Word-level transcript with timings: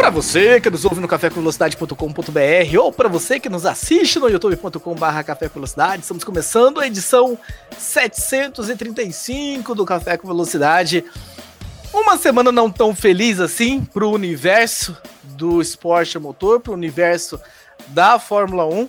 Para 0.00 0.08
você 0.08 0.58
que 0.62 0.70
nos 0.70 0.86
ouve 0.86 0.98
no 0.98 1.06
cafécomvelocidade.com.br 1.06 2.78
ou 2.80 2.90
para 2.90 3.06
você 3.06 3.38
que 3.38 3.50
nos 3.50 3.66
assiste 3.66 4.18
no 4.18 4.30
youtube.com.br 4.30 5.22
Café 5.26 5.46
com 5.46 5.56
Velocidade, 5.56 6.00
estamos 6.00 6.24
começando 6.24 6.80
a 6.80 6.86
edição 6.86 7.38
735 7.76 9.74
do 9.74 9.84
Café 9.84 10.16
com 10.16 10.26
Velocidade. 10.26 11.04
Uma 11.92 12.16
semana 12.16 12.50
não 12.50 12.70
tão 12.70 12.94
feliz 12.94 13.40
assim 13.40 13.84
para 13.84 14.06
o 14.06 14.10
universo 14.10 14.96
do 15.22 15.60
esporte 15.60 16.18
motor, 16.18 16.60
para 16.60 16.70
o 16.70 16.74
universo 16.74 17.38
da 17.88 18.18
Fórmula 18.18 18.64
1, 18.64 18.88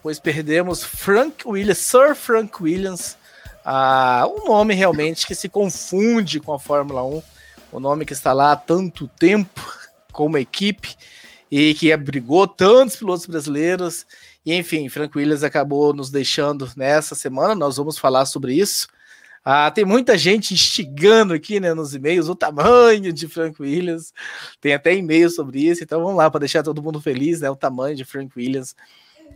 pois 0.00 0.20
perdemos 0.20 0.84
Frank 0.84 1.42
Williams, 1.44 1.78
Sir 1.78 2.14
Frank 2.14 2.62
Williams, 2.62 3.16
ah, 3.64 4.28
um 4.28 4.46
nome 4.48 4.74
realmente 4.74 5.26
que 5.26 5.34
se 5.34 5.48
confunde 5.48 6.38
com 6.38 6.54
a 6.54 6.58
Fórmula 6.60 7.02
1, 7.02 7.20
o 7.72 7.80
nome 7.80 8.04
que 8.04 8.12
está 8.12 8.32
lá 8.32 8.52
há 8.52 8.56
tanto 8.56 9.08
tempo 9.18 9.81
como 10.12 10.38
equipe 10.38 10.94
e 11.50 11.74
que 11.74 11.92
abrigou 11.92 12.46
tantos 12.46 12.96
pilotos 12.96 13.26
brasileiros. 13.26 14.06
E 14.44 14.54
enfim, 14.54 14.88
Frank 14.88 15.16
Williams 15.16 15.42
acabou 15.42 15.92
nos 15.92 16.10
deixando 16.10 16.70
nessa 16.76 17.14
semana. 17.14 17.54
Nós 17.54 17.76
vamos 17.76 17.98
falar 17.98 18.24
sobre 18.26 18.54
isso. 18.54 18.88
Ah, 19.44 19.70
tem 19.70 19.84
muita 19.84 20.16
gente 20.16 20.54
instigando 20.54 21.34
aqui 21.34 21.58
né, 21.58 21.74
nos 21.74 21.94
e-mails 21.94 22.28
o 22.28 22.34
tamanho 22.34 23.12
de 23.12 23.26
Frank 23.26 23.60
Williams. 23.60 24.12
Tem 24.60 24.72
até 24.72 24.94
e-mail 24.94 25.28
sobre 25.30 25.60
isso, 25.60 25.82
então 25.82 26.00
vamos 26.00 26.16
lá 26.16 26.30
para 26.30 26.40
deixar 26.40 26.62
todo 26.62 26.82
mundo 26.82 27.00
feliz, 27.00 27.40
né? 27.40 27.50
O 27.50 27.56
tamanho 27.56 27.96
de 27.96 28.04
Frank 28.04 28.32
Williams. 28.36 28.76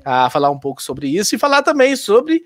Ah, 0.05 0.31
falar 0.31 0.51
um 0.51 0.59
pouco 0.59 0.81
sobre 0.81 1.09
isso 1.09 1.35
e 1.35 1.39
falar 1.39 1.63
também 1.63 1.97
sobre 1.97 2.45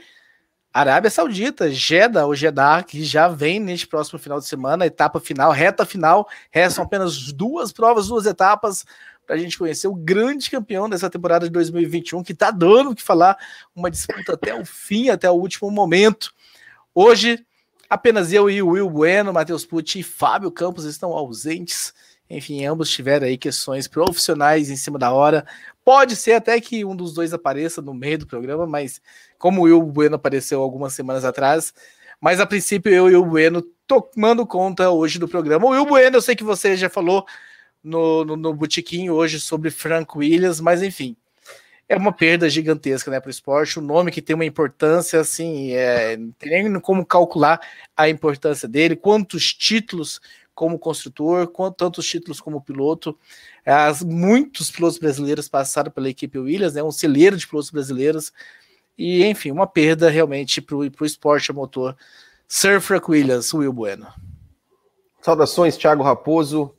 Arábia 0.72 1.10
Saudita, 1.10 1.70
Jeddah, 1.70 2.26
ou 2.26 2.34
Jeddah, 2.34 2.84
que 2.84 3.02
já 3.02 3.26
vem 3.26 3.58
neste 3.58 3.88
próximo 3.88 4.18
final 4.20 4.38
de 4.38 4.46
semana, 4.46 4.86
etapa 4.86 5.18
final, 5.18 5.50
reta 5.50 5.84
final. 5.84 6.28
Restam 6.50 6.84
apenas 6.84 7.32
duas 7.32 7.72
provas, 7.72 8.06
duas 8.06 8.24
etapas 8.24 8.84
para 9.26 9.36
a 9.36 9.38
gente 9.38 9.58
conhecer 9.58 9.88
o 9.88 9.94
grande 9.94 10.50
campeão 10.50 10.88
dessa 10.88 11.10
temporada 11.10 11.46
de 11.46 11.52
2021, 11.52 12.22
que 12.22 12.32
está 12.32 12.50
dando 12.50 12.90
o 12.90 12.94
que 12.94 13.02
falar, 13.02 13.36
uma 13.74 13.90
disputa 13.90 14.34
até 14.34 14.54
o 14.54 14.64
fim, 14.64 15.08
até 15.08 15.30
o 15.30 15.34
último 15.34 15.70
momento. 15.70 16.32
Hoje, 16.94 17.44
apenas 17.88 18.32
eu 18.32 18.50
e 18.50 18.62
o 18.62 18.68
Will 18.70 18.90
Bueno, 18.90 19.32
Matheus 19.32 19.64
Pucci 19.64 20.00
e 20.00 20.04
Fábio 20.04 20.50
Campos 20.50 20.84
estão 20.84 21.12
ausentes. 21.12 21.94
Enfim, 22.28 22.64
ambos 22.64 22.90
tiveram 22.90 23.26
aí 23.26 23.36
questões 23.36 23.88
profissionais 23.88 24.70
em 24.70 24.76
cima 24.76 24.98
da 24.98 25.12
hora. 25.12 25.44
Pode 25.84 26.14
ser 26.14 26.34
até 26.34 26.60
que 26.60 26.84
um 26.84 26.94
dos 26.94 27.12
dois 27.12 27.32
apareça 27.32 27.82
no 27.82 27.92
meio 27.94 28.18
do 28.18 28.26
programa, 28.26 28.66
mas 28.66 29.00
como 29.40 29.62
o 29.62 29.64
Will 29.64 29.82
Bueno 29.82 30.16
apareceu 30.16 30.62
algumas 30.62 30.92
semanas 30.92 31.24
atrás. 31.24 31.72
Mas 32.20 32.38
a 32.38 32.46
princípio 32.46 32.92
eu 32.92 33.10
e 33.10 33.16
o 33.16 33.24
Bueno 33.24 33.62
tomando 33.86 34.46
conta 34.46 34.90
hoje 34.90 35.18
do 35.18 35.26
programa. 35.26 35.66
O 35.66 35.70
Will 35.70 35.86
Bueno, 35.86 36.18
eu 36.18 36.22
sei 36.22 36.36
que 36.36 36.44
você 36.44 36.76
já 36.76 36.90
falou 36.90 37.24
no, 37.82 38.22
no, 38.24 38.36
no 38.36 38.54
Botequim 38.54 39.08
hoje 39.08 39.40
sobre 39.40 39.70
Frank 39.70 40.16
Williams, 40.16 40.60
mas 40.60 40.82
enfim, 40.82 41.16
é 41.88 41.96
uma 41.96 42.12
perda 42.12 42.50
gigantesca 42.50 43.10
né, 43.10 43.18
para 43.18 43.28
o 43.28 43.30
esporte. 43.30 43.78
Um 43.78 43.82
nome 43.82 44.10
que 44.10 44.20
tem 44.20 44.34
uma 44.34 44.44
importância 44.44 45.18
assim, 45.18 45.72
é, 45.72 46.18
não 46.18 46.32
tem 46.32 46.68
nem 46.68 46.80
como 46.80 47.04
calcular 47.06 47.58
a 47.96 48.10
importância 48.10 48.68
dele, 48.68 48.94
quantos 48.94 49.54
títulos 49.54 50.20
como 50.54 50.78
construtor, 50.78 51.48
quanto, 51.48 51.76
tantos 51.76 52.06
títulos 52.06 52.38
como 52.38 52.60
piloto. 52.60 53.18
As, 53.64 54.02
muitos 54.02 54.70
pilotos 54.70 54.98
brasileiros 54.98 55.48
passaram 55.48 55.90
pela 55.90 56.10
equipe 56.10 56.38
Williams, 56.38 56.74
né, 56.74 56.82
um 56.82 56.90
celeiro 56.90 57.34
de 57.34 57.46
pilotos 57.46 57.70
brasileiros. 57.70 58.30
E, 59.00 59.24
enfim, 59.24 59.50
uma 59.50 59.66
perda 59.66 60.10
realmente 60.10 60.60
para 60.60 60.76
o 60.76 61.06
esporte 61.06 61.50
a 61.50 61.54
motor. 61.54 61.96
Sir 62.46 62.82
Frank 62.82 63.10
Williams, 63.10 63.54
Will 63.54 63.72
Bueno. 63.72 64.06
Saudações, 65.22 65.74
Thiago 65.78 66.02
Raposo, 66.02 66.76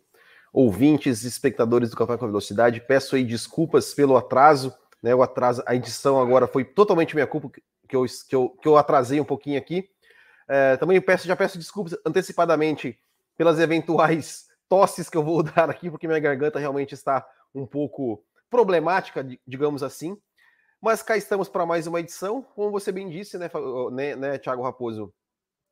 ouvintes, 0.54 1.24
espectadores 1.24 1.90
do 1.90 1.98
Café 1.98 2.18
com 2.18 2.28
Velocidade. 2.28 2.80
Peço 2.80 3.16
aí 3.16 3.24
desculpas 3.24 3.96
pelo 3.96 4.16
atraso, 4.16 4.72
né? 5.02 5.16
O 5.16 5.24
atraso, 5.24 5.64
a 5.66 5.74
edição 5.74 6.22
agora 6.22 6.46
foi 6.46 6.64
totalmente 6.64 7.16
minha 7.16 7.26
culpa 7.26 7.50
que 7.90 7.96
eu, 7.96 8.06
que 8.30 8.36
eu, 8.36 8.50
que 8.50 8.68
eu 8.68 8.78
atrasei 8.78 9.20
um 9.20 9.26
pouquinho 9.26 9.58
aqui. 9.58 9.90
É, 10.48 10.78
também 10.78 11.02
peço, 11.02 11.28
já 11.28 11.36
peço 11.36 11.58
desculpas 11.58 11.98
antecipadamente 12.06 13.00
pelas 13.36 13.60
eventuais 13.60 14.46
tosses 14.70 15.10
que 15.10 15.18
eu 15.18 15.24
vou 15.24 15.42
dar 15.42 15.72
aqui, 15.72 15.90
porque 15.90 16.06
minha 16.06 16.20
garganta 16.20 16.60
realmente 16.60 16.94
está 16.94 17.26
um 17.56 17.66
pouco 17.66 18.24
problemática, 18.48 19.28
digamos 19.48 19.82
assim. 19.82 20.16
Mas 20.84 21.04
cá 21.04 21.16
estamos 21.16 21.48
para 21.48 21.64
mais 21.64 21.86
uma 21.86 22.00
edição, 22.00 22.42
como 22.42 22.72
você 22.72 22.92
bem 22.92 23.08
disse, 23.08 23.38
né, 23.38 23.52
né, 23.92 24.16
né 24.16 24.38
Thiago 24.40 24.64
Raposo? 24.64 25.14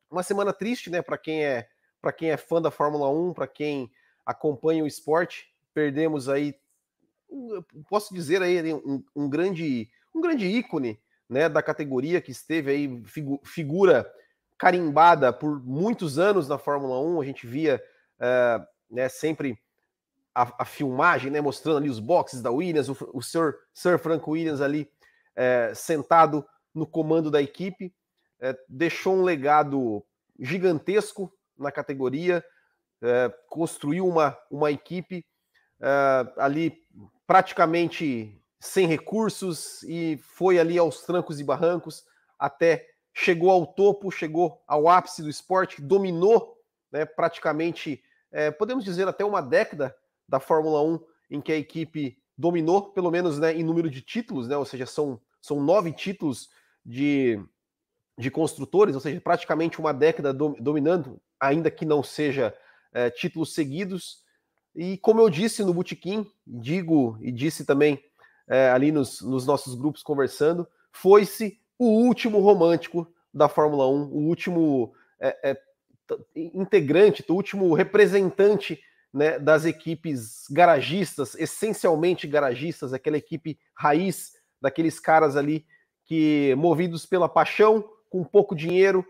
Uma 0.08 0.22
semana 0.22 0.52
triste, 0.52 0.88
né, 0.88 1.02
para 1.02 1.18
quem 1.18 1.44
é 1.44 1.68
para 2.00 2.12
quem 2.12 2.30
é 2.30 2.36
fã 2.36 2.62
da 2.62 2.70
Fórmula 2.70 3.10
1, 3.10 3.34
para 3.34 3.48
quem 3.48 3.90
acompanha 4.24 4.84
o 4.84 4.86
esporte. 4.86 5.52
Perdemos 5.74 6.28
aí, 6.28 6.54
posso 7.88 8.14
dizer 8.14 8.40
aí 8.40 8.72
um, 8.72 9.04
um 9.14 9.28
grande 9.28 9.90
um 10.14 10.20
grande 10.20 10.46
ícone, 10.46 11.02
né, 11.28 11.48
da 11.48 11.60
categoria 11.60 12.20
que 12.20 12.30
esteve 12.30 12.70
aí 12.70 13.02
figu, 13.04 13.40
figura 13.44 14.08
carimbada 14.56 15.32
por 15.32 15.60
muitos 15.60 16.20
anos 16.20 16.46
na 16.46 16.56
Fórmula 16.56 17.00
1. 17.00 17.20
A 17.20 17.24
gente 17.24 17.48
via 17.48 17.82
uh, 18.16 18.64
né, 18.88 19.08
sempre 19.08 19.58
a, 20.32 20.62
a, 20.62 20.64
filmagem, 20.64 21.32
né, 21.32 21.40
mostrando 21.40 21.78
ali 21.78 21.90
os 21.90 21.98
boxes 21.98 22.40
da 22.40 22.52
Williams, 22.52 22.88
o, 22.88 22.96
o 23.12 23.20
Sir, 23.20 23.56
Sir 23.74 23.98
Frank 23.98 24.28
Williams 24.30 24.60
ali 24.60 24.88
é, 25.36 25.72
sentado 25.74 26.46
no 26.74 26.86
comando 26.86 27.30
da 27.30 27.40
equipe, 27.40 27.94
é, 28.40 28.56
deixou 28.68 29.14
um 29.14 29.22
legado 29.22 30.04
gigantesco 30.38 31.32
na 31.58 31.70
categoria, 31.70 32.44
é, 33.02 33.32
construiu 33.48 34.06
uma, 34.06 34.36
uma 34.50 34.70
equipe 34.70 35.24
é, 35.80 36.32
ali 36.36 36.82
praticamente 37.26 38.40
sem 38.58 38.86
recursos 38.86 39.82
e 39.84 40.18
foi 40.18 40.58
ali 40.58 40.78
aos 40.78 41.02
trancos 41.02 41.40
e 41.40 41.44
barrancos 41.44 42.04
até 42.38 42.86
chegou 43.12 43.50
ao 43.50 43.66
topo, 43.66 44.10
chegou 44.10 44.62
ao 44.66 44.88
ápice 44.88 45.22
do 45.22 45.28
esporte, 45.28 45.80
dominou 45.80 46.56
né, 46.92 47.04
praticamente, 47.04 48.02
é, 48.30 48.50
podemos 48.50 48.84
dizer 48.84 49.08
até 49.08 49.24
uma 49.24 49.40
década 49.40 49.94
da 50.28 50.40
Fórmula 50.40 50.82
1 50.82 51.00
em 51.30 51.40
que 51.40 51.52
a 51.52 51.56
equipe 51.56 52.18
dominou, 52.40 52.90
pelo 52.90 53.10
menos 53.10 53.38
né, 53.38 53.54
em 53.54 53.62
número 53.62 53.90
de 53.90 54.00
títulos, 54.00 54.48
né, 54.48 54.56
ou 54.56 54.64
seja, 54.64 54.86
são 54.86 55.20
são 55.40 55.60
nove 55.60 55.92
títulos 55.92 56.50
de, 56.84 57.40
de 58.18 58.30
construtores, 58.30 58.94
ou 58.94 59.00
seja, 59.00 59.20
praticamente 59.20 59.78
uma 59.78 59.92
década 59.92 60.32
do, 60.32 60.54
dominando, 60.60 61.20
ainda 61.38 61.70
que 61.70 61.86
não 61.86 62.02
seja 62.02 62.54
é, 62.92 63.10
títulos 63.10 63.54
seguidos. 63.54 64.22
E 64.74 64.98
como 64.98 65.20
eu 65.20 65.30
disse 65.30 65.64
no 65.64 65.72
Botequim, 65.72 66.30
digo 66.46 67.18
e 67.20 67.32
disse 67.32 67.64
também 67.64 68.02
é, 68.46 68.70
ali 68.70 68.92
nos, 68.92 69.20
nos 69.22 69.46
nossos 69.46 69.74
grupos 69.74 70.02
conversando, 70.02 70.68
foi-se 70.92 71.58
o 71.78 71.86
último 71.86 72.40
romântico 72.40 73.10
da 73.32 73.48
Fórmula 73.48 73.88
1, 73.88 73.92
o 74.12 74.28
último 74.28 74.92
é, 75.18 75.58
integrante, 76.34 77.24
o 77.28 77.34
último 77.34 77.72
representante 77.72 78.80
né, 79.12 79.38
das 79.38 79.64
equipes 79.64 80.46
garagistas, 80.50 81.34
essencialmente 81.34 82.26
garagistas, 82.26 82.92
aquela 82.92 83.16
equipe 83.16 83.58
raiz 83.74 84.32
daqueles 84.60 85.00
caras 85.00 85.36
ali 85.36 85.66
que, 86.04 86.54
movidos 86.56 87.06
pela 87.06 87.28
paixão, 87.28 87.84
com 88.08 88.24
pouco 88.24 88.54
dinheiro, 88.54 89.06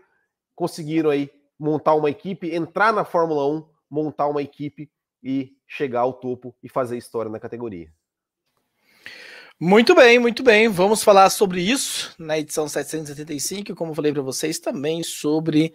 conseguiram 0.55 1.09
aí 1.09 1.29
montar 1.59 1.95
uma 1.95 2.09
equipe, 2.09 2.53
entrar 2.53 2.93
na 2.93 3.03
Fórmula 3.03 3.47
1, 3.47 3.67
montar 3.89 4.27
uma 4.27 4.41
equipe 4.41 4.89
e 5.23 5.55
chegar 5.67 6.01
ao 6.01 6.13
topo 6.13 6.55
e 6.63 6.69
fazer 6.69 6.97
história 6.97 7.31
na 7.31 7.39
categoria. 7.39 7.91
Muito 9.59 9.93
bem, 9.93 10.17
muito 10.17 10.41
bem. 10.41 10.67
Vamos 10.67 11.03
falar 11.03 11.29
sobre 11.29 11.61
isso 11.61 12.15
na 12.17 12.39
edição 12.39 12.67
775, 12.67 13.75
como 13.75 13.93
falei 13.93 14.11
para 14.11 14.23
vocês, 14.23 14.57
também 14.57 15.03
sobre 15.03 15.73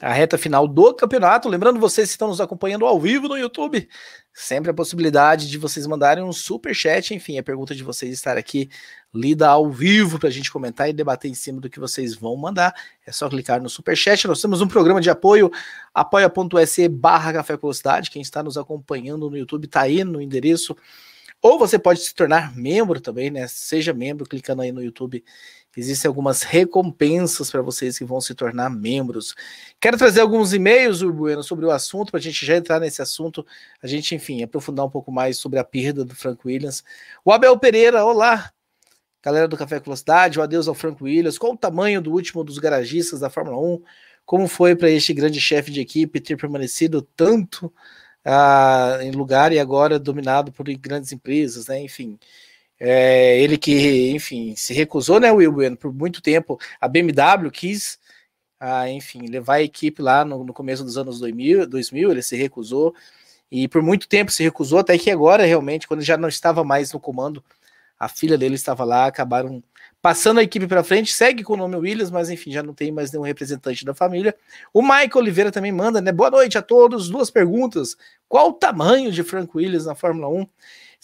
a 0.00 0.12
reta 0.12 0.36
final 0.36 0.66
do 0.66 0.92
campeonato. 0.94 1.48
Lembrando 1.48 1.78
vocês 1.78 2.08
que 2.08 2.14
estão 2.14 2.28
nos 2.28 2.40
acompanhando 2.40 2.84
ao 2.84 2.98
vivo 3.00 3.28
no 3.28 3.36
YouTube, 3.36 3.88
sempre 4.32 4.70
a 4.70 4.74
possibilidade 4.74 5.48
de 5.48 5.56
vocês 5.56 5.86
mandarem 5.86 6.24
um 6.24 6.32
super 6.32 6.74
chat, 6.74 7.14
enfim, 7.14 7.38
a 7.38 7.42
pergunta 7.42 7.74
de 7.74 7.82
vocês 7.82 8.12
estar 8.12 8.36
aqui 8.36 8.68
lida 9.14 9.48
ao 9.48 9.70
vivo 9.70 10.18
para 10.18 10.28
a 10.28 10.32
gente 10.32 10.50
comentar 10.50 10.88
e 10.88 10.92
debater 10.92 11.30
em 11.30 11.34
cima 11.34 11.60
do 11.60 11.70
que 11.70 11.78
vocês 11.78 12.14
vão 12.14 12.36
mandar. 12.36 12.74
É 13.06 13.12
só 13.12 13.28
clicar 13.28 13.62
no 13.62 13.68
super 13.68 13.96
chat. 13.96 14.26
Nós 14.26 14.40
temos 14.40 14.60
um 14.60 14.66
programa 14.66 15.00
de 15.00 15.08
apoio, 15.08 15.50
apoia.se 15.94 16.88
barra 16.88 17.32
Café 17.32 17.56
Velocidade. 17.56 18.10
Quem 18.10 18.22
está 18.22 18.42
nos 18.42 18.58
acompanhando 18.58 19.30
no 19.30 19.36
YouTube 19.36 19.66
está 19.66 19.82
aí 19.82 20.02
no 20.02 20.20
endereço. 20.20 20.76
Ou 21.40 21.58
você 21.58 21.78
pode 21.78 22.00
se 22.00 22.14
tornar 22.14 22.56
membro 22.56 23.00
também, 23.00 23.30
né? 23.30 23.46
Seja 23.46 23.92
membro 23.92 24.26
clicando 24.26 24.62
aí 24.62 24.72
no 24.72 24.82
YouTube 24.82 25.22
Existem 25.76 26.08
algumas 26.08 26.42
recompensas 26.42 27.50
para 27.50 27.62
vocês 27.62 27.98
que 27.98 28.04
vão 28.04 28.20
se 28.20 28.34
tornar 28.34 28.70
membros. 28.70 29.34
Quero 29.80 29.98
trazer 29.98 30.20
alguns 30.20 30.52
e-mails, 30.52 31.02
Bueno, 31.02 31.42
sobre 31.42 31.66
o 31.66 31.70
assunto, 31.70 32.10
para 32.10 32.20
a 32.20 32.22
gente 32.22 32.44
já 32.44 32.56
entrar 32.56 32.80
nesse 32.80 33.02
assunto, 33.02 33.44
a 33.82 33.86
gente, 33.86 34.14
enfim, 34.14 34.42
aprofundar 34.42 34.86
um 34.86 34.90
pouco 34.90 35.10
mais 35.10 35.38
sobre 35.38 35.58
a 35.58 35.64
perda 35.64 36.04
do 36.04 36.14
Frank 36.14 36.40
Williams. 36.46 36.84
O 37.24 37.32
Abel 37.32 37.58
Pereira, 37.58 38.04
olá! 38.04 38.52
Galera 39.22 39.48
do 39.48 39.56
Café 39.56 39.78
com 39.78 39.86
Velocidade, 39.86 40.38
o 40.38 40.42
adeus 40.42 40.68
ao 40.68 40.74
Frank 40.74 41.02
Williams. 41.02 41.38
Qual 41.38 41.54
o 41.54 41.56
tamanho 41.56 42.02
do 42.02 42.12
último 42.12 42.44
dos 42.44 42.58
garagistas 42.58 43.20
da 43.20 43.30
Fórmula 43.30 43.56
1? 43.58 43.82
Como 44.26 44.46
foi 44.46 44.76
para 44.76 44.90
este 44.90 45.14
grande 45.14 45.40
chefe 45.40 45.70
de 45.70 45.80
equipe 45.80 46.20
ter 46.20 46.36
permanecido 46.36 47.00
tanto 47.00 47.72
ah, 48.24 48.98
em 49.02 49.12
lugar 49.12 49.52
e 49.52 49.58
agora 49.58 49.98
dominado 49.98 50.52
por 50.52 50.66
grandes 50.76 51.10
empresas, 51.12 51.68
né? 51.68 51.80
Enfim, 51.82 52.18
é, 52.78 53.40
ele 53.40 53.56
que, 53.56 54.10
enfim, 54.10 54.54
se 54.56 54.74
recusou, 54.74 55.20
né, 55.20 55.30
Will 55.32 55.52
Bueno, 55.52 55.76
por 55.76 55.92
muito 55.92 56.20
tempo. 56.20 56.58
A 56.80 56.88
BMW 56.88 57.50
quis, 57.50 57.98
ah, 58.58 58.88
enfim, 58.88 59.26
levar 59.26 59.54
a 59.54 59.62
equipe 59.62 60.02
lá 60.02 60.24
no, 60.24 60.44
no 60.44 60.52
começo 60.52 60.84
dos 60.84 60.98
anos 60.98 61.20
2000, 61.20 61.66
2000, 61.66 62.10
ele 62.10 62.22
se 62.22 62.36
recusou. 62.36 62.94
E 63.50 63.68
por 63.68 63.82
muito 63.82 64.08
tempo 64.08 64.32
se 64.32 64.42
recusou, 64.42 64.80
até 64.80 64.98
que 64.98 65.10
agora, 65.10 65.44
realmente, 65.44 65.86
quando 65.86 66.02
já 66.02 66.16
não 66.16 66.28
estava 66.28 66.64
mais 66.64 66.92
no 66.92 67.00
comando, 67.00 67.44
a 67.98 68.08
filha 68.08 68.36
dele 68.36 68.54
estava 68.56 68.84
lá, 68.84 69.06
acabaram 69.06 69.62
passando 70.02 70.38
a 70.38 70.42
equipe 70.42 70.66
para 70.66 70.84
frente, 70.84 71.14
segue 71.14 71.42
com 71.42 71.54
o 71.54 71.56
nome 71.56 71.76
Williams, 71.76 72.10
mas 72.10 72.28
enfim, 72.28 72.52
já 72.52 72.62
não 72.62 72.74
tem 72.74 72.92
mais 72.92 73.10
nenhum 73.10 73.24
representante 73.24 73.84
da 73.84 73.94
família. 73.94 74.36
O 74.72 74.82
Michael 74.82 75.16
Oliveira 75.16 75.50
também 75.50 75.72
manda, 75.72 76.00
né? 76.00 76.12
Boa 76.12 76.30
noite 76.30 76.58
a 76.58 76.62
todos. 76.62 77.08
Duas 77.08 77.30
perguntas. 77.30 77.96
Qual 78.28 78.50
o 78.50 78.52
tamanho 78.52 79.10
de 79.10 79.22
Frank 79.22 79.50
Williams 79.56 79.86
na 79.86 79.94
Fórmula 79.94 80.28
1? 80.28 80.46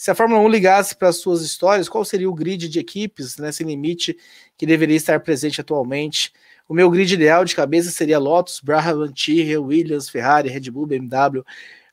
Se 0.01 0.09
a 0.09 0.15
Fórmula 0.15 0.41
1 0.41 0.47
ligasse 0.47 0.95
para 0.95 1.09
as 1.09 1.17
suas 1.17 1.43
histórias, 1.43 1.87
qual 1.87 2.03
seria 2.03 2.27
o 2.27 2.33
grid 2.33 2.67
de 2.67 2.79
equipes, 2.79 3.37
né, 3.37 3.51
sem 3.51 3.67
limite, 3.67 4.17
que 4.57 4.65
deveria 4.65 4.97
estar 4.97 5.19
presente 5.19 5.61
atualmente? 5.61 6.33
O 6.67 6.73
meu 6.73 6.89
grid 6.89 7.13
ideal 7.13 7.45
de 7.45 7.55
cabeça 7.55 7.91
seria 7.91 8.17
Lotus, 8.17 8.61
Brabham, 8.61 9.11
Tyrrell, 9.13 9.63
Williams, 9.63 10.09
Ferrari, 10.09 10.49
Red 10.49 10.71
Bull, 10.71 10.87
BMW, 10.87 11.45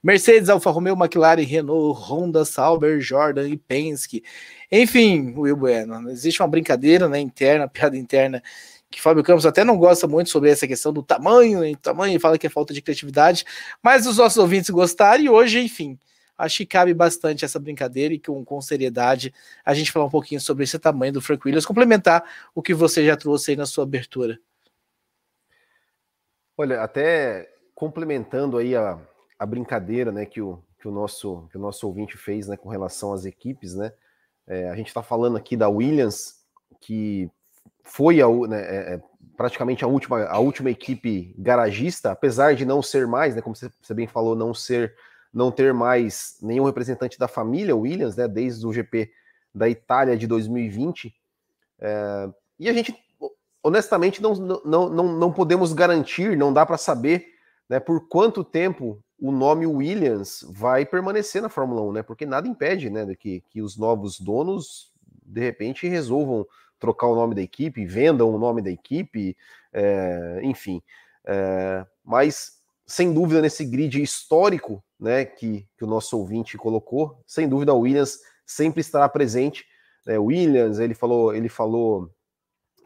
Mercedes, 0.02 0.49
Alfa 0.49 0.70
Romeo, 0.70 0.94
McLaren, 0.94 1.43
Renault, 1.43 2.00
Honda, 2.00 2.46
Sauber, 2.46 2.99
Jordan 2.99 3.46
e 3.46 3.58
Penske. 3.58 4.25
Enfim, 4.72 5.34
Will 5.37 5.54
Bueno, 5.54 6.11
existe 6.11 6.40
uma 6.40 6.49
brincadeira 6.49 7.11
né, 7.11 7.20
interna, 7.20 7.69
piada 7.69 7.94
interna, 7.94 8.43
que 8.90 9.02
Fábio 9.02 9.22
Campos 9.22 9.44
até 9.44 9.64
não 9.64 9.76
gosta 9.76 10.08
muito 10.08 10.31
sobre 10.31 10.49
essa 10.49 10.66
questão 10.66 10.94
do 10.94 11.02
tamanho, 11.02 11.62
e 11.62 11.76
tamanho, 11.76 12.19
fala 12.19 12.38
que 12.38 12.46
é 12.46 12.50
falta 12.50 12.72
de 12.72 12.81
criatividade, 12.81 13.44
mas 13.82 14.06
os 14.06 14.16
nossos 14.16 14.38
ouvintes 14.38 14.70
gostaram 14.70 15.22
e 15.22 15.28
hoje, 15.28 15.61
enfim, 15.61 15.99
acho 16.38 16.58
que 16.58 16.67
cabe 16.67 16.94
bastante 16.94 17.44
essa 17.44 17.58
brincadeira 17.58 18.14
e 18.14 18.19
com, 18.19 18.44
com 18.44 18.61
seriedade 18.61 19.35
a 19.64 19.75
gente 19.75 19.90
falar 19.90 20.06
um 20.06 20.11
pouquinho 20.11 20.40
sobre 20.40 20.64
esse 20.64 20.79
tamanho 20.79 21.12
do 21.12 21.20
Frank 21.20 21.43
Williams, 21.44 21.67
complementar 21.67 22.25
o 22.55 22.62
que 22.62 22.73
você 22.73 23.05
já 23.05 23.17
trouxe 23.17 23.50
aí 23.50 23.56
na 23.56 23.67
sua 23.67 23.82
abertura. 23.85 24.38
Olha, 26.56 26.82
até 26.82 27.52
complementando 27.75 28.56
aí 28.56 28.75
a, 28.75 28.99
a 29.38 29.46
brincadeira 29.46 30.11
né, 30.11 30.25
que, 30.25 30.40
o, 30.40 30.62
que, 30.81 30.88
o 30.88 30.90
nosso, 30.90 31.49
que 31.50 31.56
o 31.56 31.61
nosso 31.61 31.87
ouvinte 31.87 32.17
fez 32.17 32.49
né, 32.49 32.56
com 32.56 32.69
relação 32.69 33.12
às 33.12 33.25
equipes, 33.25 33.75
né? 33.75 33.93
É, 34.46 34.69
a 34.70 34.75
gente 34.75 34.88
está 34.88 35.02
falando 35.02 35.37
aqui 35.37 35.56
da 35.56 35.69
Williams, 35.69 36.43
que 36.81 37.31
foi 37.85 38.20
a, 38.20 38.29
né, 38.29 38.61
é, 38.62 38.94
é, 38.94 39.02
praticamente 39.37 39.85
a 39.85 39.87
última, 39.87 40.25
a 40.25 40.38
última 40.38 40.70
equipe 40.70 41.35
garagista, 41.38 42.11
apesar 42.11 42.55
de 42.55 42.64
não 42.64 42.82
ser 42.82 43.06
mais, 43.06 43.37
né, 43.37 43.43
como 43.43 43.55
você, 43.55 43.70
você 43.81 43.94
bem 43.94 44.06
falou, 44.06 44.35
não 44.35 44.52
ser, 44.52 44.94
não 45.32 45.50
ter 45.50 45.72
mais 45.75 46.38
nenhum 46.42 46.64
representante 46.64 47.19
da 47.19 47.28
família 47.28 47.76
Williams, 47.76 48.16
né, 48.16 48.26
desde 48.26 48.66
o 48.66 48.72
GP 48.72 49.10
da 49.54 49.69
Itália 49.69 50.16
de 50.16 50.26
2020. 50.26 51.14
É, 51.80 52.28
e 52.58 52.69
a 52.69 52.72
gente, 52.72 52.94
honestamente, 53.62 54.22
não, 54.22 54.34
não, 54.34 54.88
não, 54.88 55.16
não 55.16 55.32
podemos 55.32 55.72
garantir, 55.72 56.36
não 56.36 56.52
dá 56.52 56.64
para 56.64 56.78
saber 56.78 57.26
né, 57.69 57.78
por 57.78 58.08
quanto 58.08 58.42
tempo 58.42 59.02
o 59.20 59.32
nome 59.32 59.66
Williams 59.66 60.44
vai 60.48 60.86
permanecer 60.86 61.42
na 61.42 61.48
Fórmula 61.48 61.82
1, 61.82 61.92
né? 61.92 62.02
Porque 62.02 62.25
nada 62.25 62.46
impede, 62.46 62.88
né, 62.88 63.04
que, 63.16 63.42
que 63.50 63.60
os 63.60 63.76
novos 63.76 64.20
donos 64.20 64.92
de 65.25 65.40
repente 65.40 65.88
resolvam 65.88 66.46
trocar 66.78 67.08
o 67.08 67.14
nome 67.14 67.34
da 67.34 67.42
equipe, 67.42 67.84
vendam 67.84 68.32
o 68.32 68.38
nome 68.38 68.62
da 68.62 68.70
equipe, 68.70 69.36
é, 69.72 70.40
enfim. 70.42 70.80
É, 71.26 71.84
mas 72.04 72.58
sem 72.86 73.12
dúvida 73.12 73.42
nesse 73.42 73.64
grid 73.64 74.00
histórico, 74.00 74.82
né, 74.98 75.24
que, 75.24 75.68
que 75.76 75.84
o 75.84 75.86
nosso 75.86 76.18
ouvinte 76.18 76.56
colocou, 76.56 77.22
sem 77.26 77.48
dúvida 77.48 77.72
o 77.72 77.80
Williams 77.80 78.18
sempre 78.44 78.80
estará 78.80 79.08
presente. 79.08 79.64
Né, 80.04 80.18
Williams, 80.18 80.78
ele 80.78 80.94
falou, 80.94 81.34
ele 81.34 81.48
falou 81.48 82.10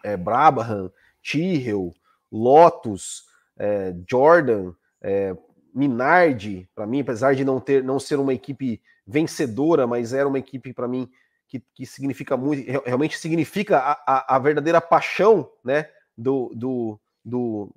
é, 0.05 0.17
Brabham, 0.17 0.93
Tyrrell, 1.23 1.95
Lotus, 2.31 3.25
é, 3.59 3.95
Jordan, 4.09 4.73
é, 5.01 5.37
Minardi, 5.75 6.69
para 6.75 6.87
mim, 6.87 7.01
apesar 7.01 7.35
de 7.35 7.45
não 7.45 7.59
ter 7.59 7.83
não 7.83 7.99
ser 7.99 8.19
uma 8.19 8.35
equipe 8.35 8.83
vencedora, 9.07 9.87
mas 9.87 10.13
era 10.13 10.29
uma 10.29 10.39
equipe 10.39 10.73
para 10.73 10.87
mim 10.87 11.11
que, 11.49 11.61
que 11.75 11.87
significa 11.87 12.37
muito, 12.37 12.67
realmente 12.85 13.19
significa 13.19 13.79
a, 13.79 13.93
a, 14.07 14.37
a, 14.37 14.39
verdadeira 14.39 14.81
paixão, 14.81 15.51
né, 15.65 15.89
do, 16.17 16.51
do, 16.55 17.01
do, 17.25 17.75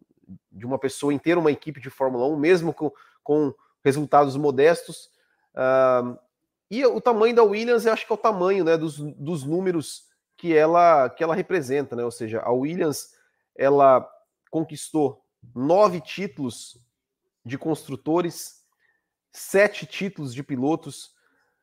de 0.52 0.66
uma 0.66 0.80
pessoa 0.80 1.18
ter 1.20 1.38
uma 1.38 1.52
equipe 1.52 1.80
de 1.82 1.90
Fórmula 1.90 2.28
1, 2.28 2.38
mesmo 2.38 2.74
com, 2.74 2.92
com 3.24 3.54
resultados 3.86 4.36
modestos. 4.36 5.10
Uh, 5.54 6.18
e 6.70 6.84
o 6.84 7.00
tamanho 7.00 7.36
da 7.36 7.44
Williams, 7.44 7.86
eu 7.86 7.94
acho 7.94 8.06
que 8.06 8.12
é 8.12 8.16
o 8.16 8.18
tamanho, 8.18 8.66
né, 8.66 8.76
dos, 8.76 8.98
dos 8.98 9.44
números 9.44 10.08
que 10.36 10.54
ela 10.54 11.10
que 11.10 11.24
ela 11.24 11.36
representa, 11.36 11.96
né? 11.96 12.04
Ou 12.04 12.12
seja, 12.12 12.42
a 12.42 12.52
Williams 12.52 13.14
ela 13.56 14.06
conquistou 14.50 15.24
nove 15.54 16.02
títulos 16.02 16.78
de 17.46 17.58
construtores, 17.58 18.64
sete 19.32 19.86
títulos 19.86 20.34
de 20.34 20.44
pilotos, 20.44 21.14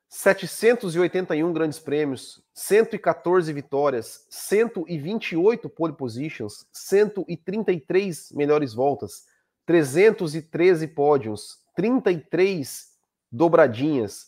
781 0.08 1.52
grandes 1.54 1.78
prêmios, 1.78 2.44
114 2.54 3.50
vitórias, 3.52 4.26
128 4.28 5.68
pole 5.70 5.94
positions, 5.94 6.66
133 6.70 8.30
melhores 8.32 8.74
voltas, 8.74 9.24
313 9.64 10.86
pódios, 10.88 11.61
33 11.74 12.90
dobradinhas 13.30 14.26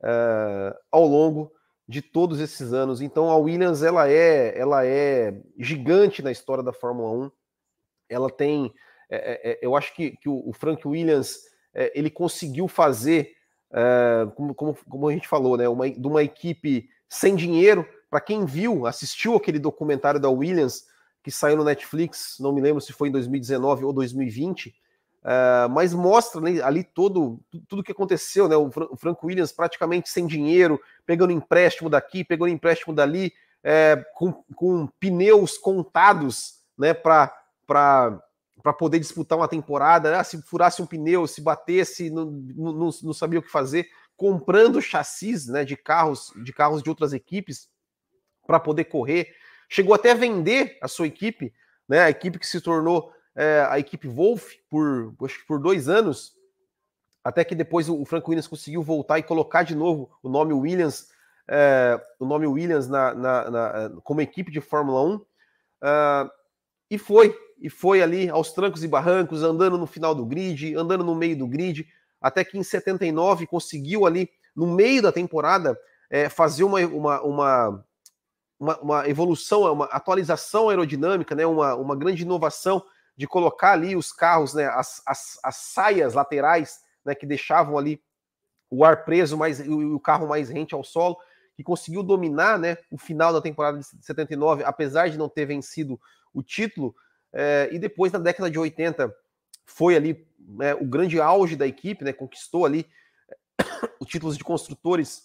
uh, 0.00 0.76
ao 0.90 1.06
longo 1.06 1.52
de 1.86 2.02
todos 2.02 2.40
esses 2.40 2.72
anos. 2.72 3.00
Então 3.00 3.30
a 3.30 3.36
Williams 3.36 3.82
ela 3.82 4.08
é, 4.08 4.58
ela 4.58 4.84
é 4.84 5.40
gigante 5.58 6.22
na 6.22 6.30
história 6.30 6.62
da 6.62 6.72
Fórmula 6.72 7.26
1. 7.26 7.30
Ela 8.10 8.30
tem 8.30 8.72
é, 9.10 9.16
é, 9.16 9.52
é, 9.52 9.58
eu 9.62 9.74
acho 9.74 9.94
que, 9.94 10.16
que 10.18 10.28
o, 10.28 10.52
Frank 10.52 10.86
Williams 10.86 11.40
é, 11.74 11.90
ele 11.98 12.10
conseguiu 12.10 12.68
fazer, 12.68 13.32
é, 13.72 14.28
como, 14.36 14.54
como, 14.54 14.78
como, 14.88 15.08
a 15.08 15.12
gente 15.12 15.26
falou, 15.26 15.56
né, 15.56 15.68
uma, 15.68 15.88
de 15.90 16.06
uma 16.06 16.22
equipe 16.22 16.88
sem 17.08 17.34
dinheiro. 17.34 17.88
Para 18.10 18.20
quem 18.20 18.44
viu, 18.44 18.86
assistiu 18.86 19.34
aquele 19.34 19.58
documentário 19.58 20.20
da 20.20 20.28
Williams 20.28 20.86
que 21.22 21.30
saiu 21.30 21.56
no 21.56 21.64
Netflix, 21.64 22.36
não 22.38 22.52
me 22.52 22.60
lembro 22.60 22.80
se 22.80 22.92
foi 22.92 23.08
em 23.08 23.12
2019 23.12 23.84
ou 23.84 23.92
2020, 23.92 24.74
Uh, 25.22 25.68
mas 25.70 25.92
mostra 25.92 26.40
né, 26.40 26.62
ali 26.62 26.84
todo 26.84 27.40
tudo 27.68 27.82
que 27.82 27.90
aconteceu, 27.90 28.48
né? 28.48 28.56
O, 28.56 28.70
Fran 28.70 28.86
o 28.90 28.96
Franco 28.96 29.26
Williams 29.26 29.52
praticamente 29.52 30.08
sem 30.08 30.26
dinheiro, 30.26 30.80
pegando 31.04 31.32
empréstimo 31.32 31.90
daqui, 31.90 32.24
pegando 32.24 32.48
empréstimo 32.48 32.94
dali, 32.94 33.32
é, 33.62 34.04
com, 34.14 34.32
com, 34.54 34.86
pneus 35.00 35.58
contados, 35.58 36.60
né? 36.78 36.94
Para 36.94 37.32
poder 38.78 39.00
disputar 39.00 39.36
uma 39.36 39.48
temporada, 39.48 40.20
ah, 40.20 40.24
se 40.24 40.40
furasse 40.42 40.80
um 40.80 40.86
pneu, 40.86 41.26
se 41.26 41.40
batesse, 41.40 42.10
não, 42.10 42.26
não, 42.30 42.90
não, 43.02 43.12
sabia 43.12 43.40
o 43.40 43.42
que 43.42 43.50
fazer, 43.50 43.88
comprando 44.16 44.80
chassis 44.80 45.46
né, 45.48 45.64
de 45.64 45.76
carros 45.76 46.32
de 46.44 46.52
carros 46.52 46.82
de 46.82 46.88
outras 46.88 47.12
equipes 47.12 47.68
para 48.46 48.60
poder 48.60 48.84
correr. 48.84 49.34
Chegou 49.68 49.94
até 49.94 50.12
a 50.12 50.14
vender 50.14 50.78
a 50.80 50.88
sua 50.88 51.08
equipe, 51.08 51.52
né, 51.88 52.00
a 52.00 52.10
equipe 52.10 52.38
que 52.38 52.46
se 52.46 52.60
tornou 52.60 53.12
é, 53.38 53.64
a 53.70 53.78
equipe 53.78 54.08
Wolf 54.08 54.54
por, 54.68 55.14
acho 55.24 55.38
que 55.38 55.46
por 55.46 55.60
dois 55.60 55.88
anos, 55.88 56.34
até 57.22 57.44
que 57.44 57.54
depois 57.54 57.88
o 57.88 58.04
Frank 58.04 58.28
Williams 58.28 58.48
conseguiu 58.48 58.82
voltar 58.82 59.20
e 59.20 59.22
colocar 59.22 59.62
de 59.62 59.76
novo 59.76 60.10
o 60.20 60.28
nome 60.28 60.52
Williams, 60.52 61.10
é, 61.46 62.00
o 62.18 62.26
nome 62.26 62.48
Williams 62.48 62.88
na, 62.88 63.14
na, 63.14 63.50
na, 63.50 63.90
como 64.02 64.20
equipe 64.20 64.50
de 64.50 64.60
Fórmula 64.60 65.02
1. 65.02 65.14
Uh, 65.14 65.24
ah, 65.82 66.30
e 66.90 66.98
foi, 66.98 67.38
e 67.60 67.70
foi 67.70 68.02
ali 68.02 68.28
aos 68.28 68.50
trancos 68.50 68.82
e 68.82 68.88
barrancos, 68.88 69.44
andando 69.44 69.78
no 69.78 69.86
final 69.86 70.16
do 70.16 70.26
grid, 70.26 70.74
andando 70.74 71.04
no 71.04 71.14
meio 71.14 71.38
do 71.38 71.46
grid, 71.46 71.86
até 72.20 72.42
que 72.42 72.58
em 72.58 72.64
79 72.64 73.46
conseguiu 73.46 74.04
ali, 74.04 74.28
no 74.56 74.66
meio 74.66 75.00
da 75.00 75.12
temporada, 75.12 75.78
é, 76.10 76.28
fazer 76.28 76.64
uma, 76.64 76.80
uma, 76.80 77.22
uma, 77.22 77.84
uma, 78.58 78.78
uma 78.78 79.08
evolução, 79.08 79.72
uma 79.72 79.84
atualização 79.84 80.70
aerodinâmica, 80.70 81.36
né, 81.36 81.46
uma, 81.46 81.76
uma 81.76 81.94
grande 81.94 82.22
inovação 82.22 82.82
de 83.18 83.26
colocar 83.26 83.72
ali 83.72 83.96
os 83.96 84.12
carros, 84.12 84.54
né, 84.54 84.66
as, 84.66 85.02
as, 85.04 85.40
as 85.42 85.56
saias 85.56 86.14
laterais, 86.14 86.78
né, 87.04 87.16
que 87.16 87.26
deixavam 87.26 87.76
ali 87.76 88.00
o 88.70 88.84
ar 88.84 89.04
preso 89.04 89.36
mais, 89.36 89.58
e 89.58 89.68
o 89.68 89.98
carro 89.98 90.28
mais 90.28 90.48
rente 90.48 90.72
ao 90.72 90.84
solo, 90.84 91.18
que 91.56 91.64
conseguiu 91.64 92.04
dominar 92.04 92.60
né, 92.60 92.78
o 92.88 92.96
final 92.96 93.32
da 93.32 93.40
temporada 93.40 93.78
de 93.78 93.84
79, 93.84 94.62
apesar 94.62 95.10
de 95.10 95.18
não 95.18 95.28
ter 95.28 95.46
vencido 95.46 96.00
o 96.32 96.44
título. 96.44 96.94
É, 97.32 97.68
e 97.72 97.78
depois, 97.80 98.12
na 98.12 98.20
década 98.20 98.48
de 98.48 98.56
80, 98.56 99.12
foi 99.66 99.96
ali 99.96 100.24
né, 100.38 100.76
o 100.76 100.84
grande 100.84 101.20
auge 101.20 101.56
da 101.56 101.66
equipe, 101.66 102.04
né, 102.04 102.12
conquistou 102.12 102.64
ali 102.64 102.86
os 103.98 104.06
títulos 104.06 104.38
de 104.38 104.44
construtores 104.44 105.24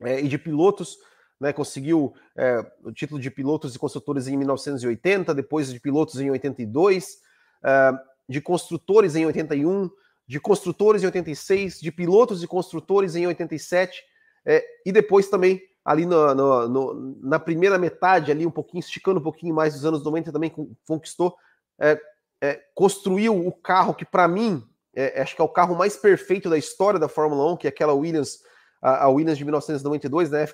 é, 0.00 0.20
e 0.20 0.26
de 0.26 0.38
pilotos. 0.38 0.96
Né, 1.40 1.54
conseguiu 1.54 2.12
é, 2.36 2.64
o 2.84 2.92
título 2.92 3.18
de 3.18 3.30
pilotos 3.30 3.74
e 3.74 3.78
construtores 3.78 4.28
em 4.28 4.36
1980, 4.36 5.34
depois 5.34 5.72
de 5.72 5.80
pilotos 5.80 6.20
em 6.20 6.30
82, 6.30 7.18
é, 7.64 7.92
de 8.28 8.42
construtores 8.42 9.16
em 9.16 9.24
81, 9.24 9.90
de 10.26 10.38
construtores 10.38 11.02
em 11.02 11.06
86, 11.06 11.80
de 11.80 11.90
pilotos 11.90 12.42
e 12.42 12.46
construtores 12.46 13.16
em 13.16 13.26
87, 13.26 14.04
é, 14.44 14.64
e 14.84 14.92
depois 14.92 15.28
também 15.28 15.62
ali 15.84 16.06
no, 16.06 16.34
no, 16.34 16.68
no, 16.68 17.18
na 17.22 17.38
primeira 17.38 17.78
metade, 17.78 18.30
ali 18.30 18.46
um 18.46 18.50
pouquinho, 18.50 18.80
esticando 18.80 19.18
um 19.18 19.22
pouquinho 19.22 19.54
mais 19.54 19.74
dos 19.74 19.84
anos 19.84 20.04
90, 20.04 20.30
também 20.30 20.52
conquistou, 20.86 21.36
é, 21.78 21.98
é, 22.40 22.60
construiu 22.74 23.46
o 23.46 23.52
carro 23.52 23.94
que 23.94 24.04
para 24.04 24.28
mim, 24.28 24.62
é, 24.94 25.20
acho 25.20 25.34
que 25.34 25.40
é 25.40 25.44
o 25.44 25.48
carro 25.48 25.76
mais 25.76 25.96
perfeito 25.96 26.48
da 26.48 26.58
história 26.58 27.00
da 27.00 27.08
Fórmula 27.08 27.52
1, 27.52 27.56
que 27.56 27.66
é 27.66 27.70
aquela 27.70 27.94
Williams, 27.94 28.42
a, 28.80 29.04
a 29.04 29.08
Williams 29.08 29.38
de 29.38 29.44
1992, 29.44 30.30
né, 30.30 30.46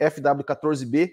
FW14B, 0.00 1.12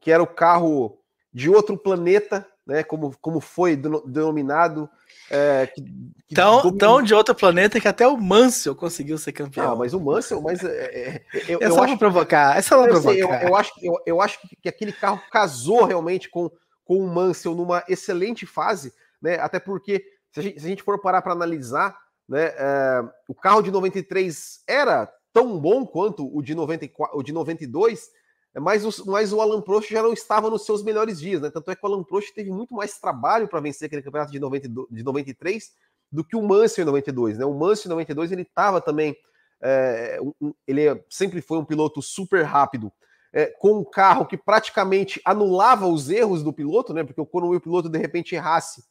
que 0.00 0.10
era 0.10 0.22
o 0.22 0.26
carro 0.26 0.98
de 1.32 1.50
outro 1.50 1.76
planeta, 1.76 2.46
né, 2.66 2.82
como, 2.82 3.14
como 3.20 3.40
foi 3.40 3.76
denominado. 3.76 4.88
É, 5.30 5.66
que, 5.66 5.82
que 6.26 6.34
tão, 6.34 6.76
tão 6.76 7.02
de 7.02 7.14
outro 7.14 7.34
planeta 7.34 7.80
que 7.80 7.88
até 7.88 8.06
o 8.06 8.16
Mansell 8.16 8.74
conseguiu 8.74 9.18
ser 9.18 9.32
campeão. 9.32 9.72
Ah, 9.72 9.76
mas 9.76 9.92
o 9.92 10.00
Mansell, 10.00 10.40
mas 10.40 10.64
é, 10.64 10.68
é, 10.68 11.08
é 11.34 11.44
eu, 11.48 11.58
é 11.60 11.70
só 11.70 11.86
para 11.86 11.96
provocar, 11.96 12.56
é 12.56 12.62
só 12.62 12.82
pra 12.82 12.92
provocar. 12.92 13.42
Eu, 13.42 13.48
eu, 13.48 13.56
acho, 13.56 13.72
eu, 13.82 13.94
eu 14.06 14.20
acho 14.20 14.38
que 14.62 14.68
aquele 14.68 14.92
carro 14.92 15.20
casou 15.30 15.84
realmente 15.84 16.28
com, 16.28 16.50
com 16.84 16.98
o 16.98 17.06
Mansell 17.06 17.54
numa 17.54 17.84
excelente 17.88 18.46
fase, 18.46 18.92
né? 19.20 19.38
Até 19.38 19.60
porque 19.60 20.04
se 20.32 20.40
a 20.40 20.42
gente, 20.42 20.60
se 20.60 20.66
a 20.66 20.68
gente 20.68 20.82
for 20.82 21.00
parar 21.00 21.22
para 21.22 21.32
analisar, 21.32 21.96
né, 22.28 22.52
é, 22.56 23.02
o 23.28 23.34
carro 23.34 23.62
de 23.62 23.70
93 23.70 24.62
era 24.66 25.10
tão 25.36 25.60
bom 25.60 25.84
quanto 25.84 26.34
o 26.34 26.40
de 26.40 26.54
94, 26.54 27.18
o 27.18 27.22
de 27.22 27.30
92, 27.30 28.10
mas 28.58 28.86
o, 28.86 29.10
mas 29.10 29.34
o 29.34 29.40
Alan 29.42 29.60
Prost 29.60 29.90
já 29.90 30.02
não 30.02 30.14
estava 30.14 30.48
nos 30.48 30.64
seus 30.64 30.82
melhores 30.82 31.20
dias, 31.20 31.42
né? 31.42 31.50
Tanto 31.50 31.70
é 31.70 31.76
que 31.76 31.84
o 31.84 31.86
Alan 31.86 32.02
Prost 32.02 32.32
teve 32.32 32.50
muito 32.50 32.74
mais 32.74 32.98
trabalho 32.98 33.46
para 33.46 33.60
vencer 33.60 33.84
aquele 33.84 34.00
campeonato 34.00 34.32
de, 34.32 34.40
92, 34.40 34.88
de 34.90 35.02
93 35.02 35.74
do 36.10 36.24
que 36.24 36.34
o 36.34 36.42
Mansell 36.42 36.84
em 36.84 36.86
92, 36.86 37.36
né? 37.36 37.44
O 37.44 37.52
Mansell 37.52 37.90
em 37.90 37.96
92 37.96 38.32
ele 38.32 38.42
estava 38.42 38.80
também, 38.80 39.14
é, 39.60 40.18
um, 40.40 40.54
ele 40.66 41.04
sempre 41.10 41.42
foi 41.42 41.58
um 41.58 41.66
piloto 41.66 42.00
super 42.00 42.42
rápido, 42.42 42.90
é, 43.30 43.44
com 43.44 43.80
um 43.80 43.84
carro 43.84 44.24
que 44.24 44.38
praticamente 44.38 45.20
anulava 45.22 45.86
os 45.86 46.08
erros 46.08 46.42
do 46.42 46.50
piloto, 46.50 46.94
né? 46.94 47.04
Porque 47.04 47.22
quando 47.26 47.50
o 47.50 47.60
piloto 47.60 47.90
de 47.90 47.98
repente 47.98 48.34
errasse, 48.34 48.82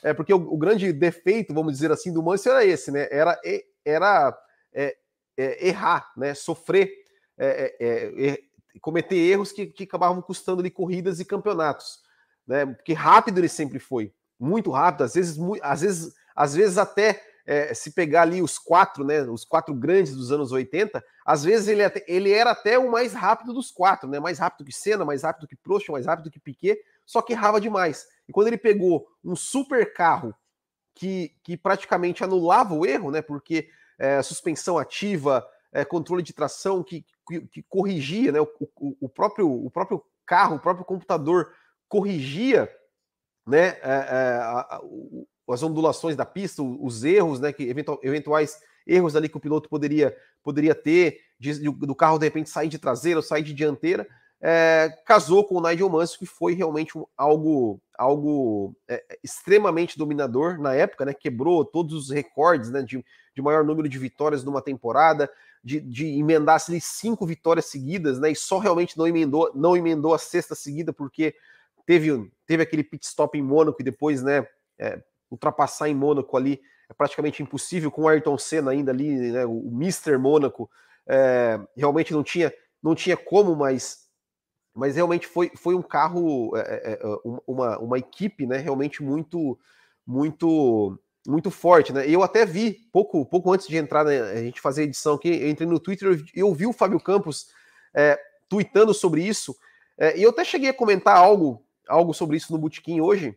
é 0.00 0.14
porque 0.14 0.32
o, 0.32 0.36
o 0.36 0.56
grande 0.56 0.92
defeito, 0.92 1.52
vamos 1.52 1.72
dizer 1.72 1.90
assim, 1.90 2.12
do 2.12 2.22
Mansell 2.22 2.52
era 2.52 2.64
esse, 2.64 2.92
né? 2.92 3.08
Era, 3.10 3.36
era 3.84 4.38
é, 4.72 4.96
é, 5.38 5.68
errar, 5.68 6.12
né? 6.16 6.34
Sofrer 6.34 6.92
é, 7.38 7.76
é, 7.80 8.38
cometer 8.80 9.16
erros 9.16 9.52
que, 9.52 9.66
que 9.66 9.84
acabavam 9.84 10.20
custando-lhe 10.20 10.70
corridas 10.70 11.20
e 11.20 11.24
campeonatos. 11.24 12.00
Né? 12.46 12.66
Porque 12.66 12.92
rápido 12.92 13.38
ele 13.38 13.48
sempre 13.48 13.78
foi, 13.78 14.12
muito 14.38 14.70
rápido, 14.70 15.04
às 15.04 15.14
vezes, 15.14 15.38
às 15.62 15.80
vezes, 15.80 16.14
às 16.34 16.54
vezes 16.54 16.78
até 16.78 17.22
é, 17.46 17.72
se 17.74 17.92
pegar 17.92 18.22
ali 18.22 18.42
os 18.42 18.58
quatro, 18.58 19.04
né, 19.04 19.22
os 19.22 19.44
quatro 19.44 19.74
grandes 19.74 20.14
dos 20.14 20.30
anos 20.30 20.52
80, 20.52 21.02
às 21.24 21.44
vezes 21.44 21.68
ele, 21.68 21.82
até, 21.82 22.04
ele 22.06 22.32
era 22.32 22.50
até 22.50 22.78
o 22.78 22.90
mais 22.90 23.14
rápido 23.14 23.52
dos 23.52 23.70
quatro, 23.70 24.08
né, 24.08 24.20
mais 24.20 24.38
rápido 24.38 24.66
que 24.66 24.72
Senna, 24.72 25.04
mais 25.04 25.22
rápido 25.22 25.48
que 25.48 25.56
Prost, 25.56 25.88
mais 25.90 26.06
rápido 26.06 26.30
que 26.30 26.38
Piquet, 26.38 26.78
só 27.06 27.22
que 27.22 27.32
errava 27.32 27.60
demais. 27.60 28.06
E 28.28 28.32
quando 28.32 28.48
ele 28.48 28.58
pegou 28.58 29.08
um 29.24 29.34
super 29.34 29.92
carro 29.92 30.34
que, 30.94 31.34
que 31.42 31.56
praticamente 31.56 32.22
anulava 32.22 32.74
o 32.74 32.84
erro, 32.84 33.10
né, 33.10 33.22
porque 33.22 33.68
é, 33.98 34.22
suspensão 34.22 34.78
ativa, 34.78 35.46
é, 35.72 35.84
controle 35.84 36.22
de 36.22 36.32
tração 36.32 36.82
que, 36.82 37.04
que, 37.26 37.40
que 37.40 37.62
corrigia, 37.62 38.32
né? 38.32 38.40
O, 38.40 38.48
o, 38.60 38.96
o, 39.02 39.08
próprio, 39.08 39.50
o 39.50 39.70
próprio 39.70 40.02
carro, 40.24 40.56
o 40.56 40.60
próprio 40.60 40.84
computador 40.84 41.52
corrigia 41.88 42.70
né, 43.46 43.78
é, 43.82 44.38
a, 44.42 44.60
a, 44.60 44.80
as 45.50 45.62
ondulações 45.62 46.14
da 46.14 46.26
pista, 46.26 46.62
os 46.62 47.02
erros, 47.02 47.40
né, 47.40 47.52
que 47.52 47.62
eventual, 47.62 47.98
eventuais 48.02 48.58
erros 48.86 49.16
ali 49.16 49.28
que 49.28 49.36
o 49.36 49.40
piloto 49.40 49.68
poderia, 49.68 50.14
poderia 50.42 50.74
ter, 50.74 51.20
de, 51.40 51.58
do 51.70 51.94
carro 51.94 52.18
de 52.18 52.26
repente 52.26 52.50
sair 52.50 52.68
de 52.68 52.78
traseira 52.78 53.18
ou 53.18 53.22
sair 53.22 53.42
de 53.42 53.54
dianteira, 53.54 54.06
é, 54.40 54.96
casou 55.04 55.44
com 55.44 55.56
o 55.56 55.60
Nigel 55.60 55.88
Mansell, 55.88 56.18
que 56.18 56.26
foi 56.26 56.54
realmente 56.54 56.96
um, 56.96 57.04
algo, 57.16 57.80
algo 57.96 58.74
é, 58.86 59.02
extremamente 59.22 59.98
dominador 59.98 60.58
na 60.60 60.74
época, 60.74 61.04
né, 61.04 61.12
quebrou 61.12 61.64
todos 61.64 61.94
os 61.94 62.10
recordes 62.10 62.70
né, 62.70 62.82
de, 62.82 63.04
de 63.34 63.42
maior 63.42 63.64
número 63.64 63.88
de 63.88 63.98
vitórias 63.98 64.44
numa 64.44 64.62
temporada, 64.62 65.30
de, 65.62 65.80
de 65.80 66.06
emendar 66.06 66.62
ali 66.68 66.80
cinco 66.80 67.26
vitórias 67.26 67.66
seguidas, 67.66 68.18
né? 68.18 68.30
E 68.30 68.36
só 68.36 68.58
realmente 68.58 68.96
não 68.96 69.06
emendou, 69.06 69.50
não 69.54 69.76
emendou 69.76 70.14
a 70.14 70.18
sexta 70.18 70.54
seguida 70.54 70.92
porque 70.92 71.34
teve, 71.84 72.30
teve 72.46 72.62
aquele 72.62 72.84
pit 72.84 73.04
stop 73.04 73.36
em 73.36 73.42
Mônaco 73.42 73.80
e 73.80 73.84
depois, 73.84 74.22
né? 74.22 74.46
É, 74.78 75.02
ultrapassar 75.30 75.88
em 75.88 75.94
Mônaco 75.94 76.36
ali 76.36 76.60
é 76.88 76.94
praticamente 76.94 77.42
impossível 77.42 77.90
com 77.90 78.02
o 78.02 78.08
Ayrton 78.08 78.38
Senna 78.38 78.70
ainda 78.70 78.92
ali, 78.92 79.32
né? 79.32 79.44
O, 79.44 79.70
Mister 79.70 80.18
Mônaco 80.18 80.70
é, 81.06 81.60
realmente 81.76 82.12
não 82.12 82.22
tinha 82.22 82.52
não 82.82 82.94
tinha 82.94 83.16
como, 83.16 83.56
mas 83.56 84.07
mas 84.78 84.94
realmente 84.94 85.26
foi, 85.26 85.50
foi 85.56 85.74
um 85.74 85.82
carro, 85.82 86.56
é, 86.56 86.60
é, 86.60 86.92
é 87.02 87.06
uma, 87.46 87.78
uma 87.78 87.98
equipe, 87.98 88.46
né? 88.46 88.58
Realmente 88.58 89.02
muito 89.02 89.58
muito 90.06 90.98
muito 91.26 91.50
forte, 91.50 91.92
né? 91.92 92.08
Eu 92.08 92.22
até 92.22 92.46
vi, 92.46 92.78
pouco, 92.92 93.26
pouco 93.26 93.52
antes 93.52 93.66
de 93.66 93.76
entrar, 93.76 94.04
né, 94.04 94.18
a 94.20 94.36
gente 94.36 94.60
fazer 94.60 94.82
a 94.82 94.84
edição 94.84 95.16
aqui, 95.16 95.28
eu 95.28 95.50
entrei 95.50 95.68
no 95.68 95.78
Twitter 95.78 96.24
e 96.34 96.40
eu 96.40 96.54
vi 96.54 96.66
o 96.66 96.72
Fábio 96.72 96.98
Campos 96.98 97.48
é, 97.92 98.18
tweetando 98.48 98.94
sobre 98.94 99.22
isso, 99.22 99.54
é, 99.98 100.16
e 100.16 100.22
eu 100.22 100.30
até 100.30 100.42
cheguei 100.44 100.70
a 100.70 100.74
comentar 100.74 101.16
algo, 101.16 101.62
algo 101.86 102.14
sobre 102.14 102.38
isso 102.38 102.50
no 102.50 102.58
Botequim 102.58 103.00
hoje, 103.00 103.36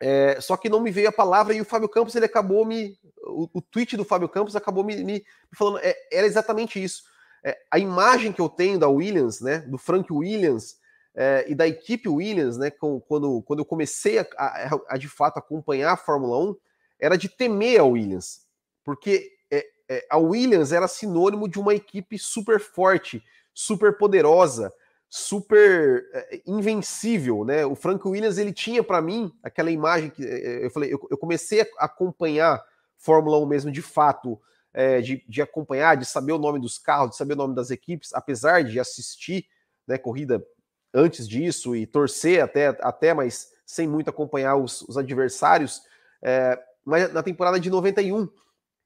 é, 0.00 0.40
só 0.40 0.56
que 0.56 0.70
não 0.70 0.80
me 0.80 0.90
veio 0.90 1.08
a 1.08 1.12
palavra 1.12 1.52
e 1.52 1.60
o 1.60 1.64
Fábio 1.64 1.88
Campos, 1.88 2.14
ele 2.14 2.26
acabou 2.26 2.64
me... 2.64 2.96
O, 3.26 3.48
o 3.54 3.60
tweet 3.60 3.96
do 3.96 4.04
Fábio 4.04 4.28
Campos 4.28 4.56
acabou 4.56 4.82
me, 4.82 4.96
me, 4.96 5.12
me 5.14 5.24
falando, 5.56 5.78
é, 5.78 5.94
era 6.10 6.26
exatamente 6.26 6.82
isso. 6.82 7.02
É, 7.44 7.58
a 7.70 7.78
imagem 7.78 8.32
que 8.32 8.40
eu 8.40 8.48
tenho 8.48 8.78
da 8.78 8.88
Williams, 8.88 9.40
né, 9.40 9.58
do 9.58 9.76
Frank 9.76 10.10
Williams, 10.10 10.78
é, 11.14 11.44
e 11.46 11.54
da 11.54 11.68
equipe 11.68 12.08
Williams, 12.08 12.56
né, 12.56 12.70
com, 12.70 12.98
quando, 13.00 13.42
quando 13.42 13.60
eu 13.60 13.64
comecei 13.64 14.18
a, 14.18 14.26
a, 14.36 14.80
a, 14.88 14.96
de 14.96 15.08
fato 15.08 15.38
acompanhar 15.38 15.92
a 15.92 15.96
Fórmula 15.96 16.38
1, 16.38 16.56
era 16.98 17.16
de 17.16 17.28
temer 17.28 17.80
a 17.80 17.84
Williams, 17.84 18.46
porque 18.82 19.30
é, 19.50 19.64
é, 19.88 20.06
a 20.10 20.18
Williams 20.18 20.72
era 20.72 20.88
sinônimo 20.88 21.48
de 21.48 21.60
uma 21.60 21.74
equipe 21.74 22.18
super 22.18 22.58
forte, 22.58 23.22
super 23.52 23.96
poderosa, 23.96 24.72
super 25.08 26.04
é, 26.12 26.40
invencível, 26.46 27.44
né? 27.44 27.64
O 27.64 27.76
Frank 27.76 28.06
Williams 28.06 28.38
ele 28.38 28.52
tinha 28.52 28.82
para 28.82 29.00
mim 29.00 29.32
aquela 29.42 29.70
imagem 29.70 30.10
que 30.10 30.24
é, 30.24 30.64
eu 30.64 30.70
falei, 30.70 30.92
eu, 30.92 31.06
eu, 31.10 31.16
comecei 31.16 31.60
a 31.60 31.84
acompanhar 31.84 32.60
Fórmula 32.96 33.38
1 33.38 33.46
mesmo 33.46 33.70
de 33.70 33.82
fato, 33.82 34.40
é, 34.74 35.00
de, 35.00 35.24
de, 35.28 35.40
acompanhar, 35.40 35.96
de 35.96 36.04
saber 36.04 36.32
o 36.32 36.38
nome 36.38 36.60
dos 36.60 36.76
carros, 36.76 37.10
de 37.10 37.16
saber 37.16 37.34
o 37.34 37.38
nome 37.38 37.54
das 37.54 37.70
equipes, 37.70 38.12
apesar 38.12 38.64
de 38.64 38.78
assistir 38.78 39.46
né, 39.86 39.96
corrida 39.96 40.44
antes 40.92 41.26
disso 41.26 41.74
e 41.74 41.86
torcer 41.86 42.42
até, 42.42 42.76
até 42.80 43.14
mas 43.14 43.52
sem 43.64 43.88
muito 43.88 44.10
acompanhar 44.10 44.56
os, 44.56 44.82
os 44.82 44.98
adversários. 44.98 45.82
É, 46.22 46.60
na 46.86 47.22
temporada 47.22 47.58
de 47.58 47.70
91. 47.70 48.28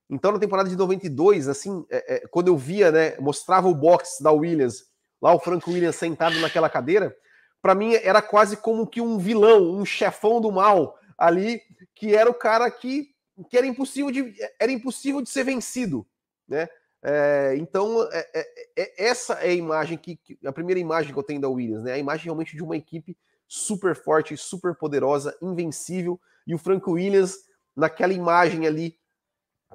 Então, 0.09 0.33
na 0.33 0.39
temporada 0.39 0.69
de 0.69 0.77
92, 0.77 1.49
assim, 1.49 1.85
é, 1.91 2.17
é, 2.17 2.29
quando 2.29 2.49
eu 2.49 2.57
via, 2.57 2.91
né, 2.91 3.17
mostrava 3.19 3.69
o 3.69 3.75
box 3.75 4.23
da 4.23 4.33
Williams, 4.33 4.87
lá 5.21 5.35
o 5.35 5.41
Frank 5.41 5.69
Williams 5.69 5.97
sentado 5.97 6.39
naquela 6.41 6.71
cadeira, 6.71 7.15
para 7.61 7.75
mim 7.75 7.95
era 7.95 8.23
quase 8.23 8.57
como 8.57 8.87
que 8.87 9.01
um 9.01 9.19
vilão, 9.19 9.71
um 9.71 9.85
chefão 9.85 10.41
do 10.41 10.51
mal 10.51 10.97
ali, 11.19 11.61
que 11.95 12.15
era 12.15 12.31
o 12.31 12.35
cara 12.35 12.71
que, 12.71 13.09
que 13.45 13.57
era 13.57 13.67
impossível 13.67 14.11
de 14.11 14.35
era 14.59 14.73
impossível 14.73 15.21
de 15.21 15.31
ser 15.31 15.45
vencido, 15.45 16.07
né? 16.47 16.69
É, 17.03 17.55
então, 17.57 18.03
é, 18.11 18.29
é, 18.35 18.49
é 18.77 19.07
essa 19.07 19.35
é 19.35 19.51
a 19.51 19.55
imagem 19.55 19.97
que, 19.97 20.19
a 20.45 20.53
primeira 20.53 20.81
imagem 20.81 21.13
que 21.13 21.19
eu 21.19 21.23
tenho 21.23 21.41
da 21.41 21.49
Williams, 21.49 21.85
né? 21.85 21.93
A 21.93 21.99
imagem 21.99 22.25
realmente 22.25 22.57
de 22.57 22.63
uma 22.63 22.77
equipe 22.77 23.17
super 23.47 23.95
forte, 23.95 24.37
super 24.37 24.75
poderosa, 24.75 25.37
invencível, 25.41 26.21
e 26.47 26.55
o 26.55 26.59
Frank 26.59 26.89
Williams 26.89 27.37
naquela 27.77 28.13
imagem 28.13 28.67
ali, 28.67 28.99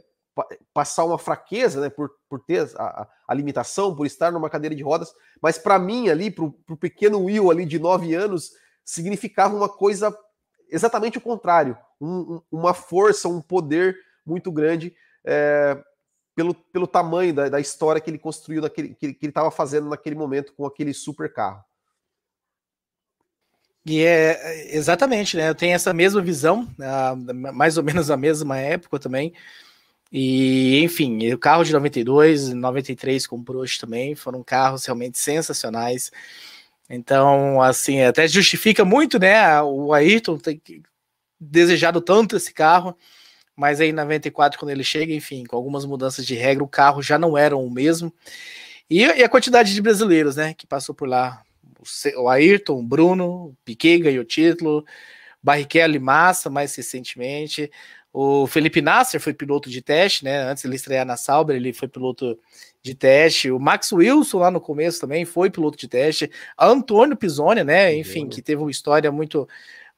passar 0.74 1.06
uma 1.06 1.18
fraqueza, 1.18 1.80
né, 1.82 1.90
por, 1.90 2.12
por 2.30 2.44
ter 2.44 2.70
a, 2.76 3.08
a, 3.28 3.34
limitação, 3.34 3.96
por 3.96 4.06
estar 4.06 4.32
numa 4.32 4.50
cadeira 4.50 4.76
de 4.76 4.84
rodas, 4.84 5.14
mas 5.42 5.58
para 5.58 5.80
mim 5.80 6.10
ali, 6.10 6.30
para 6.30 6.44
o 6.44 6.78
pequeno 6.78 7.24
Will 7.24 7.50
ali 7.50 7.66
de 7.66 7.80
nove 7.80 8.14
anos, 8.14 8.52
significava 8.84 9.56
uma 9.56 9.70
coisa 9.70 10.16
exatamente 10.70 11.18
o 11.18 11.22
contrário, 11.22 11.78
um, 12.00 12.36
um, 12.36 12.42
uma 12.52 12.74
força, 12.74 13.28
um 13.28 13.42
poder 13.42 13.98
muito 14.26 14.52
grande. 14.52 14.96
É, 15.26 15.82
pelo, 16.38 16.54
pelo 16.54 16.86
tamanho 16.86 17.34
da, 17.34 17.50
da 17.50 17.60
história 17.60 18.00
que 18.00 18.12
ele 18.12 18.20
construiu, 18.20 18.62
naquele, 18.62 18.90
que, 18.90 19.12
que 19.12 19.26
ele 19.26 19.32
estava 19.32 19.50
fazendo 19.50 19.90
naquele 19.90 20.16
momento 20.16 20.54
com 20.54 20.68
aquele 20.68 20.94
super 20.94 21.34
carro. 21.34 21.64
E 23.84 24.04
é 24.04 24.76
exatamente, 24.76 25.36
né? 25.36 25.50
Eu 25.50 25.56
tenho 25.56 25.74
essa 25.74 25.94
mesma 25.94 26.22
visão, 26.22 26.68
mais 27.54 27.78
ou 27.78 27.84
menos 27.84 28.12
a 28.12 28.18
mesma 28.18 28.58
época 28.58 29.00
também. 29.00 29.34
E, 30.12 30.84
enfim, 30.84 31.34
o 31.34 31.40
carro 31.40 31.64
de 31.64 31.74
92, 31.74 32.50
93 32.50 33.26
com 33.26 33.38
o 33.38 33.44
Prost 33.44 33.80
também 33.80 34.14
foram 34.14 34.44
carros 34.44 34.86
realmente 34.86 35.18
sensacionais. 35.18 36.12
Então, 36.90 37.62
assim, 37.62 38.02
até 38.02 38.28
justifica 38.28 38.86
muito, 38.86 39.20
né? 39.20 39.62
O 39.62 39.94
Ayrton 39.94 40.38
ter 40.38 40.62
desejado 41.40 42.02
tanto 42.02 42.38
esse 42.38 42.54
carro, 42.54 42.98
mas 43.56 43.82
aí 43.82 43.90
em 43.90 43.94
94, 43.94 44.58
quando 44.58 44.72
ele 44.72 44.84
chega, 44.84 45.14
enfim, 45.14 45.44
com 45.46 45.56
algumas 45.56 45.86
mudanças 45.86 46.26
de 46.26 46.36
regra, 46.36 46.64
o 46.64 46.68
carro 46.68 47.02
já 47.02 47.20
não 47.20 47.38
era 47.38 47.56
o 47.56 47.70
mesmo. 47.70 48.14
E, 48.90 49.02
e 49.02 49.24
a 49.24 49.30
quantidade 49.30 49.74
de 49.74 49.82
brasileiros, 49.82 50.36
né, 50.38 50.54
que 50.54 50.66
passou 50.66 50.96
por 50.96 51.08
lá 51.08 51.42
o 52.18 52.30
Ayrton, 52.30 52.80
o 52.80 52.84
Bruno, 52.84 53.26
o 53.48 53.58
Piquet 53.64 54.00
ganhou 54.00 54.24
o 54.24 54.26
título, 54.26 54.86
Barrichello 55.42 56.02
Massa 56.02 56.50
mais 56.50 56.76
recentemente, 56.76 57.72
o 58.12 58.48
Felipe 58.48 58.82
Nasser 58.82 59.22
foi 59.22 59.34
piloto 59.34 59.70
de 59.70 59.82
teste, 59.82 60.24
né? 60.24 60.40
Antes 60.50 60.64
de 60.64 60.68
ele 60.68 60.76
estrear 60.76 61.06
na 61.06 61.16
Sauber, 61.16 61.56
ele 61.56 61.72
foi 61.72 61.88
piloto 61.88 62.40
de 62.88 62.96
teste. 62.96 63.52
O 63.52 63.60
Max 63.60 63.92
Wilson 63.92 64.40
lá 64.40 64.52
no 64.52 64.62
começo 64.62 65.00
também 65.00 65.26
foi 65.26 65.50
piloto 65.50 65.78
de 65.78 65.88
teste. 65.88 66.32
Antônio 66.58 67.16
Pisoni, 67.16 67.64
né? 67.64 67.96
Enfim, 67.96 68.28
que 68.28 68.42
teve 68.42 68.62
uma 68.62 68.72
história 68.72 69.12
muito 69.12 69.48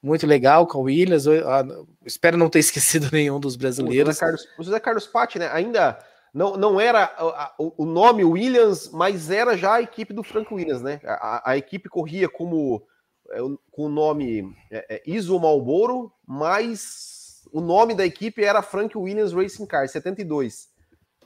muito 0.02 0.26
legal 0.26 0.66
com 0.66 0.78
o 0.78 0.82
Williams. 0.82 1.26
Eu, 1.26 1.34
eu, 1.34 1.88
espero 2.04 2.36
não 2.36 2.48
ter 2.48 2.58
esquecido 2.60 3.08
nenhum 3.12 3.38
dos 3.38 3.56
brasileiros. 3.56 4.08
O 4.08 4.12
José 4.12 4.20
Carlos, 4.20 4.48
o 4.58 4.62
José 4.62 4.80
Carlos 4.80 5.06
Patti, 5.06 5.38
né? 5.38 5.50
Ainda 5.52 5.98
não, 6.32 6.56
não 6.56 6.80
era 6.80 7.14
o, 7.58 7.84
o, 7.84 7.84
nome 7.84 8.24
Williams, 8.24 8.90
mas 8.92 9.30
era 9.30 9.56
já 9.56 9.74
a 9.74 9.82
equipe 9.82 10.12
do 10.12 10.22
Frank 10.22 10.52
Williams, 10.52 10.82
né? 10.82 11.00
A, 11.04 11.50
a 11.50 11.56
equipe 11.56 11.88
corria 11.88 12.28
como 12.28 12.82
é, 13.30 13.38
com 13.70 13.84
o 13.84 13.88
nome 13.88 14.54
é, 14.70 14.96
é, 14.96 15.02
Iso 15.06 15.38
Malboro, 15.38 16.12
mas 16.26 17.42
o 17.52 17.60
nome 17.60 17.94
da 17.94 18.06
equipe 18.06 18.44
era 18.44 18.62
Frank 18.62 18.96
Williams 18.96 19.32
Racing 19.32 19.66
Car, 19.66 19.88
72. 19.88 20.68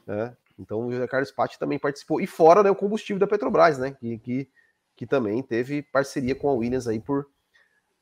Né? 0.07 0.35
Então 0.59 0.87
o 0.87 0.93
José 0.93 1.07
Carlos 1.07 1.33
Patti 1.33 1.59
também 1.59 1.79
participou. 1.79 2.21
E 2.21 2.27
fora 2.27 2.63
né, 2.63 2.71
o 2.71 2.75
combustível 2.75 3.19
da 3.19 3.27
Petrobras, 3.27 3.79
né? 3.79 3.93
Que, 3.93 4.19
que, 4.19 4.49
que 4.97 5.07
também 5.07 5.43
teve 5.43 5.83
parceria 5.83 6.35
com 6.35 6.49
a 6.49 6.53
Williams 6.53 6.87
aí 6.87 7.01
por, 7.01 7.27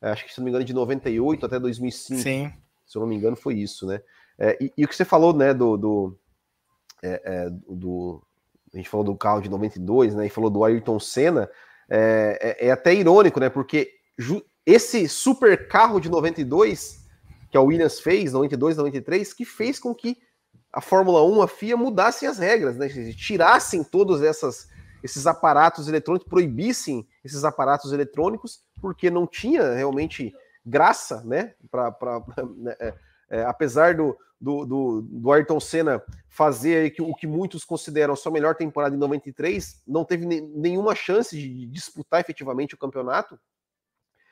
é, 0.01 0.11
acho 0.11 0.25
que 0.25 0.33
se 0.33 0.39
não 0.39 0.45
me 0.45 0.51
engano, 0.51 0.65
de 0.65 0.75
98 0.75 1.47
até 1.47 1.59
2005. 1.59 2.21
Sim. 2.21 2.53
Se 2.85 2.99
eu 2.99 3.01
não 3.01 3.07
me 3.07 3.17
engano, 3.17 3.37
foi 3.37 3.55
isso, 3.55 3.87
né? 3.87 4.03
É, 4.39 4.59
e, 4.61 4.73
e, 4.77 4.85
o 4.85 4.89
que 4.89 4.97
você 4.97 5.05
falou, 5.05 5.33
né, 5.33 5.55
do, 5.55 5.77
do 5.77 6.19
é, 7.03 7.23
é, 7.25 7.51
do. 7.51 8.23
A 8.73 8.77
gente 8.77 8.89
falou 8.89 9.05
do 9.05 9.15
carro 9.15 9.41
de 9.41 9.51
92, 9.51 10.15
né? 10.15 10.27
E 10.27 10.31
falou 10.31 10.51
do 10.51 10.65
Ayrton 10.65 10.99
Senna. 10.99 11.49
É, 11.89 12.57
é, 12.61 12.69
é 12.69 12.71
até 12.71 12.95
irônico, 12.95 13.39
né? 13.39 13.51
Porque 13.51 13.93
esse 14.65 15.09
super 15.09 15.69
carro 15.69 16.01
de 16.01 16.09
92 16.09 17.03
que 17.51 17.57
a 17.57 17.61
Williams 17.61 18.01
fez, 18.01 18.33
92, 18.33 18.79
93, 18.79 19.35
que 19.35 19.45
fez 19.45 19.79
com 19.79 19.95
que 19.95 20.17
a 20.73 20.81
Fórmula 20.81 21.23
1, 21.25 21.43
a 21.43 21.49
FIA, 21.49 21.77
mudassem 21.77 22.29
as 22.29 22.39
regras, 22.39 22.77
né? 22.77 22.89
Tirassem 23.15 23.85
todos 23.85 24.23
essas, 24.23 24.69
esses 25.03 25.27
aparatos 25.27 25.87
eletrônicos, 25.87 26.29
proibissem 26.29 27.07
esses 27.23 27.45
aparatos 27.45 27.93
eletrônicos, 27.93 28.63
porque 28.81 29.11
não 29.11 29.27
tinha 29.27 29.75
realmente 29.75 30.35
graça, 30.65 31.23
né? 31.25 31.55
Pra, 31.71 31.93
pra, 31.93 32.23
né, 32.57 32.75
é, 32.81 32.95
é, 33.31 33.45
apesar 33.45 33.95
do, 33.95 34.17
do, 34.41 34.65
do, 34.65 35.03
do 35.03 35.33
Ayrton 35.33 35.61
Senna 35.61 36.03
fazer 36.29 36.95
o 37.01 37.15
que 37.15 37.27
muitos 37.27 37.65
consideram 37.65 38.15
a 38.15 38.17
sua 38.17 38.33
melhor 38.33 38.55
temporada 38.55 38.97
em 38.97 38.99
93, 38.99 39.83
não 39.87 40.05
teve 40.05 40.25
nenhuma 40.25 40.95
chance 40.95 41.37
de 41.37 41.67
disputar 41.67 42.21
efetivamente 42.21 42.75
o 42.75 42.79
campeonato. 42.79 43.39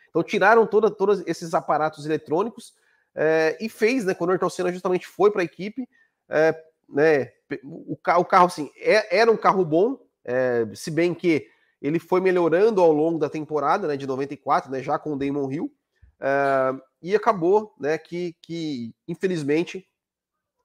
Então 0.08 0.22
tiraram 0.22 0.66
toda, 0.66 0.90
todos 0.90 1.22
esses 1.26 1.52
aparatos 1.52 2.06
eletrônicos 2.06 2.74
é, 3.14 3.56
e 3.60 3.68
fez, 3.68 4.04
né, 4.04 4.14
quando 4.14 4.30
o 4.30 4.32
Ayrton 4.32 4.48
Senna 4.48 4.72
justamente 4.72 5.06
foi 5.06 5.30
para 5.30 5.42
a 5.42 5.44
equipe, 5.44 5.86
é, 6.30 6.56
né, 6.88 7.32
o, 7.64 7.94
o, 7.94 7.96
carro 8.24 8.46
assim, 8.46 8.70
é, 8.76 9.18
era 9.18 9.30
um 9.30 9.36
carro 9.36 9.64
bom, 9.64 9.98
é, 10.24 10.66
se 10.74 10.90
bem 10.90 11.12
que 11.12 11.46
ele 11.82 11.98
foi 11.98 12.20
melhorando 12.20 12.80
ao 12.80 12.92
longo 12.92 13.18
da 13.18 13.28
temporada, 13.28 13.88
né, 13.88 13.96
de 13.96 14.06
94, 14.06 14.70
né, 14.70 14.82
já 14.82 14.98
com 14.98 15.12
o 15.12 15.18
Damon 15.18 15.50
Hill, 15.50 15.72
é, 16.20 16.72
e 17.02 17.16
acabou, 17.16 17.74
né, 17.80 17.98
que, 17.98 18.36
que 18.40 18.94
infelizmente 19.08 19.86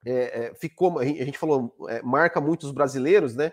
é, 0.06 0.46
é, 0.46 0.54
ficou, 0.54 1.00
a 1.00 1.06
gente 1.06 1.38
falou, 1.38 1.76
marca 2.04 2.40
muitos 2.40 2.72
brasileiros, 2.72 3.36
né? 3.36 3.52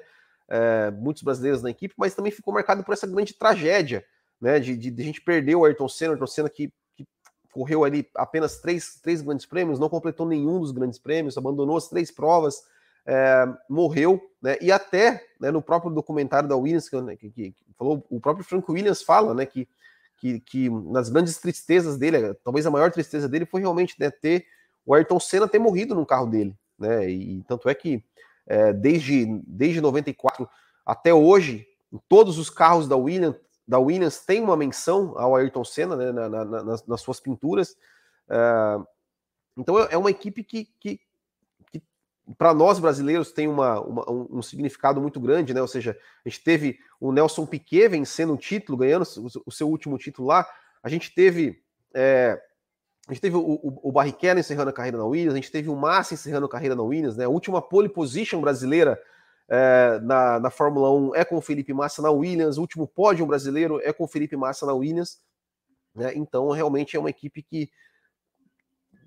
Muitos 1.01 1.23
brasileiros 1.23 1.63
na 1.63 1.71
equipe, 1.71 1.95
mas 1.97 2.15
também 2.15 2.31
ficou 2.31 2.53
marcado 2.53 2.85
por 2.85 2.93
essa 2.93 3.07
grande 3.07 3.33
tragédia, 3.33 4.05
né? 4.39 4.61
De, 4.61 4.77
de, 4.77 4.91
de 4.91 5.03
a 5.03 5.07
gente 5.07 5.23
perder 5.23 5.55
o 5.55 5.65
Ayrton 5.65 5.89
Senna, 5.89 6.11
o 6.11 6.13
Ayrton 6.13 6.27
Senna 6.27 6.51
que, 6.51 6.71
correu 7.53 7.85
ali 7.85 8.09
apenas 8.17 8.59
três, 8.59 8.99
três 9.01 9.21
grandes 9.21 9.47
prêmios, 9.47 9.79
não 9.79 9.89
completou 9.89 10.27
nenhum 10.27 10.59
dos 10.59 10.73
grandes 10.73 10.99
prêmios, 10.99 11.37
abandonou 11.37 11.77
as 11.77 11.87
três 11.87 12.11
provas, 12.11 12.65
é, 13.07 13.47
morreu, 13.69 14.21
né? 14.41 14.57
E 14.61 14.73
até 14.73 15.23
né, 15.39 15.51
no 15.51 15.61
próprio 15.61 15.93
documentário 15.93 16.49
da 16.49 16.57
Williams, 16.57 16.89
que, 16.89 17.17
que, 17.17 17.31
que, 17.31 17.55
falou, 17.79 18.05
o 18.09 18.19
próprio 18.19 18.45
Frank 18.45 18.71
Williams 18.71 19.03
fala, 19.03 19.35
né? 19.35 19.45
Que, 19.45 19.69
que, 20.17 20.41
que 20.41 20.71
nas 20.71 21.11
grandes 21.11 21.37
tristezas 21.39 21.99
dele, 21.99 22.35
talvez 22.43 22.65
a 22.65 22.71
maior 22.71 22.91
tristeza 22.91 23.29
dele 23.29 23.45
foi 23.45 23.61
realmente 23.61 23.97
né, 23.99 24.11
ter 24.11 24.47
o 24.87 24.95
Ayrton 24.95 25.21
Senna 25.21 25.47
ter 25.47 25.59
morrido 25.59 25.95
no 25.95 26.07
carro 26.07 26.27
dele, 26.27 26.57
né? 26.79 27.09
E 27.09 27.43
tanto 27.47 27.69
é 27.69 27.75
que 27.75 28.03
é, 28.47 28.73
desde, 28.73 29.27
desde 29.47 29.81
94 29.81 30.49
até 30.87 31.13
hoje, 31.13 31.67
em 31.93 32.01
todos 32.09 32.39
os 32.39 32.49
carros 32.49 32.89
da 32.89 32.97
Williams, 32.97 33.37
da 33.67 33.79
Williams 33.79 34.25
tem 34.25 34.43
uma 34.43 34.57
menção 34.57 35.15
ao 35.17 35.37
Ayrton 35.37 35.65
Senna 35.65 35.97
né, 35.97 36.13
na, 36.13 36.29
na, 36.29 36.45
nas, 36.45 36.87
nas, 36.87 37.01
suas 37.01 37.21
pinturas. 37.21 37.77
É, 38.29 38.79
então 39.57 39.79
é, 39.79 39.89
é 39.93 39.99
uma 39.99 40.11
equipe 40.11 40.43
que, 40.43 40.69
que, 40.81 41.01
que 41.71 41.83
para 42.37 42.55
nós 42.55 42.79
brasileiros 42.79 43.33
tem 43.33 43.49
uma, 43.49 43.81
uma, 43.81 44.11
um, 44.11 44.43
significado 44.43 45.01
muito 45.01 45.21
grande, 45.21 45.55
né? 45.55 45.61
Ou 45.61 45.69
seja, 45.69 45.97
a 46.25 46.29
gente 46.29 46.43
teve 46.43 46.79
o 47.01 47.13
Nelson 47.13 47.47
Piquet 47.47 47.89
vencendo 47.89 48.33
um 48.33 48.37
título, 48.37 48.79
ganhando 48.79 49.05
o, 49.19 49.43
o 49.47 49.53
seu 49.53 49.69
último 49.69 49.99
título 49.99 50.29
lá. 50.29 50.47
A 50.83 50.89
gente 50.89 51.15
teve 51.15 51.63
é, 51.95 52.41
a 53.09 53.13
gente 53.13 53.21
teve 53.21 53.37
o, 53.37 53.41
o, 53.41 53.89
o 53.89 53.93
Barrichello 53.93 54.39
encerrando 54.39 54.71
a 54.71 54.73
carreira 54.73 54.97
na 54.97 55.05
Williams, 55.05 55.35
a 55.35 55.37
gente 55.37 55.51
teve 55.51 55.69
o 55.69 55.77
Massa 55.77 56.15
encerrando 56.15 56.47
a 56.47 56.49
carreira 56.49 56.75
na 56.75 56.83
Williams, 56.83 57.17
né? 57.17 57.25
A 57.25 57.29
última 57.29 57.61
pole 57.61 57.89
position 57.89 58.41
brasileira 58.41 59.01
é, 59.49 59.99
na, 60.01 60.41
na 60.41 60.51
Fórmula 60.51 60.91
1 60.91 61.15
é 61.15 61.25
com 61.25 61.37
o 61.37 61.43
Felipe 61.43 61.73
Massa 61.73 62.01
na 62.01 62.11
Williams, 62.11 62.59
o 62.59 62.61
último 62.61 62.87
pódio 62.87 63.27
brasileiro 63.27 63.81
é 63.83 63.93
com 63.93 64.05
o 64.05 64.09
Felipe 64.09 64.37
Massa 64.37 64.67
na 64.67 64.73
Williams. 64.73 65.21
Né? 65.95 66.13
Então, 66.15 66.51
realmente 66.51 66.97
é 66.97 67.01
uma 67.01 67.11
equipe 67.11 67.43
que, 67.43 67.71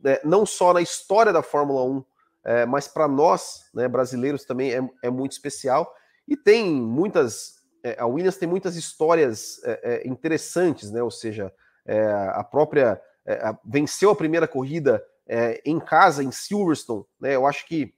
né, 0.03 0.19
não 0.23 0.45
só 0.45 0.73
na 0.73 0.81
história 0.81 1.33
da 1.33 1.41
Fórmula 1.41 1.83
1, 1.83 2.05
é, 2.45 2.63
mas 2.63 2.87
para 2.87 3.07
nós, 3.07 3.67
né, 3.73 3.87
brasileiros, 3.87 4.45
também 4.45 4.71
é, 4.71 4.89
é, 5.01 5.09
muito 5.09 5.31
especial. 5.31 5.91
E 6.27 6.37
tem 6.37 6.71
muitas. 6.71 7.55
É, 7.83 7.99
a 7.99 8.05
Williams 8.05 8.37
tem 8.37 8.47
muitas 8.47 8.75
histórias 8.75 9.59
é, 9.63 9.79
é, 9.83 10.07
interessantes, 10.07 10.91
né? 10.91 11.01
Ou 11.01 11.11
seja, 11.11 11.51
a 12.33 12.43
própria 12.43 12.99
é, 13.25 13.39
venceu 13.63 14.09
a 14.09 14.15
primeira 14.15 14.47
corrida 14.47 15.03
em 15.63 15.79
casa, 15.79 16.23
em 16.23 16.31
Silverstone. 16.31 17.05
Né? 17.19 17.35
Eu 17.35 17.45
acho 17.45 17.65
que 17.67 17.93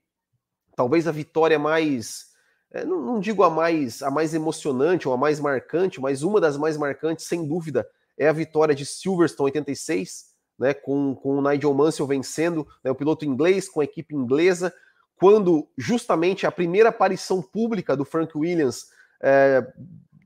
talvez 0.76 1.06
a 1.06 1.12
vitória 1.12 1.58
mais. 1.58 2.27
É, 2.70 2.84
não, 2.84 3.00
não, 3.00 3.20
digo 3.20 3.42
a 3.42 3.50
mais, 3.50 4.02
a 4.02 4.10
mais 4.10 4.34
emocionante 4.34 5.08
ou 5.08 5.14
a 5.14 5.16
mais 5.16 5.40
marcante, 5.40 6.00
mas 6.00 6.22
uma 6.22 6.40
das 6.40 6.56
mais 6.56 6.76
marcantes, 6.76 7.26
sem 7.26 7.46
dúvida, 7.46 7.88
é 8.16 8.28
a 8.28 8.32
vitória 8.32 8.74
de 8.74 8.84
Silverstone 8.84 9.46
86, 9.46 10.26
né, 10.58 10.74
com, 10.74 11.14
com 11.14 11.38
o 11.38 11.42
Nigel 11.42 11.72
Mansell 11.72 12.06
vencendo, 12.06 12.66
né, 12.84 12.90
o 12.90 12.94
piloto 12.94 13.24
inglês 13.24 13.68
com 13.68 13.80
a 13.80 13.84
equipe 13.84 14.14
inglesa, 14.14 14.74
quando 15.16 15.68
justamente 15.78 16.46
a 16.46 16.52
primeira 16.52 16.90
aparição 16.90 17.40
pública 17.40 17.96
do 17.96 18.04
Frank 18.04 18.36
Williams, 18.36 18.86
é, 19.22 19.66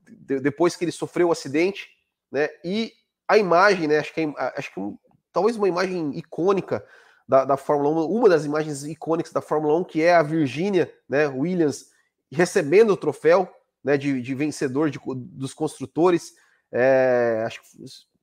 de, 0.09 0.39
depois 0.39 0.75
que 0.75 0.83
ele 0.83 0.91
sofreu 0.91 1.29
o 1.29 1.31
acidente, 1.31 1.87
né, 2.31 2.49
e 2.63 2.91
a 3.27 3.37
imagem, 3.37 3.87
né? 3.87 3.99
Acho 3.99 4.13
que, 4.13 4.21
é, 4.21 4.53
acho 4.57 4.73
que 4.73 4.79
um, 4.79 4.97
talvez 5.31 5.55
uma 5.55 5.67
imagem 5.67 6.17
icônica 6.17 6.85
da, 7.27 7.45
da 7.45 7.57
Fórmula 7.57 8.05
1, 8.05 8.11
uma 8.11 8.29
das 8.29 8.45
imagens 8.45 8.83
icônicas 8.83 9.31
da 9.31 9.41
Fórmula 9.41 9.77
1, 9.79 9.83
que 9.85 10.01
é 10.01 10.13
a 10.13 10.23
Virginia, 10.23 10.93
né? 11.07 11.27
Williams 11.27 11.92
recebendo 12.33 12.91
o 12.91 12.97
troféu 12.97 13.49
né, 13.83 13.97
de, 13.97 14.21
de 14.21 14.35
vencedor 14.35 14.89
de, 14.89 14.99
dos 15.05 15.53
construtores. 15.53 16.33
É, 16.71 17.43
acho 17.45 17.61
que, 17.61 17.67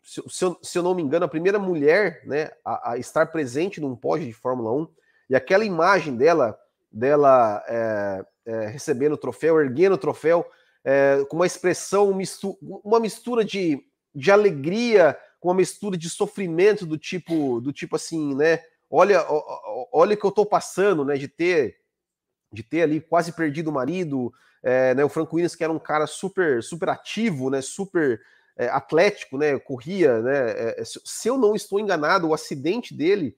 se, 0.03 0.23
se, 0.63 0.79
eu, 0.79 0.83
não 0.83 0.95
me 0.95 1.03
engano, 1.03 1.25
a 1.25 1.29
primeira 1.29 1.59
mulher 1.59 2.23
né, 2.25 2.51
a, 2.65 2.93
a, 2.93 2.99
estar 2.99 3.27
presente 3.27 3.81
num 3.81 3.95
pódio 3.95 4.27
de 4.27 4.33
Fórmula 4.33 4.73
1. 4.73 4.89
E 5.31 5.37
aquela 5.37 5.65
imagem 5.65 6.17
dela, 6.17 6.59
dela 6.91 7.65
é, 7.69 8.25
é, 8.47 8.67
recebendo 8.67 9.13
o 9.13 9.19
troféu, 9.19 9.61
erguendo 9.61 9.95
o 9.95 9.99
troféu, 9.99 10.45
é, 10.85 11.25
com 11.29 11.37
uma 11.37 11.47
expressão, 11.47 12.19
uma 12.85 12.99
mistura 12.99 13.45
de 13.45 13.85
de 14.15 14.31
alegria 14.31 15.17
com 15.39 15.49
uma 15.49 15.55
mistura 15.55 15.97
de 15.97 16.11
sofrimento 16.11 16.85
do 16.85 16.99
tipo 16.99 17.61
do 17.61 17.73
tipo 17.73 17.97
assim, 17.97 18.35
né? 18.35 18.61
Olha, 18.91 19.25
olha 19.93 20.15
o 20.15 20.17
que 20.17 20.27
eu 20.27 20.31
estou 20.31 20.45
passando, 20.45 21.05
né? 21.05 21.17
De 21.17 21.29
ter 21.29 21.77
de 22.53 22.63
ter 22.63 22.83
ali 22.83 23.01
quase 23.01 23.33
perdido 23.33 23.71
o 23.71 23.73
marido, 23.73 24.33
é, 24.63 24.95
né, 24.95 25.05
o 25.05 25.09
Franco 25.09 25.37
Williams 25.37 25.55
que 25.55 25.65
era 25.65 25.73
um 25.73 25.79
cara 25.79 26.07
super 26.07 26.63
super 26.63 26.89
ativo, 26.89 27.51
né, 27.51 27.61
super 27.61 28.21
é, 28.57 28.69
atlético, 28.69 29.39
né, 29.39 29.59
corria, 29.59 30.21
né, 30.21 30.51
é, 30.51 30.83
se 30.85 31.29
eu 31.29 31.39
não 31.39 31.55
estou 31.55 31.81
enganado, 31.81 32.29
o 32.29 32.35
acidente 32.35 32.95
dele 32.95 33.37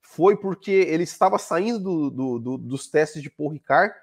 foi 0.00 0.36
porque 0.36 0.70
ele 0.70 1.02
estava 1.02 1.38
saindo 1.38 1.78
do, 1.78 2.10
do, 2.10 2.38
do, 2.38 2.58
dos 2.58 2.88
testes 2.88 3.22
de 3.22 3.30
Paul 3.30 3.50
Ricard 3.50 3.94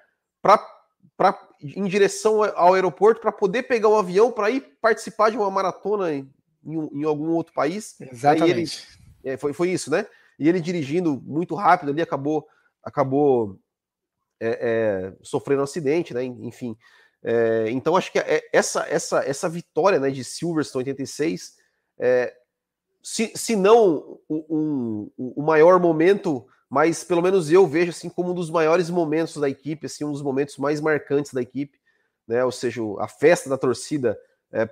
para 0.42 1.38
em 1.62 1.84
direção 1.84 2.42
ao 2.42 2.74
aeroporto 2.74 3.20
para 3.20 3.30
poder 3.30 3.62
pegar 3.62 3.88
um 3.88 3.96
avião 3.96 4.32
para 4.32 4.50
ir 4.50 4.60
participar 4.80 5.30
de 5.30 5.36
uma 5.36 5.50
maratona 5.50 6.12
em, 6.12 6.28
em, 6.64 7.00
em 7.00 7.04
algum 7.04 7.30
outro 7.30 7.54
país. 7.54 7.94
Exatamente. 8.00 8.86
Ele, 9.22 9.32
é, 9.32 9.36
foi, 9.36 9.52
foi 9.52 9.70
isso, 9.70 9.90
né? 9.90 10.06
E 10.38 10.48
ele 10.48 10.60
dirigindo 10.60 11.22
muito 11.24 11.54
rápido 11.54 11.90
ali 11.90 12.02
acabou 12.02 12.46
acabou 12.82 13.58
é, 14.42 14.58
é, 14.60 15.12
sofrendo 15.22 15.60
um 15.60 15.64
acidente, 15.64 16.12
né? 16.12 16.24
Enfim. 16.24 16.76
É, 17.22 17.70
então 17.70 17.96
acho 17.96 18.10
que 18.10 18.18
é, 18.18 18.42
essa 18.52 18.84
essa 18.88 19.24
essa 19.24 19.48
vitória 19.48 20.00
né, 20.00 20.10
de 20.10 20.24
Silverstone 20.24 20.82
86 20.90 21.56
é, 21.96 22.34
se, 23.00 23.32
se 23.36 23.54
não 23.54 24.18
o, 24.28 24.44
um, 24.50 25.10
o 25.16 25.42
maior 25.42 25.78
momento, 25.78 26.44
mas 26.68 27.04
pelo 27.04 27.22
menos 27.22 27.50
eu 27.50 27.66
vejo 27.66 27.90
assim 27.90 28.08
como 28.08 28.32
um 28.32 28.34
dos 28.34 28.50
maiores 28.50 28.90
momentos 28.90 29.36
da 29.36 29.48
equipe, 29.48 29.86
assim, 29.86 30.04
um 30.04 30.12
dos 30.12 30.22
momentos 30.22 30.56
mais 30.56 30.80
marcantes 30.80 31.32
da 31.32 31.42
equipe, 31.42 31.78
né? 32.26 32.44
Ou 32.44 32.52
seja, 32.52 32.80
a 32.98 33.06
festa 33.06 33.48
da 33.48 33.58
torcida 33.58 34.18
é, 34.52 34.68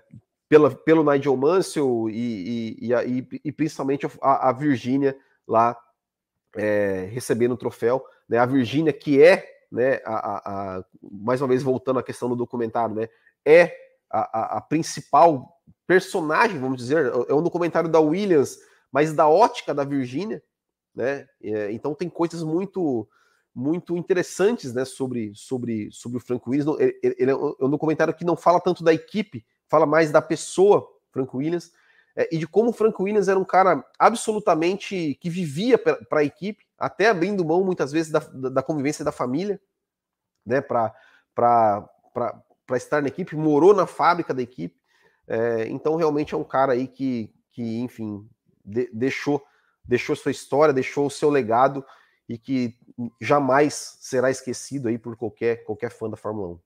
pela, 0.48 0.74
pelo 0.74 1.08
Nigel 1.08 1.36
Mansell 1.36 2.08
e, 2.10 2.76
e, 2.80 2.92
e, 2.92 3.40
e 3.44 3.52
principalmente 3.52 4.06
a, 4.20 4.48
a 4.48 4.52
Virgínia 4.52 5.16
lá 5.46 5.76
recebendo 7.12 7.52
o 7.52 7.56
troféu, 7.56 8.04
né? 8.28 8.38
A 8.38 8.46
Virgínia 8.46 8.92
que 8.92 9.22
é, 9.22 9.59
né? 9.70 10.00
A, 10.04 10.14
a, 10.14 10.78
a, 10.78 10.84
mais 11.02 11.40
uma 11.40 11.48
vez 11.48 11.62
voltando 11.62 11.98
à 11.98 12.02
questão 12.02 12.28
do 12.28 12.36
documentário, 12.36 12.94
né? 12.94 13.08
É 13.44 13.74
a, 14.10 14.58
a 14.58 14.60
principal 14.60 15.60
personagem, 15.86 16.58
vamos 16.58 16.78
dizer, 16.78 17.12
é 17.28 17.34
um 17.34 17.42
documentário 17.42 17.88
da 17.88 18.00
Williams, 18.00 18.58
mas 18.92 19.12
da 19.12 19.28
ótica 19.28 19.72
da 19.72 19.84
Virgínia, 19.84 20.42
né? 20.94 21.28
É, 21.42 21.70
então 21.72 21.94
tem 21.94 22.08
coisas 22.08 22.42
muito 22.42 23.08
muito 23.52 23.96
interessantes, 23.96 24.72
né, 24.72 24.84
sobre 24.84 25.32
sobre 25.34 25.90
sobre 25.90 26.18
o 26.18 26.20
Frank 26.20 26.48
Williams. 26.48 26.78
Ele, 26.78 27.16
ele 27.18 27.30
é 27.30 27.34
um 27.34 27.70
documentário 27.70 28.14
que 28.14 28.24
não 28.24 28.36
fala 28.36 28.60
tanto 28.60 28.84
da 28.84 28.92
equipe, 28.94 29.44
fala 29.68 29.86
mais 29.86 30.10
da 30.12 30.22
pessoa 30.22 30.86
Frank 31.10 31.36
Williams 31.36 31.72
é, 31.72 31.78
e 32.30 32.38
de 32.38 32.46
como 32.46 32.70
o 32.70 32.72
Frank 32.72 33.00
Williams 33.00 33.28
era 33.28 33.38
um 33.38 33.44
cara 33.44 33.84
absolutamente 33.98 35.16
que 35.20 35.30
vivia 35.30 35.78
para 35.78 36.20
a 36.20 36.24
equipe, 36.24 36.64
até 36.78 37.08
abrindo 37.08 37.44
mão 37.44 37.64
muitas 37.64 37.92
vezes 37.92 38.10
da, 38.10 38.18
da 38.18 38.62
convivência 38.62 39.04
da 39.04 39.12
família, 39.12 39.60
né, 40.44 40.60
para 40.60 40.94
para 41.34 42.76
estar 42.76 43.02
na 43.02 43.08
equipe, 43.08 43.34
morou 43.34 43.74
na 43.74 43.86
fábrica 43.86 44.32
da 44.32 44.42
equipe. 44.42 44.80
É, 45.26 45.66
então, 45.68 45.96
realmente 45.96 46.34
é 46.34 46.36
um 46.36 46.44
cara 46.44 46.72
aí 46.72 46.86
que, 46.86 47.32
que 47.50 47.78
enfim, 47.80 48.28
de, 48.64 48.90
deixou, 48.92 49.42
deixou 49.84 50.14
sua 50.14 50.30
história, 50.30 50.74
deixou 50.74 51.06
o 51.06 51.10
seu 51.10 51.30
legado 51.30 51.84
e 52.28 52.38
que 52.38 52.76
jamais 53.20 53.96
será 54.00 54.30
esquecido 54.30 54.88
aí 54.88 54.98
por 54.98 55.16
qualquer, 55.16 55.64
qualquer 55.64 55.90
fã 55.90 56.08
da 56.08 56.16
Fórmula 56.16 56.54
1. 56.54 56.60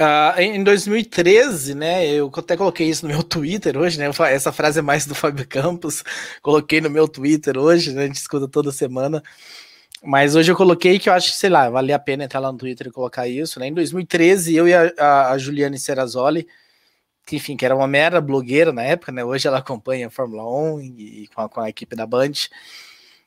Uh, 0.00 0.40
em 0.40 0.62
2013, 0.62 1.74
né, 1.74 2.06
eu 2.06 2.30
até 2.32 2.56
coloquei 2.56 2.88
isso 2.88 3.04
no 3.04 3.12
meu 3.12 3.22
Twitter 3.24 3.76
hoje, 3.76 3.98
né, 3.98 4.08
essa 4.30 4.52
frase 4.52 4.78
é 4.78 4.82
mais 4.82 5.04
do 5.04 5.14
Fábio 5.14 5.44
Campos, 5.48 6.04
coloquei 6.40 6.80
no 6.80 6.88
meu 6.88 7.08
Twitter 7.08 7.58
hoje, 7.58 7.92
né, 7.92 8.04
a 8.04 8.06
gente 8.06 8.14
escuta 8.14 8.46
toda 8.46 8.70
semana, 8.70 9.20
mas 10.02 10.36
hoje 10.36 10.52
eu 10.52 10.56
coloquei 10.56 10.98
que 10.98 11.08
eu 11.08 11.12
acho 11.12 11.32
que, 11.32 11.36
sei 11.36 11.50
lá, 11.50 11.68
valia 11.68 11.96
a 11.96 11.98
pena 11.98 12.24
entrar 12.24 12.40
lá 12.40 12.52
no 12.52 12.58
Twitter 12.58 12.86
e 12.86 12.90
colocar 12.90 13.26
isso, 13.26 13.58
né? 13.58 13.66
Em 13.66 13.74
2013, 13.74 14.54
eu 14.54 14.68
e 14.68 14.74
a, 14.74 15.30
a, 15.30 15.38
Juliane 15.38 15.78
Serrazoli, 15.78 16.46
que, 17.26 17.36
enfim, 17.36 17.56
que 17.56 17.64
era 17.64 17.74
uma 17.74 17.86
mera 17.88 18.20
blogueira 18.20 18.72
na 18.72 18.82
época, 18.82 19.10
né? 19.10 19.24
Hoje 19.24 19.48
ela 19.48 19.58
acompanha 19.58 20.06
a 20.06 20.10
Fórmula 20.10 20.44
1 20.76 20.80
e, 20.80 21.22
e 21.24 21.28
com, 21.28 21.40
a, 21.40 21.48
com, 21.48 21.60
a, 21.60 21.68
equipe 21.68 21.96
da 21.96 22.06
Band. 22.06 22.32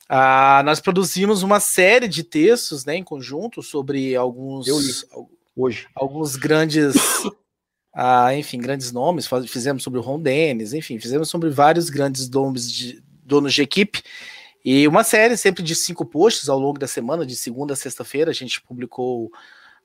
Ah, 0.08 0.62
nós 0.66 0.80
produzimos 0.80 1.44
uma 1.44 1.60
série 1.60 2.08
de 2.08 2.24
textos, 2.24 2.86
né, 2.86 2.96
em 2.96 3.04
conjunto, 3.04 3.62
sobre 3.62 4.16
alguns. 4.16 4.68
Hoje. 5.62 5.88
Alguns 5.96 6.36
grandes. 6.36 6.96
ah, 7.94 8.36
enfim, 8.36 8.60
grandes 8.60 8.92
nomes. 8.92 9.28
Fizemos 9.48 9.84
sobre 9.84 10.00
o 10.00 10.02
Ron 10.02 10.20
Dennis, 10.20 10.74
enfim, 10.74 11.00
fizemos 11.00 11.30
sobre 11.30 11.50
vários 11.50 11.90
grandes 11.90 12.30
nomes 12.30 12.72
de 12.72 13.04
donos 13.24 13.54
de 13.54 13.62
equipe. 13.62 14.02
E 14.64 14.88
uma 14.88 15.04
série 15.04 15.36
sempre 15.38 15.64
de 15.64 15.76
cinco 15.76 16.06
posts 16.06 16.48
ao 16.48 16.60
longo 16.60 16.78
da 16.78 16.88
semana, 16.88 17.26
de 17.26 17.36
segunda 17.36 17.74
a 17.74 17.76
sexta-feira, 17.76 18.30
a 18.30 18.34
gente 18.34 18.62
publicou 18.62 19.32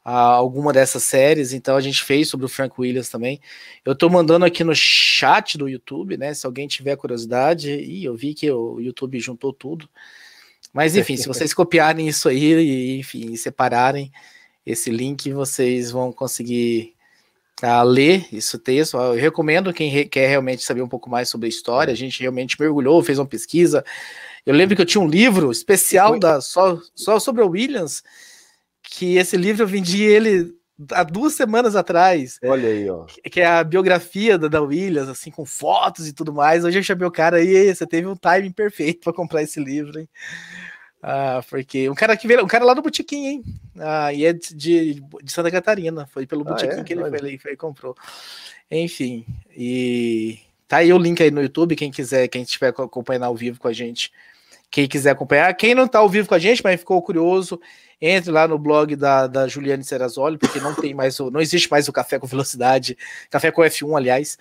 ah, 0.05 0.35
alguma 0.35 0.73
dessas 0.73 1.03
séries, 1.03 1.53
então 1.53 1.77
a 1.77 1.81
gente 1.81 2.05
fez 2.05 2.29
sobre 2.29 2.47
o 2.47 2.49
Frank 2.49 2.75
Williams 2.79 3.09
também. 3.09 3.41
Eu 3.85 3.93
estou 3.93 4.11
mandando 4.11 4.45
aqui 4.45 4.63
no 4.63 4.75
chat 4.75 5.57
do 5.57 5.69
YouTube, 5.69 6.17
né? 6.17 6.35
Se 6.35 6.47
alguém 6.47 6.69
tiver 6.69 6.95
curiosidade, 6.97 7.71
e 7.71 8.05
eu 8.05 8.15
vi 8.15 8.35
que 8.35 8.51
o 8.51 8.79
YouTube 8.79 9.19
juntou 9.19 9.53
tudo. 9.53 9.89
Mas 10.73 10.95
enfim, 10.95 11.17
se 11.17 11.27
vocês 11.29 11.55
copiarem 11.55 12.07
isso 12.07 12.29
aí 12.29 12.53
e 12.55 12.99
enfim, 13.01 13.35
separarem 13.35 14.13
esse 14.67 14.91
link, 14.91 15.33
vocês 15.33 15.93
vão 15.93 16.13
conseguir 16.13 16.95
a 17.63 17.83
ler 17.83 18.27
esse 18.33 18.59
texto. 18.59 18.97
Eu 18.97 19.15
recomendo 19.15 19.73
quem 19.73 20.07
quer 20.09 20.29
realmente 20.29 20.63
saber 20.63 20.83
um 20.83 20.89
pouco 20.89 21.09
mais 21.09 21.29
sobre 21.29 21.47
a 21.47 21.49
história. 21.49 21.93
A 21.93 21.97
gente 21.97 22.21
realmente 22.21 22.61
mergulhou, 22.61 23.03
fez 23.03 23.19
uma 23.19 23.27
pesquisa. 23.27 23.85
Eu 24.45 24.55
lembro 24.55 24.77
que 24.77 24.83
eu 24.83 24.87
tinha 24.87 25.03
um 25.03 25.09
livro 25.09 25.51
especial 25.51 26.19
da, 26.19 26.41
só, 26.41 26.81
só 26.95 27.19
sobre 27.19 27.43
o 27.43 27.49
Williams, 27.49 28.03
que 28.83 29.17
esse 29.17 29.37
livro 29.37 29.63
eu 29.63 29.67
vendi 29.67 30.03
ele 30.03 30.55
há 30.93 31.03
duas 31.03 31.35
semanas 31.35 31.75
atrás. 31.75 32.39
Olha 32.45 32.69
aí, 32.69 32.89
ó. 32.91 33.07
Que 33.31 33.41
é 33.41 33.47
a 33.47 33.65
biografia 33.65 34.37
da, 34.37 34.49
da 34.49 34.61
Williams, 34.61 35.09
assim, 35.09 35.31
com 35.31 35.45
fotos 35.45 36.07
e 36.07 36.13
tudo 36.13 36.33
mais. 36.33 36.65
Hoje 36.65 36.79
eu 36.79 36.83
chamei 36.83 37.07
o 37.07 37.11
cara 37.11 37.39
aí, 37.39 37.75
você 37.75 37.87
teve 37.87 38.07
um 38.07 38.17
timing 38.17 38.53
perfeito 38.53 39.01
para 39.01 39.13
comprar 39.13 39.43
esse 39.43 39.59
livro, 39.59 39.99
hein? 39.99 40.09
Ah, 41.03 41.41
porque 41.49 41.89
um 41.89 41.95
cara 41.95 42.17
que 42.17 42.27
veio, 42.27 42.43
um 42.45 42.49
cara 42.49 42.65
lá 42.65 42.75
do 42.75 42.83
Botequim, 42.83 43.27
hein? 43.27 43.45
Ah, 43.79 44.13
e 44.13 44.25
é 44.25 44.33
de, 44.33 45.03
de, 45.23 45.33
Santa 45.33 45.51
Catarina. 45.51 46.07
Foi 46.07 46.27
pelo 46.27 46.45
Botequim 46.45 46.77
ah, 46.77 46.81
é? 46.81 46.85
que 46.85 46.93
ele 46.93 47.09
foi, 47.09 47.39
foi 47.39 47.53
e 47.53 47.57
comprou. 47.57 47.95
Enfim, 48.71 49.25
e 49.57 50.39
tá 50.67 50.79
aí 50.79 50.93
o 50.93 50.99
link 50.99 51.23
aí 51.23 51.31
no 51.31 51.43
YouTube, 51.43 51.77
quem 51.77 51.91
quiser, 51.91 52.27
quem 52.29 52.43
estiver 52.43 52.69
acompanhando 52.69 53.25
ao 53.25 53.37
vivo 53.37 53.61
com 53.61 53.69
a 53.69 53.73
gente, 53.73 54.11
quem 54.71 54.89
quiser 54.89 55.11
acompanhar. 55.11 55.55
Quem 55.55 55.75
não 55.75 55.87
tá 55.87 56.01
ao 56.01 56.09
vivo 56.09 56.29
com 56.29 56.35
a 56.35 56.39
gente, 56.39 56.63
mas 56.65 56.81
ficou 56.81 57.01
curioso, 57.01 57.61
entre 58.01 58.31
lá 58.31 58.49
no 58.49 58.59
blog 58.59 58.97
da, 58.97 59.27
da 59.27 59.47
Juliane 59.47 59.85
Serrazoli, 59.85 60.39
porque 60.39 60.59
não 60.59 60.75
tem 60.75 60.93
mais 60.93 61.19
o, 61.21 61.31
não 61.31 61.41
existe 61.41 61.71
mais 61.71 61.89
o 61.89 61.93
Café 61.93 62.19
com 62.19 62.27
Velocidade, 62.27 62.99
Café 63.31 63.51
com 63.51 63.63
F1, 63.63 63.97
aliás. 63.97 64.37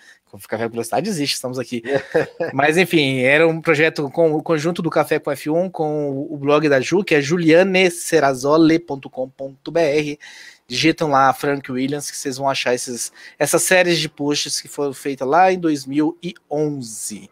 Café 0.48 0.66
com 0.66 0.72
Velocidade 0.72 1.10
existe, 1.10 1.34
estamos 1.34 1.60
aqui. 1.60 1.84
Mas 2.54 2.78
enfim, 2.78 3.20
era 3.20 3.48
um 3.48 3.62
projeto 3.62 4.10
com 4.10 4.34
o 4.34 4.44
conjunto 4.44 4.82
do 4.82 4.90
Café 4.90 5.20
com 5.20 5.32
F1 5.32 5.72
com 5.72 6.28
o 6.30 6.38
blog 6.38 6.68
da 6.70 6.82
Ju, 6.82 7.04
que 7.04 7.16
é 7.16 7.22
julianeserazole.com.br. 7.22 10.20
Digitam 10.68 11.12
lá 11.12 11.32
Frank 11.34 11.72
Williams 11.72 12.10
que 12.10 12.18
vocês 12.18 12.38
vão 12.38 12.50
achar 12.50 12.74
esses, 12.74 13.12
essas 13.38 13.62
séries 13.62 14.00
de 14.00 14.10
posts 14.10 14.60
que 14.60 14.68
foram 14.68 14.94
feitas 14.94 15.28
lá 15.28 15.52
em 15.52 15.60
2011. 15.60 17.30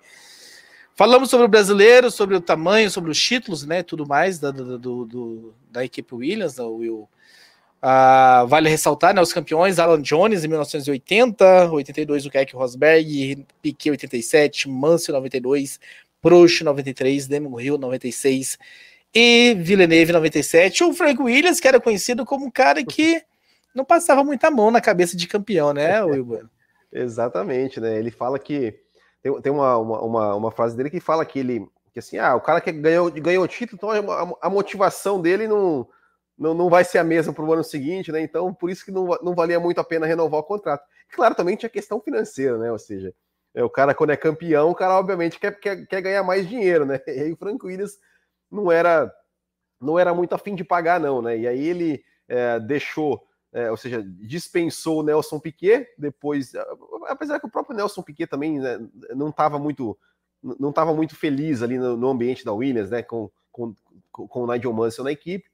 Falamos 0.96 1.30
sobre 1.30 1.48
o 1.48 1.50
brasileiro, 1.50 2.12
sobre 2.12 2.36
o 2.36 2.42
tamanho, 2.42 2.92
sobre 2.92 3.10
os 3.10 3.20
títulos, 3.20 3.66
né? 3.66 3.82
Tudo 3.82 4.08
mais 4.08 4.38
da, 4.38 4.52
do, 4.52 4.78
do, 4.78 5.54
da 5.72 5.84
equipe 5.84 6.14
Williams, 6.14 6.54
da 6.54 6.68
Will. 6.68 7.10
Uh, 7.84 8.48
vale 8.48 8.70
ressaltar, 8.70 9.14
né? 9.14 9.22
Os 9.22 9.34
campeões, 9.34 9.78
Alan 9.78 10.02
Jones 10.02 10.46
em 10.46 10.48
1980, 10.48 11.70
82 11.70 12.26
o 12.26 12.30
Keck 12.30 12.56
Rosberg, 12.56 13.46
Piquet 13.62 13.92
87, 13.92 14.70
Mansell 14.70 15.16
92, 15.16 15.82
Prost 16.22 16.62
93, 16.62 17.28
Damon 17.28 17.60
Hill 17.60 17.78
96 17.78 18.58
e 19.14 19.54
Villeneuve 19.56 20.14
97. 20.14 20.82
O 20.86 20.94
Frank 20.94 21.22
Williams, 21.22 21.60
que 21.60 21.68
era 21.68 21.78
conhecido 21.78 22.26
como 22.26 22.46
um 22.46 22.50
cara 22.50 22.86
que 22.86 23.22
não 23.76 23.84
passava 23.84 24.24
muita 24.24 24.50
mão 24.50 24.72
na 24.72 24.80
cabeça 24.80 25.18
de 25.18 25.28
campeão, 25.28 25.74
né, 25.74 26.02
Wilber? 26.06 26.46
Exatamente, 26.90 27.82
né? 27.82 28.00
Ele 28.00 28.12
fala 28.12 28.40
que 28.40 28.80
tem, 29.22 29.42
tem 29.42 29.52
uma, 29.52 29.78
uma, 29.78 30.36
uma, 30.36 30.52
frase 30.52 30.78
dele 30.78 30.90
que 30.90 31.02
fala 31.02 31.26
que 31.26 31.40
ele 31.40 31.68
que 31.92 32.00
assim, 32.00 32.18
ah, 32.18 32.34
o 32.34 32.42
cara 32.42 32.62
que 32.62 32.72
ganhou, 32.72 33.12
ganhou 33.12 33.44
o 33.44 33.48
título, 33.48 33.78
então 33.78 34.12
a, 34.12 34.48
a 34.48 34.50
motivação 34.50 35.22
dele 35.22 35.48
não, 35.48 35.88
não, 36.38 36.54
não 36.54 36.70
vai 36.70 36.84
ser 36.84 36.98
a 36.98 37.04
mesma 37.04 37.34
para 37.34 37.44
o 37.44 37.54
ano 37.54 37.64
seguinte, 37.64 38.12
né? 38.12 38.22
Então, 38.22 38.54
por 38.54 38.70
isso 38.70 38.84
que 38.84 38.92
não, 38.92 39.08
não 39.22 39.36
valia 39.36 39.60
muito 39.60 39.80
a 39.80 39.84
pena 39.84 40.06
renovar 40.06 40.40
o 40.40 40.44
contrato. 40.44 40.84
Claro, 41.10 41.36
também 41.36 41.56
tinha 41.56 41.70
questão 41.70 42.00
financeira, 42.02 42.58
né? 42.58 42.72
Ou 42.72 42.80
seja, 42.80 43.14
é, 43.54 43.64
o 43.64 43.70
cara, 43.70 43.94
quando 43.94 44.12
é 44.12 44.18
campeão, 44.18 44.70
o 44.72 44.76
cara 44.76 44.98
obviamente 44.98 45.40
quer, 45.40 45.60
quer, 45.60 45.86
quer 45.86 46.02
ganhar 46.02 46.24
mais 46.24 46.48
dinheiro, 46.48 46.86
né? 46.86 47.00
E 47.08 47.20
aí 47.22 47.34
o 47.34 47.38
Frank 47.38 47.64
Williams 47.66 47.98
não 48.50 48.72
era, 48.72 49.14
não 49.80 49.98
era 50.00 50.14
muito 50.14 50.34
afim 50.34 50.56
de 50.56 50.64
pagar, 50.64 51.00
não, 51.00 51.22
né? 51.22 51.38
E 51.38 51.48
aí 51.48 51.68
ele 51.68 52.04
é, 52.28 52.60
deixou 52.60 53.26
é, 53.54 53.70
ou 53.70 53.78
seja, 53.78 54.04
dispensou 54.04 55.00
o 55.00 55.04
Nelson 55.04 55.40
Piquet, 55.40 55.88
depois, 55.96 56.54
apesar 57.08 57.40
que 57.40 57.46
o 57.46 57.52
próprio 57.52 57.78
Nelson 57.78 58.02
Piquet 58.02 58.26
também 58.26 58.60
né, 58.60 58.80
não 59.16 59.30
estava 59.30 59.60
muito 59.60 59.98
não 60.42 60.72
estava 60.72 60.94
muito 60.94 61.16
feliz 61.16 61.62
ali 61.62 61.78
no, 61.78 61.96
no, 61.96 62.10
ambiente 62.10 62.44
da 62.44 62.52
Williams, 62.52 62.90
né, 62.90 63.02
com, 63.02 63.32
com, 63.50 63.74
com 64.12 64.44
o 64.44 64.52
Nigel 64.52 64.74
Mansell 64.74 65.06
na 65.06 65.12
equipe, 65.12 65.50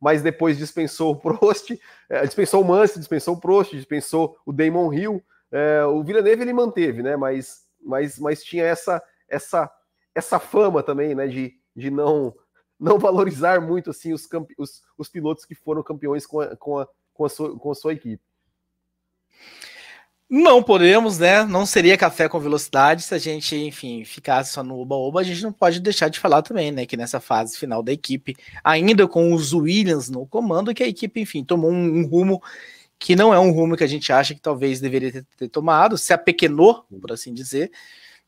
mas 0.00 0.22
depois 0.22 0.56
dispensou 0.56 1.12
o 1.12 1.16
Prost, 1.16 1.70
é, 2.08 2.24
dispensou 2.26 2.62
o 2.62 2.64
Mansell, 2.64 2.98
dispensou 2.98 3.34
o 3.34 3.40
Prost, 3.40 3.72
dispensou 3.72 4.36
o 4.46 4.52
Damon 4.52 4.92
Hill. 4.92 5.22
É, 5.50 5.84
o 5.84 6.02
Villeneuve 6.02 6.42
ele 6.42 6.52
manteve, 6.52 7.02
né? 7.02 7.16
Mas, 7.16 7.66
mas, 7.80 8.18
mas 8.18 8.42
tinha 8.42 8.64
essa 8.64 9.02
essa 9.28 9.70
essa 10.14 10.38
fama 10.38 10.82
também, 10.82 11.14
né? 11.14 11.26
De, 11.26 11.54
de 11.74 11.90
não 11.90 12.34
não 12.78 12.98
valorizar 12.98 13.60
muito 13.60 13.90
assim 13.90 14.12
os, 14.12 14.28
os, 14.56 14.82
os 14.96 15.08
pilotos 15.08 15.44
que 15.44 15.54
foram 15.54 15.82
campeões 15.82 16.24
com 16.24 16.40
a, 16.40 16.56
com 16.56 16.78
a, 16.78 16.88
com 17.12 17.24
a, 17.24 17.28
sua, 17.28 17.58
com 17.58 17.70
a 17.72 17.74
sua 17.74 17.92
equipe. 17.92 18.22
Não 20.30 20.62
podemos, 20.62 21.18
né? 21.18 21.42
Não 21.44 21.64
seria 21.64 21.96
café 21.96 22.28
com 22.28 22.38
velocidade 22.38 23.02
se 23.02 23.14
a 23.14 23.18
gente, 23.18 23.56
enfim, 23.56 24.04
ficasse 24.04 24.52
só 24.52 24.62
no 24.62 24.78
oba-oba. 24.78 25.20
A 25.20 25.24
gente 25.24 25.42
não 25.42 25.52
pode 25.52 25.80
deixar 25.80 26.10
de 26.10 26.20
falar 26.20 26.42
também, 26.42 26.70
né? 26.70 26.84
Que 26.84 26.98
nessa 26.98 27.18
fase 27.18 27.56
final 27.56 27.82
da 27.82 27.92
equipe, 27.92 28.36
ainda 28.62 29.08
com 29.08 29.32
os 29.32 29.54
Williams 29.54 30.10
no 30.10 30.26
comando, 30.26 30.74
que 30.74 30.82
a 30.82 30.86
equipe, 30.86 31.18
enfim, 31.18 31.42
tomou 31.42 31.70
um, 31.70 32.00
um 32.00 32.06
rumo 32.06 32.42
que 32.98 33.16
não 33.16 33.32
é 33.32 33.38
um 33.38 33.50
rumo 33.52 33.74
que 33.74 33.84
a 33.84 33.86
gente 33.86 34.12
acha 34.12 34.34
que 34.34 34.40
talvez 34.40 34.80
deveria 34.80 35.10
ter, 35.12 35.26
ter 35.36 35.48
tomado, 35.48 35.96
se 35.96 36.12
apequenou, 36.12 36.84
por 37.00 37.10
assim 37.10 37.32
dizer. 37.32 37.70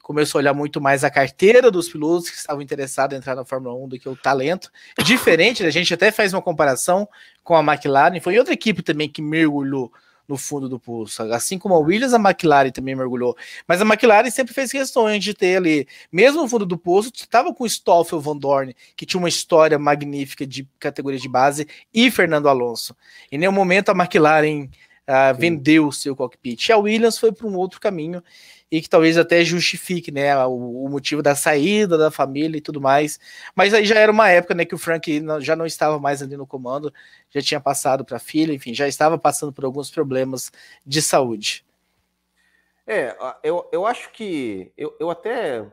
Começou 0.02 0.38
a 0.38 0.40
olhar 0.40 0.54
muito 0.54 0.80
mais 0.80 1.04
a 1.04 1.10
carteira 1.10 1.70
dos 1.70 1.90
pilotos 1.90 2.30
que 2.30 2.36
estavam 2.36 2.62
interessados 2.62 3.14
em 3.14 3.18
entrar 3.18 3.36
na 3.36 3.44
Fórmula 3.44 3.74
1 3.74 3.88
do 3.88 3.98
que 3.98 4.08
o 4.08 4.16
talento. 4.16 4.72
Diferente, 5.04 5.66
a 5.66 5.70
gente 5.70 5.92
até 5.92 6.10
faz 6.10 6.32
uma 6.32 6.40
comparação 6.40 7.06
com 7.44 7.54
a 7.54 7.60
McLaren, 7.60 8.20
foi 8.20 8.38
outra 8.38 8.54
equipe 8.54 8.82
também 8.82 9.08
que 9.08 9.20
mergulhou 9.20 9.92
no 10.30 10.36
fundo 10.36 10.68
do 10.68 10.78
poço. 10.78 11.24
Assim 11.24 11.58
como 11.58 11.74
a 11.74 11.78
Williams, 11.78 12.14
a 12.14 12.16
McLaren 12.16 12.70
também 12.70 12.94
mergulhou. 12.94 13.36
Mas 13.66 13.82
a 13.82 13.84
McLaren 13.84 14.30
sempre 14.30 14.54
fez 14.54 14.70
questões 14.70 15.22
de 15.22 15.34
ter 15.34 15.56
ali, 15.56 15.88
mesmo 16.12 16.40
no 16.40 16.48
fundo 16.48 16.64
do 16.64 16.78
poço, 16.78 17.10
estava 17.12 17.52
com 17.52 17.64
o 17.64 17.68
Stoffel 17.68 18.20
Van 18.20 18.36
Dorn, 18.36 18.74
que 18.96 19.04
tinha 19.04 19.18
uma 19.18 19.28
história 19.28 19.78
magnífica 19.78 20.46
de 20.46 20.66
categoria 20.78 21.18
de 21.18 21.28
base, 21.28 21.66
e 21.92 22.10
Fernando 22.10 22.48
Alonso. 22.48 22.96
Em 23.30 23.38
nenhum 23.38 23.52
momento 23.52 23.88
a 23.88 23.92
McLaren 23.92 24.68
uh, 25.10 25.36
vendeu 25.36 25.88
o 25.88 25.92
seu 25.92 26.14
cockpit. 26.14 26.70
A 26.70 26.78
Williams 26.78 27.18
foi 27.18 27.32
para 27.32 27.46
um 27.46 27.56
outro 27.56 27.80
caminho 27.80 28.22
e 28.70 28.80
que 28.80 28.88
talvez 28.88 29.18
até 29.18 29.44
justifique, 29.44 30.12
né, 30.12 30.36
o, 30.46 30.84
o, 30.84 30.88
motivo 30.88 31.20
da 31.22 31.34
saída 31.34 31.98
da 31.98 32.10
família 32.10 32.56
e 32.56 32.60
tudo 32.60 32.80
mais. 32.80 33.18
Mas 33.54 33.74
aí 33.74 33.84
já 33.84 33.98
era 33.98 34.12
uma 34.12 34.28
época, 34.30 34.54
né, 34.54 34.64
que 34.64 34.74
o 34.74 34.78
Frank 34.78 35.20
já 35.40 35.56
não 35.56 35.66
estava 35.66 35.98
mais 35.98 36.22
ali 36.22 36.36
no 36.36 36.46
comando, 36.46 36.94
já 37.28 37.42
tinha 37.42 37.60
passado 37.60 38.04
para 38.04 38.18
a 38.18 38.20
filha, 38.20 38.52
enfim, 38.52 38.72
já 38.72 38.86
estava 38.86 39.18
passando 39.18 39.52
por 39.52 39.64
alguns 39.64 39.90
problemas 39.90 40.52
de 40.86 41.02
saúde. 41.02 41.64
É, 42.86 43.16
eu, 43.42 43.68
eu 43.72 43.86
acho 43.86 44.12
que 44.12 44.72
eu, 44.76 44.96
eu 45.00 45.10
até 45.10 45.64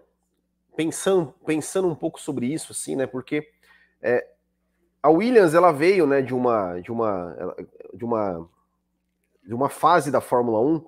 pensando 0.76 1.34
pensando 1.46 1.88
um 1.88 1.96
pouco 1.96 2.20
sobre 2.20 2.48
isso, 2.48 2.72
assim, 2.72 2.96
né, 2.96 3.06
porque 3.06 3.48
é, 4.02 4.28
a 5.02 5.10
Williams 5.10 5.54
ela 5.54 5.72
veio, 5.72 6.08
né, 6.08 6.22
de 6.22 6.34
uma 6.34 6.80
de 6.80 6.92
uma 6.92 7.56
de 7.94 8.04
uma 8.04 8.50
de 9.48 9.54
uma 9.56 9.70
fase 9.70 10.12
da 10.12 10.20
Fórmula 10.20 10.60
1 10.60 10.86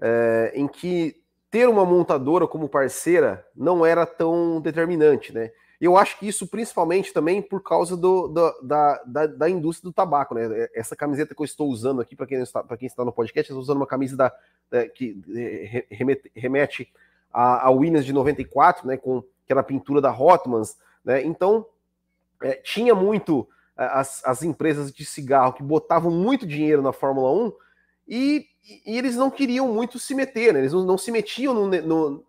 é, 0.00 0.52
em 0.54 0.66
que 0.66 1.16
ter 1.50 1.68
uma 1.68 1.84
montadora 1.84 2.46
como 2.46 2.68
parceira 2.68 3.46
não 3.54 3.86
era 3.86 4.04
tão 4.04 4.60
determinante, 4.60 5.32
né? 5.32 5.50
Eu 5.80 5.96
acho 5.96 6.18
que 6.18 6.28
isso 6.28 6.46
principalmente 6.46 7.12
também 7.12 7.40
por 7.40 7.62
causa 7.62 7.96
do, 7.96 8.28
do 8.28 8.60
da, 8.62 9.02
da, 9.06 9.26
da, 9.26 9.48
indústria 9.48 9.88
do 9.88 9.94
tabaco, 9.94 10.34
né? 10.34 10.68
Essa 10.74 10.94
camiseta 10.94 11.34
que 11.34 11.40
eu 11.40 11.44
estou 11.44 11.68
usando 11.68 12.02
aqui, 12.02 12.14
para 12.14 12.26
quem, 12.26 12.40
está, 12.42 12.62
quem 12.76 12.86
está 12.86 13.04
no 13.04 13.12
podcast, 13.12 13.50
eu 13.50 13.54
estou 13.54 13.62
usando 13.62 13.78
uma 13.78 13.86
camisa 13.86 14.16
da, 14.16 14.32
da 14.70 14.86
que 14.86 15.18
remete, 15.90 16.30
remete 16.36 16.92
a, 17.32 17.68
a 17.68 17.70
Williams 17.70 18.04
de 18.04 18.12
94, 18.12 18.86
né? 18.86 18.98
Com, 18.98 19.22
que 19.22 19.52
era 19.52 19.60
a 19.60 19.64
pintura 19.64 20.02
da 20.02 20.12
Hotmans, 20.12 20.76
né? 21.02 21.22
Então, 21.22 21.66
é, 22.42 22.56
tinha 22.56 22.94
muito 22.94 23.48
as, 23.74 24.22
as 24.24 24.42
empresas 24.42 24.92
de 24.92 25.04
cigarro 25.06 25.54
que 25.54 25.62
botavam 25.62 26.10
muito 26.10 26.46
dinheiro 26.46 26.82
na 26.82 26.92
Fórmula 26.92 27.32
1 27.32 27.52
e, 28.10 28.48
e, 28.84 28.98
eles 28.98 29.14
não 29.14 29.30
queriam 29.30 29.72
muito 29.72 29.96
se 30.00 30.16
meter, 30.16 30.52
né? 30.52 30.58
Eles 30.58 30.72
não, 30.72 30.82
não 30.82 30.98
se 30.98 31.12
metiam 31.12 31.54
no, 31.54 31.68
no, 31.68 32.24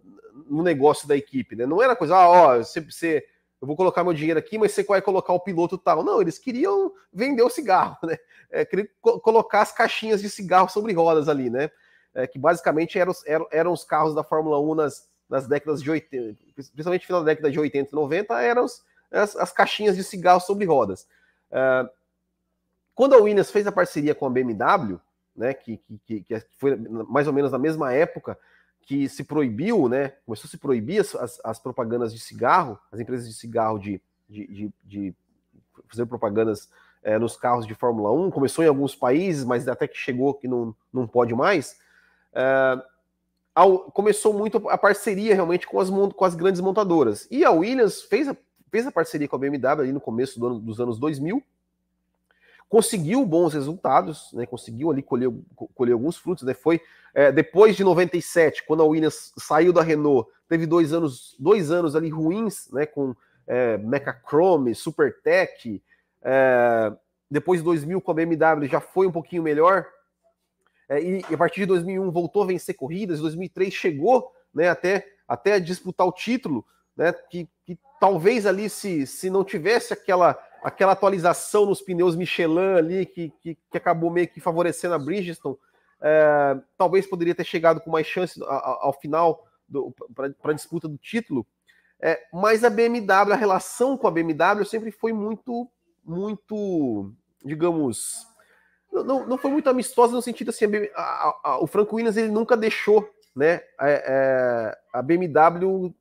no, 0.48 0.62
negócio 0.62 1.08
da 1.08 1.18
equipe, 1.18 1.56
né? 1.56 1.66
Não 1.66 1.82
era 1.82 1.96
coisa, 1.96 2.16
ah, 2.16 2.30
ó, 2.30 2.58
você, 2.60 2.80
você, 2.80 3.26
eu 3.60 3.66
vou 3.66 3.76
colocar 3.76 4.04
meu 4.04 4.14
dinheiro 4.14 4.38
aqui, 4.38 4.60
mas 4.60 4.74
você 4.74 4.84
vai 4.84 5.02
colocar 5.02 5.34
o 5.34 5.40
piloto 5.40 5.80
tal. 5.80 6.04
Não, 6.04 6.22
eles 6.22 6.38
queriam 6.38 6.94
vender 7.12 7.42
o 7.42 7.50
cigarro, 7.50 7.98
né? 8.04 8.16
É, 8.52 8.64
co 9.02 9.20
colocar 9.20 9.62
as 9.62 9.72
caixinhas 9.72 10.22
de 10.22 10.30
cigarro 10.30 10.70
sobre 10.70 10.94
rodas 10.94 11.28
ali, 11.28 11.50
né? 11.50 11.72
É, 12.14 12.28
que 12.28 12.38
basicamente 12.38 13.00
eram, 13.00 13.14
eram, 13.26 13.48
eram 13.52 13.72
os 13.72 13.84
carros 13.84 14.14
da 14.14 14.24
Fórmula 14.24 14.62
1 14.62 14.76
nas, 14.76 15.10
nas 15.28 15.48
décadas 15.48 15.82
de 15.82 15.90
80, 15.90 16.38
principalmente 16.54 17.08
final 17.08 17.24
da 17.24 17.32
década 17.32 17.50
de 17.50 17.60
80 17.60 17.90
e 17.92 17.96
90, 17.96 18.40
eram 18.42 18.66
os, 18.66 18.84
as, 19.10 19.36
as, 19.36 19.52
caixinhas 19.52 19.96
de 19.96 20.04
cigarro 20.04 20.42
sobre 20.42 20.66
rodas. 20.66 21.08
É, 21.50 21.90
quando 22.94 23.16
a 23.16 23.18
Williams 23.18 23.50
fez 23.50 23.66
a 23.66 23.72
parceria 23.72 24.14
com 24.14 24.28
a 24.28 24.30
BMW, 24.30 25.00
né, 25.42 25.56
que, 25.56 25.82
que, 26.06 26.22
que 26.22 26.46
foi 26.58 26.76
mais 26.78 27.28
ou 27.28 27.34
menos 27.34 27.52
na 27.52 27.58
mesma 27.58 27.92
época 27.92 28.38
que 28.84 29.10
se 29.10 29.24
proibiu, 29.24 29.90
né, 29.90 30.10
começou 30.24 30.48
a 30.48 30.52
se 30.52 30.58
proibir 30.58 31.02
as, 31.02 31.42
as 31.44 31.60
propagandas 31.60 32.14
de 32.14 32.20
cigarro, 32.20 32.80
as 32.92 33.00
empresas 33.00 33.28
de 33.28 33.34
cigarro 33.34 33.80
de, 33.80 34.00
de, 34.30 34.48
de, 34.48 34.74
de 34.84 35.16
fazer 35.90 36.06
propagandas 36.06 36.70
é, 37.02 37.18
nos 37.18 37.36
carros 37.36 37.66
de 37.66 37.74
Fórmula 37.74 38.12
1, 38.12 38.30
começou 38.30 38.64
em 38.64 38.68
alguns 38.68 38.96
países, 38.96 39.44
mas 39.44 39.68
até 39.68 39.88
que 39.88 39.98
chegou 39.98 40.36
que 40.36 40.48
não, 40.48 40.76
não 40.94 41.08
pode 41.08 41.34
mais, 41.34 41.80
é, 42.34 42.84
ao, 43.56 43.80
começou 43.92 44.34
muito 44.34 44.70
a 44.70 44.78
parceria 44.78 45.34
realmente 45.34 45.66
com 45.66 45.80
as, 45.80 45.90
com 45.90 46.26
as 46.26 46.36
grandes 46.36 46.62
montadoras. 46.62 47.28
E 47.32 47.44
a 47.44 47.52
Williams 47.52 48.04
fez 48.04 48.28
a, 48.28 48.38
fez 48.70 48.86
a 48.86 48.92
parceria 48.92 49.28
com 49.28 49.36
a 49.36 49.40
BMW 49.40 49.82
ali 49.82 49.92
no 49.92 50.00
começo 50.00 50.40
do 50.40 50.46
ano, 50.46 50.60
dos 50.60 50.80
anos 50.80 51.00
2000, 51.00 51.44
conseguiu 52.72 53.26
bons 53.26 53.54
resultados, 53.54 54.32
né, 54.32 54.46
conseguiu 54.46 54.90
ali 54.90 55.04
colher, 55.04 55.30
colher 55.76 55.92
alguns 55.92 56.16
frutos, 56.16 56.46
né, 56.46 56.54
foi 56.54 56.80
é, 57.14 57.30
depois 57.30 57.76
de 57.76 57.84
97, 57.84 58.66
quando 58.66 58.82
a 58.82 58.86
Williams 58.86 59.34
saiu 59.38 59.74
da 59.74 59.84
Renault, 59.84 60.32
teve 60.48 60.66
dois 60.66 60.94
anos, 60.94 61.36
dois 61.38 61.70
anos 61.70 61.98
ali 61.98 62.08
ruins, 62.08 62.72
né, 62.72 62.86
com 62.86 63.14
é, 63.46 63.78
Mechachrome, 63.78 64.74
Supertech, 64.74 65.84
é, 66.22 66.94
depois 67.30 67.60
de 67.60 67.66
2000 67.66 68.00
com 68.00 68.12
a 68.12 68.14
BMW 68.14 68.68
já 68.70 68.80
foi 68.80 69.06
um 69.06 69.12
pouquinho 69.12 69.44
melhor, 69.44 69.86
é, 70.88 71.02
e, 71.02 71.26
e, 71.30 71.34
a 71.34 71.38
partir 71.38 71.60
de 71.60 71.66
2001 71.66 72.10
voltou 72.10 72.44
a 72.44 72.48
vencer 72.48 72.76
corridas, 72.76 73.20
em 73.20 73.24
2003 73.24 73.74
chegou, 73.74 74.32
né, 74.54 74.70
até, 74.70 75.06
até 75.28 75.60
disputar 75.60 76.08
o 76.08 76.14
título, 76.14 76.66
né, 76.96 77.12
que, 77.30 77.50
que 77.66 77.78
talvez 78.00 78.46
ali 78.46 78.70
se, 78.70 79.06
se 79.06 79.30
não 79.30 79.44
tivesse 79.44 79.92
aquela 79.92 80.42
aquela 80.62 80.94
atualização 80.94 81.66
nos 81.66 81.82
pneus 81.82 82.16
Michelin 82.16 82.78
ali, 82.78 83.06
que, 83.06 83.30
que, 83.42 83.56
que 83.56 83.78
acabou 83.78 84.12
meio 84.12 84.28
que 84.28 84.40
favorecendo 84.40 84.94
a 84.94 85.00
Bridgestone, 85.00 85.58
é, 86.02 86.58
talvez 86.78 87.06
poderia 87.06 87.36
ter 87.36 87.44
chegado 87.44 87.82
com 87.82 87.90
mais 87.90 88.08
chance 88.08 88.42
ao, 88.44 88.88
ao 88.88 88.94
final 88.94 89.48
para 90.14 90.52
a 90.52 90.54
disputa 90.54 90.88
do 90.88 90.98
título. 90.98 91.46
É, 92.00 92.20
mas 92.34 92.64
a 92.64 92.70
BMW, 92.70 93.32
a 93.32 93.36
relação 93.36 93.96
com 93.96 94.08
a 94.08 94.12
BMW 94.12 94.66
sempre 94.66 94.92
foi 94.92 95.14
muito, 95.14 95.70
muito, 96.04 97.14
digamos, 97.46 98.28
não, 98.92 99.26
não 99.26 99.38
foi 99.38 99.52
muito 99.52 99.70
amistosa 99.70 100.14
no 100.14 100.22
sentido 100.22 100.50
assim, 100.50 100.66
a, 100.96 101.02
a, 101.02 101.40
a, 101.44 101.64
o 101.64 101.68
Franco 101.68 101.96
Williams 101.96 102.18
ele 102.18 102.32
nunca 102.32 102.58
deixou 102.58 103.08
né, 103.36 103.62
é, 103.80 104.04
é 104.06 104.78
a 104.92 105.02
BMW 105.02 105.94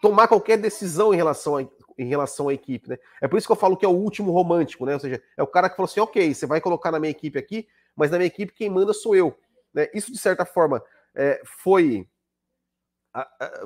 tomar 0.00 0.28
qualquer 0.28 0.56
decisão 0.56 1.12
em 1.12 1.16
relação 1.16 1.56
a, 1.56 1.62
em 1.96 2.06
relação 2.06 2.48
à 2.48 2.54
equipe, 2.54 2.88
né? 2.88 2.98
É 3.20 3.28
por 3.28 3.36
isso 3.38 3.46
que 3.46 3.52
eu 3.52 3.56
falo 3.56 3.76
que 3.76 3.84
é 3.84 3.88
o 3.88 3.92
último 3.92 4.32
romântico, 4.32 4.84
né? 4.84 4.94
Ou 4.94 5.00
seja, 5.00 5.22
é 5.36 5.42
o 5.42 5.46
cara 5.46 5.68
que 5.68 5.76
falou 5.76 5.88
assim, 5.88 6.00
ok, 6.00 6.34
você 6.34 6.46
vai 6.46 6.60
colocar 6.60 6.90
na 6.90 6.98
minha 6.98 7.10
equipe 7.10 7.38
aqui, 7.38 7.66
mas 7.94 8.10
na 8.10 8.18
minha 8.18 8.26
equipe 8.26 8.52
quem 8.52 8.70
manda 8.70 8.92
sou 8.92 9.14
eu. 9.14 9.38
Né? 9.72 9.88
Isso, 9.94 10.12
de 10.12 10.18
certa 10.18 10.44
forma, 10.44 10.82
é, 11.14 11.40
foi, 11.44 12.08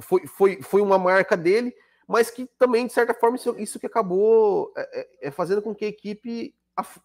foi, 0.01 0.27
foi, 0.27 0.63
foi 0.63 0.81
uma 0.81 0.99
marca 0.99 1.37
dele, 1.37 1.75
mas 2.07 2.31
que 2.31 2.47
também, 2.59 2.87
de 2.87 2.93
certa 2.93 3.15
forma, 3.15 3.37
isso, 3.37 3.55
isso 3.59 3.79
que 3.79 3.87
acabou 3.87 4.73
é, 4.77 5.01
é, 5.01 5.29
é 5.29 5.31
fazendo 5.31 5.63
com 5.63 5.75
que 5.75 5.85
a 5.85 5.89
equipe 5.89 6.55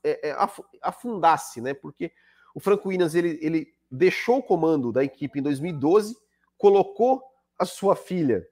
é, 0.04 0.30
é, 0.30 0.36
afundasse, 0.82 1.60
né? 1.60 1.74
Porque 1.74 2.12
o 2.54 2.60
Franco 2.60 2.90
Williams, 2.90 3.16
ele, 3.16 3.40
ele 3.42 3.74
deixou 3.90 4.38
o 4.38 4.44
comando 4.44 4.92
da 4.92 5.04
equipe 5.04 5.40
em 5.40 5.44
2012, 5.44 6.16
colocou 6.58 7.22
a 7.60 7.66
sua 7.66 7.96
filha 7.96 8.48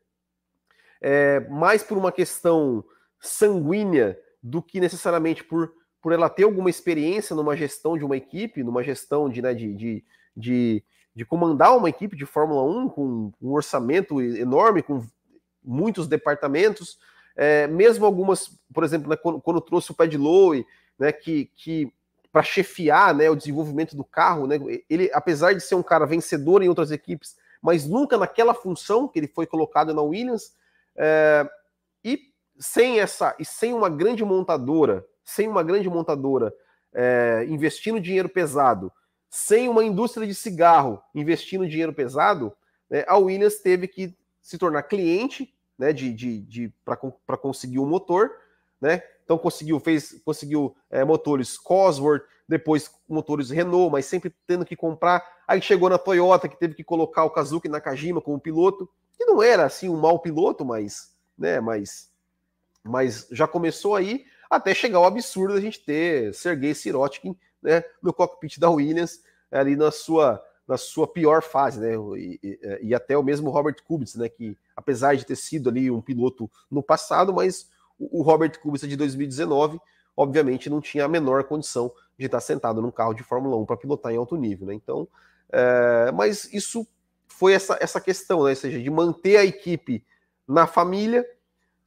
é, 1.01 1.39
mais 1.49 1.81
por 1.81 1.97
uma 1.97 2.11
questão 2.11 2.83
sanguínea 3.19 4.17
do 4.41 4.61
que 4.61 4.79
necessariamente 4.79 5.43
por, 5.43 5.73
por 6.01 6.11
ela 6.11 6.29
ter 6.29 6.43
alguma 6.43 6.69
experiência 6.69 7.35
numa 7.35 7.55
gestão 7.55 7.97
de 7.97 8.05
uma 8.05 8.15
equipe, 8.15 8.63
numa 8.63 8.83
gestão 8.83 9.29
de, 9.29 9.41
né, 9.41 9.53
de, 9.53 9.73
de, 9.73 10.05
de, 10.35 10.83
de 11.15 11.25
comandar 11.25 11.75
uma 11.75 11.89
equipe 11.89 12.15
de 12.15 12.25
Fórmula 12.25 12.63
1 12.63 12.89
com 12.89 13.31
um 13.41 13.51
orçamento 13.51 14.21
enorme, 14.21 14.81
com 14.81 15.03
muitos 15.63 16.07
departamentos, 16.07 16.97
é, 17.35 17.67
mesmo 17.67 18.05
algumas, 18.05 18.59
por 18.73 18.83
exemplo, 18.83 19.09
né, 19.09 19.15
quando, 19.15 19.41
quando, 19.41 19.61
trouxe 19.61 19.91
o 19.91 19.95
Pad 19.95 20.15
Lowe, 20.17 20.65
né, 20.97 21.11
que, 21.11 21.45
que 21.55 21.93
para 22.31 22.43
chefiar 22.43 23.13
né, 23.13 23.29
o 23.29 23.35
desenvolvimento 23.35 23.95
do 23.95 24.03
carro, 24.03 24.47
né, 24.47 24.59
ele, 24.89 25.09
apesar 25.13 25.53
de 25.53 25.61
ser 25.61 25.75
um 25.75 25.83
cara 25.83 26.05
vencedor 26.05 26.61
em 26.61 26.69
outras 26.69 26.91
equipes, 26.91 27.35
mas 27.61 27.87
nunca 27.87 28.17
naquela 28.17 28.53
função 28.53 29.07
que 29.07 29.19
ele 29.19 29.27
foi 29.27 29.45
colocado 29.45 29.93
na 29.93 30.01
Williams, 30.01 30.53
é, 30.97 31.49
e 32.03 32.19
sem 32.59 32.99
essa 32.99 33.35
e 33.39 33.45
sem 33.45 33.73
uma 33.73 33.89
grande 33.89 34.23
montadora 34.23 35.05
sem 35.23 35.47
uma 35.47 35.63
grande 35.63 35.89
montadora 35.89 36.53
é, 36.93 37.45
investindo 37.47 38.01
dinheiro 38.01 38.27
pesado, 38.27 38.91
sem 39.29 39.69
uma 39.69 39.83
indústria 39.83 40.27
de 40.27 40.35
cigarro 40.35 41.01
investindo 41.15 41.67
dinheiro 41.67 41.93
pesado, 41.93 42.53
né, 42.89 43.05
a 43.07 43.17
Williams 43.17 43.59
teve 43.59 43.87
que 43.87 44.15
se 44.41 44.57
tornar 44.57 44.83
cliente 44.83 45.53
né, 45.77 45.93
de, 45.93 46.13
de, 46.13 46.41
de 46.41 46.73
para 46.85 47.37
conseguir 47.37 47.79
um 47.79 47.87
motor, 47.87 48.29
né? 48.79 49.01
Então 49.23 49.37
conseguiu 49.37 49.79
fez 49.79 50.21
conseguiu 50.25 50.75
é, 50.89 51.05
motores 51.05 51.57
Cosworth, 51.57 52.23
depois 52.47 52.91
motores 53.07 53.49
Renault, 53.49 53.91
mas 53.91 54.05
sempre 54.05 54.33
tendo 54.45 54.65
que 54.65 54.75
comprar. 54.75 55.23
Aí 55.47 55.61
chegou 55.61 55.89
na 55.89 55.97
Toyota 55.97 56.49
que 56.49 56.59
teve 56.59 56.73
que 56.73 56.83
colocar 56.83 57.23
o 57.23 57.29
Kazuki 57.29 57.69
Nakajima 57.69 58.19
como 58.19 58.39
piloto, 58.39 58.89
que 59.21 59.25
não 59.25 59.41
era 59.41 59.65
assim 59.65 59.87
um 59.87 59.97
mau 59.97 60.19
piloto, 60.19 60.65
mas 60.65 61.11
né, 61.37 61.59
mas 61.59 62.09
mas 62.83 63.27
já 63.31 63.47
começou 63.47 63.95
aí 63.95 64.25
até 64.49 64.73
chegar 64.73 64.97
ao 64.97 65.05
absurdo 65.05 65.53
da 65.53 65.61
gente 65.61 65.79
ter 65.79 66.33
Sergei 66.33 66.73
Sirotkin 66.73 67.37
né, 67.61 67.83
no 68.01 68.11
cockpit 68.11 68.59
da 68.59 68.69
Williams 68.69 69.21
ali 69.51 69.75
na 69.75 69.91
sua 69.91 70.43
na 70.67 70.77
sua 70.77 71.05
pior 71.05 71.43
fase, 71.43 71.79
né? 71.81 71.95
E, 72.17 72.39
e, 72.41 72.79
e, 72.83 72.95
até 72.95 73.17
o 73.17 73.23
mesmo 73.23 73.49
Robert 73.49 73.75
Kubica, 73.83 74.17
né? 74.17 74.29
Que 74.29 74.57
apesar 74.75 75.15
de 75.15 75.25
ter 75.25 75.35
sido 75.35 75.69
ali 75.69 75.91
um 75.91 76.01
piloto 76.01 76.49
no 76.69 76.81
passado, 76.81 77.33
mas 77.33 77.69
o, 77.99 78.21
Robert 78.21 78.57
Kubica 78.59 78.87
de 78.87 78.95
2019, 78.95 79.79
obviamente, 80.15 80.69
não 80.69 80.79
tinha 80.79 81.05
a 81.05 81.09
menor 81.09 81.43
condição 81.43 81.91
de 82.17 82.25
estar 82.25 82.39
sentado 82.39 82.81
num 82.81 82.91
carro 82.91 83.13
de 83.13 83.21
Fórmula 83.21 83.57
1 83.57 83.65
para 83.65 83.75
pilotar 83.75 84.13
em 84.13 84.17
alto 84.17 84.37
nível, 84.37 84.67
né? 84.67 84.73
Então, 84.73 85.07
é, 85.51 86.11
mas 86.13 86.51
isso 86.53 86.87
foi 87.41 87.53
essa, 87.53 87.75
essa 87.81 87.99
questão, 87.99 88.43
né? 88.43 88.51
Ou 88.51 88.55
seja, 88.55 88.79
de 88.79 88.89
manter 88.91 89.35
a 89.35 89.43
equipe 89.43 90.05
na 90.47 90.67
família 90.67 91.27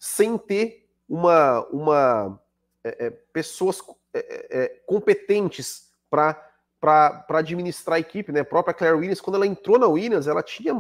sem 0.01 0.37
ter 0.37 0.85
uma, 1.09 1.65
uma 1.69 2.41
é, 2.83 3.07
é, 3.07 3.11
pessoas 3.33 3.81
é, 4.13 4.19
é, 4.19 4.65
é, 4.65 4.69
competentes 4.85 5.93
para 6.11 6.51
para 6.81 7.25
administrar 7.39 7.97
a 7.97 8.01
equipe, 8.01 8.31
né? 8.31 8.41
A 8.41 8.45
própria 8.45 8.75
Claire 8.75 8.97
Williams, 8.97 9.21
quando 9.21 9.37
ela 9.37 9.47
entrou 9.47 9.79
na 9.79 9.87
Williams, 9.87 10.27
ela 10.27 10.43
tinha, 10.43 10.75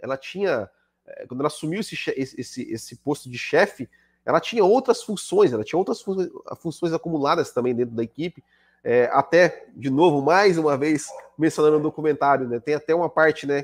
ela 0.00 0.16
tinha, 0.16 0.68
quando 1.28 1.40
ela 1.40 1.46
assumiu 1.46 1.78
esse, 1.78 1.96
esse, 2.16 2.62
esse 2.62 2.96
posto 2.96 3.30
de 3.30 3.38
chefe, 3.38 3.88
ela 4.26 4.40
tinha 4.40 4.64
outras 4.64 5.00
funções, 5.00 5.52
ela 5.52 5.62
tinha 5.62 5.78
outras 5.78 6.02
funções 6.60 6.92
acumuladas 6.92 7.52
também 7.52 7.72
dentro 7.72 7.94
da 7.94 8.02
equipe. 8.02 8.42
É, 8.82 9.08
até, 9.12 9.68
de 9.76 9.90
novo, 9.90 10.20
mais 10.20 10.58
uma 10.58 10.76
vez, 10.76 11.06
mencionando 11.38 11.76
no 11.76 11.84
documentário, 11.84 12.48
né? 12.48 12.58
Tem 12.58 12.74
até 12.74 12.92
uma 12.92 13.08
parte, 13.08 13.46
né? 13.46 13.62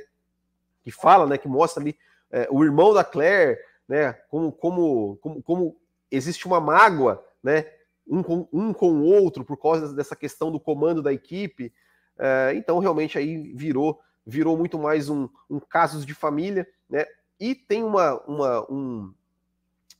Que 0.84 0.92
fala, 0.92 1.26
né? 1.26 1.38
Que 1.38 1.48
mostra 1.48 1.82
ali 1.82 1.96
é, 2.30 2.46
o 2.50 2.62
irmão 2.62 2.94
da 2.94 3.02
Claire, 3.02 3.58
né? 3.88 4.12
Como, 4.28 4.52
como, 4.52 5.16
como, 5.16 5.42
como 5.42 5.76
existe 6.10 6.46
uma 6.46 6.60
mágoa, 6.60 7.24
né? 7.42 7.66
um 8.06 8.22
com, 8.22 8.46
um 8.52 8.72
com 8.72 8.92
o 8.92 9.04
outro 9.04 9.44
por 9.44 9.56
causa 9.56 9.94
dessa 9.94 10.14
questão 10.14 10.52
do 10.52 10.60
comando 10.60 11.02
da 11.02 11.12
equipe. 11.12 11.72
É, 12.18 12.52
então, 12.54 12.78
realmente, 12.78 13.18
aí 13.18 13.52
virou 13.54 14.00
virou 14.26 14.56
muito 14.56 14.78
mais 14.78 15.10
um, 15.10 15.28
um 15.50 15.60
casos 15.60 16.06
de 16.06 16.14
família, 16.14 16.66
né? 16.88 17.04
E 17.38 17.54
tem 17.54 17.84
uma, 17.84 18.14
uma, 18.22 18.72
um, 18.72 19.12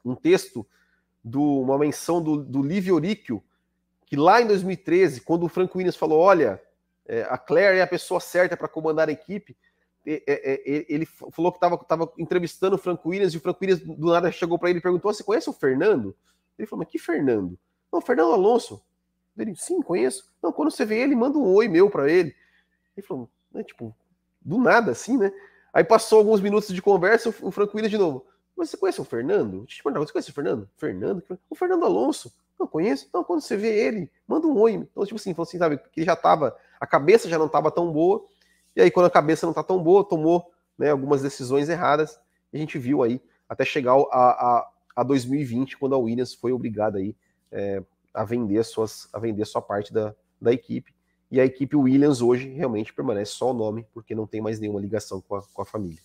um 0.02 0.14
texto, 0.14 0.66
do, 1.24 1.60
uma 1.60 1.78
menção 1.78 2.22
do, 2.22 2.36
do 2.36 2.62
Livio 2.62 2.94
Oríquio, 2.94 3.42
que 4.04 4.14
lá 4.14 4.42
em 4.42 4.46
2013, 4.46 5.22
quando 5.22 5.44
o 5.44 5.48
Frank 5.48 5.74
Williams 5.76 5.96
falou: 5.96 6.20
olha, 6.20 6.60
é, 7.06 7.22
a 7.22 7.38
Claire 7.38 7.78
é 7.78 7.82
a 7.82 7.86
pessoa 7.86 8.20
certa 8.20 8.56
para 8.56 8.68
comandar 8.68 9.08
a 9.08 9.12
equipe, 9.12 9.56
ele 10.04 11.06
falou 11.06 11.50
que 11.52 11.56
estava 11.56 12.12
entrevistando 12.18 12.76
o 12.76 12.78
Frank 12.78 13.06
Williams 13.06 13.32
e 13.32 13.36
o 13.36 13.40
Frank 13.40 13.58
Williams 13.60 13.80
do 13.82 14.12
nada 14.12 14.30
chegou 14.30 14.58
para 14.58 14.70
ele 14.70 14.78
e 14.78 14.82
perguntou: 14.82 15.12
Você 15.12 15.24
conhece 15.24 15.48
o 15.48 15.52
Fernando? 15.52 16.14
Ele 16.58 16.66
falou: 16.66 16.84
Mas 16.84 16.92
que 16.92 16.98
Fernando? 16.98 17.58
Não, 17.92 18.00
Fernando 18.00 18.32
Alonso. 18.32 18.82
Ele, 19.36 19.54
sim, 19.56 19.80
conheço. 19.82 20.32
Não, 20.42 20.52
quando 20.52 20.70
você 20.70 20.84
vê 20.84 21.00
ele, 21.00 21.16
manda 21.16 21.38
um 21.38 21.52
oi 21.54 21.68
meu 21.68 21.90
para 21.90 22.10
ele. 22.10 22.34
Ele 22.96 23.06
falou, 23.06 23.28
né, 23.52 23.64
tipo, 23.64 23.94
do 24.40 24.58
nada 24.58 24.92
assim, 24.92 25.18
né? 25.18 25.32
Aí 25.72 25.82
passou 25.82 26.18
alguns 26.18 26.40
minutos 26.40 26.72
de 26.72 26.80
conversa, 26.80 27.34
o 27.42 27.50
Franco 27.50 27.76
Williams 27.76 27.90
de 27.90 27.98
novo. 27.98 28.26
Mas 28.56 28.70
você 28.70 28.76
conhece 28.76 29.00
o 29.00 29.04
Fernando? 29.04 29.62
Deixa 29.62 29.62
eu 29.62 29.66
te 29.66 29.82
perguntar, 29.82 30.06
você 30.06 30.12
conhece 30.12 30.30
o 30.30 30.34
Fernando? 30.34 30.70
Fernando? 30.76 31.22
O 31.50 31.54
Fernando 31.56 31.84
Alonso. 31.84 32.32
Não 32.58 32.68
conheço? 32.68 33.08
Não, 33.12 33.24
quando 33.24 33.40
você 33.40 33.56
vê 33.56 33.76
ele, 33.76 34.10
manda 34.28 34.46
um 34.46 34.56
oi. 34.56 34.74
Então, 34.74 35.04
tipo 35.04 35.16
assim, 35.16 35.34
falou 35.34 35.48
assim, 35.48 35.58
sabe, 35.58 35.80
que 35.92 36.04
já 36.04 36.14
tava, 36.14 36.56
a 36.78 36.86
cabeça 36.86 37.28
já 37.28 37.36
não 37.36 37.48
tava 37.48 37.72
tão 37.72 37.92
boa, 37.92 38.24
e 38.76 38.82
aí 38.82 38.90
quando 38.90 39.06
a 39.06 39.10
cabeça 39.10 39.46
não 39.46 39.52
tá 39.52 39.62
tão 39.62 39.82
boa, 39.82 40.04
tomou 40.04 40.50
né, 40.78 40.90
algumas 40.90 41.22
decisões 41.22 41.68
erradas, 41.68 42.18
a 42.52 42.56
gente 42.56 42.78
viu 42.78 43.02
aí, 43.02 43.20
até 43.48 43.64
chegar 43.64 43.94
a, 43.94 43.98
a, 44.00 44.70
a 44.96 45.02
2020, 45.02 45.76
quando 45.76 45.94
a 45.94 45.98
Williams 45.98 46.34
foi 46.34 46.52
obrigada 46.52 46.98
aí 46.98 47.16
é, 47.50 47.82
a 48.12 48.24
vender 48.24 48.62
suas 48.64 49.08
a 49.12 49.18
vender 49.18 49.44
sua 49.44 49.62
parte 49.62 49.92
da, 49.92 50.14
da 50.40 50.52
equipe. 50.52 50.94
E 51.30 51.40
a 51.40 51.44
equipe 51.44 51.74
Williams 51.74 52.20
hoje 52.20 52.48
realmente 52.48 52.92
permanece 52.92 53.32
só 53.32 53.50
o 53.50 53.54
nome, 53.54 53.86
porque 53.92 54.14
não 54.14 54.26
tem 54.26 54.40
mais 54.40 54.60
nenhuma 54.60 54.80
ligação 54.80 55.20
com 55.20 55.36
a, 55.36 55.42
com 55.42 55.62
a 55.62 55.64
família. 55.64 55.98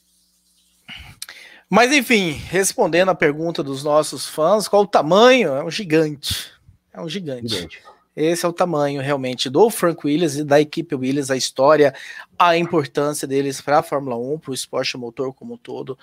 Mas 1.69 1.91
enfim, 1.91 2.31
respondendo 2.31 3.09
a 3.09 3.15
pergunta 3.15 3.61
dos 3.61 3.83
nossos 3.83 4.27
fãs, 4.27 4.67
qual 4.67 4.83
o 4.83 4.87
tamanho? 4.87 5.53
É 5.53 5.63
um 5.63 5.69
gigante. 5.69 6.51
É 6.91 6.99
um 6.99 7.07
gigante. 7.07 7.47
gigante. 7.47 7.83
Esse 8.21 8.45
é 8.45 8.49
o 8.49 8.51
tamanho 8.51 9.01
realmente 9.01 9.49
do 9.49 9.69
Frank 9.69 10.05
Williams 10.05 10.35
e 10.35 10.43
da 10.43 10.59
equipe 10.59 10.93
Williams, 10.93 11.31
a 11.31 11.37
história, 11.37 11.93
a 12.37 12.57
importância 12.57 13.25
deles 13.25 13.61
para 13.61 13.79
a 13.79 13.83
Fórmula 13.83 14.17
1, 14.17 14.39
para 14.39 14.51
o 14.51 14.53
esporte 14.53 14.97
motor 14.97 15.33
como 15.33 15.53
um 15.53 15.57
todo. 15.57 15.97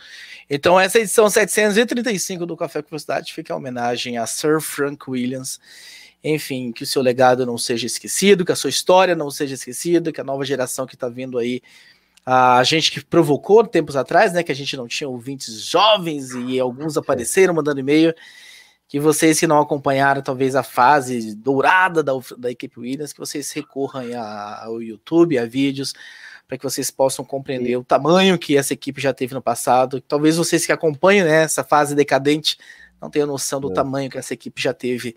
Então, 0.49 0.81
essa 0.81 0.99
edição 0.99 1.29
735 1.29 2.47
do 2.47 2.57
Café 2.57 2.81
com 2.81 2.89
Velocidade 2.89 3.35
fica 3.35 3.53
em 3.53 3.57
homenagem 3.57 4.17
a 4.17 4.27
Sir 4.27 4.63
Frank 4.63 5.11
Williams. 5.11 5.61
Enfim, 6.25 6.73
que 6.73 6.85
o 6.85 6.87
seu 6.87 7.03
legado 7.03 7.45
não 7.45 7.59
seja 7.59 7.87
esquecido, 7.87 8.47
que 8.47 8.53
a 8.53 8.57
sua 8.57 8.71
história 8.71 9.15
não 9.15 9.31
seja 9.31 9.53
esquecida, 9.53 10.11
que 10.11 10.21
a 10.21 10.25
nova 10.25 10.43
geração 10.43 10.87
que 10.87 10.95
está 10.95 11.11
vindo 11.11 11.37
aí 11.39 11.61
a 12.25 12.65
gente 12.65 12.91
que 12.91 13.05
provocou 13.05 13.65
tempos 13.65 13.95
atrás, 13.95 14.33
né, 14.33 14.43
que 14.43 14.51
a 14.51 14.55
gente 14.55 14.75
não 14.75 14.89
tinha 14.89 15.07
ouvintes 15.07 15.61
jovens 15.61 16.31
e 16.31 16.59
alguns 16.59 16.97
apareceram 16.97 17.53
mandando 17.55 17.79
e-mail, 17.79 18.13
que 18.97 19.01
vocês 19.01 19.39
que 19.39 19.47
não 19.47 19.61
acompanharam 19.61 20.23
talvez 20.23 20.57
a 20.57 20.63
fase 20.63 21.35
dourada 21.35 22.03
da, 22.03 22.13
da 22.39 22.51
equipe 22.51 22.81
Williams, 22.81 23.13
que 23.13 23.19
vocês 23.19 23.53
recorram 23.53 24.01
a, 24.19 24.65
ao 24.65 24.81
YouTube, 24.81 25.39
a 25.39 25.45
vídeos, 25.45 25.93
para 26.49 26.57
que 26.57 26.65
vocês 26.65 26.91
possam 26.91 27.23
compreender 27.23 27.73
Sim. 27.73 27.77
o 27.77 27.85
tamanho 27.85 28.39
que 28.39 28.57
essa 28.57 28.73
equipe 28.73 28.99
já 28.99 29.13
teve 29.13 29.35
no 29.35 29.43
passado. 29.43 30.01
Talvez 30.01 30.39
vocês 30.39 30.65
que 30.65 30.73
acompanham 30.73 31.27
né, 31.27 31.43
essa 31.43 31.63
fase 31.63 31.95
decadente 31.95 32.57
não 32.99 33.11
tenham 33.11 33.27
noção 33.27 33.61
do 33.61 33.71
é. 33.71 33.75
tamanho 33.75 34.09
que 34.09 34.17
essa 34.17 34.33
equipe 34.33 34.63
já 34.63 34.73
teve 34.73 35.15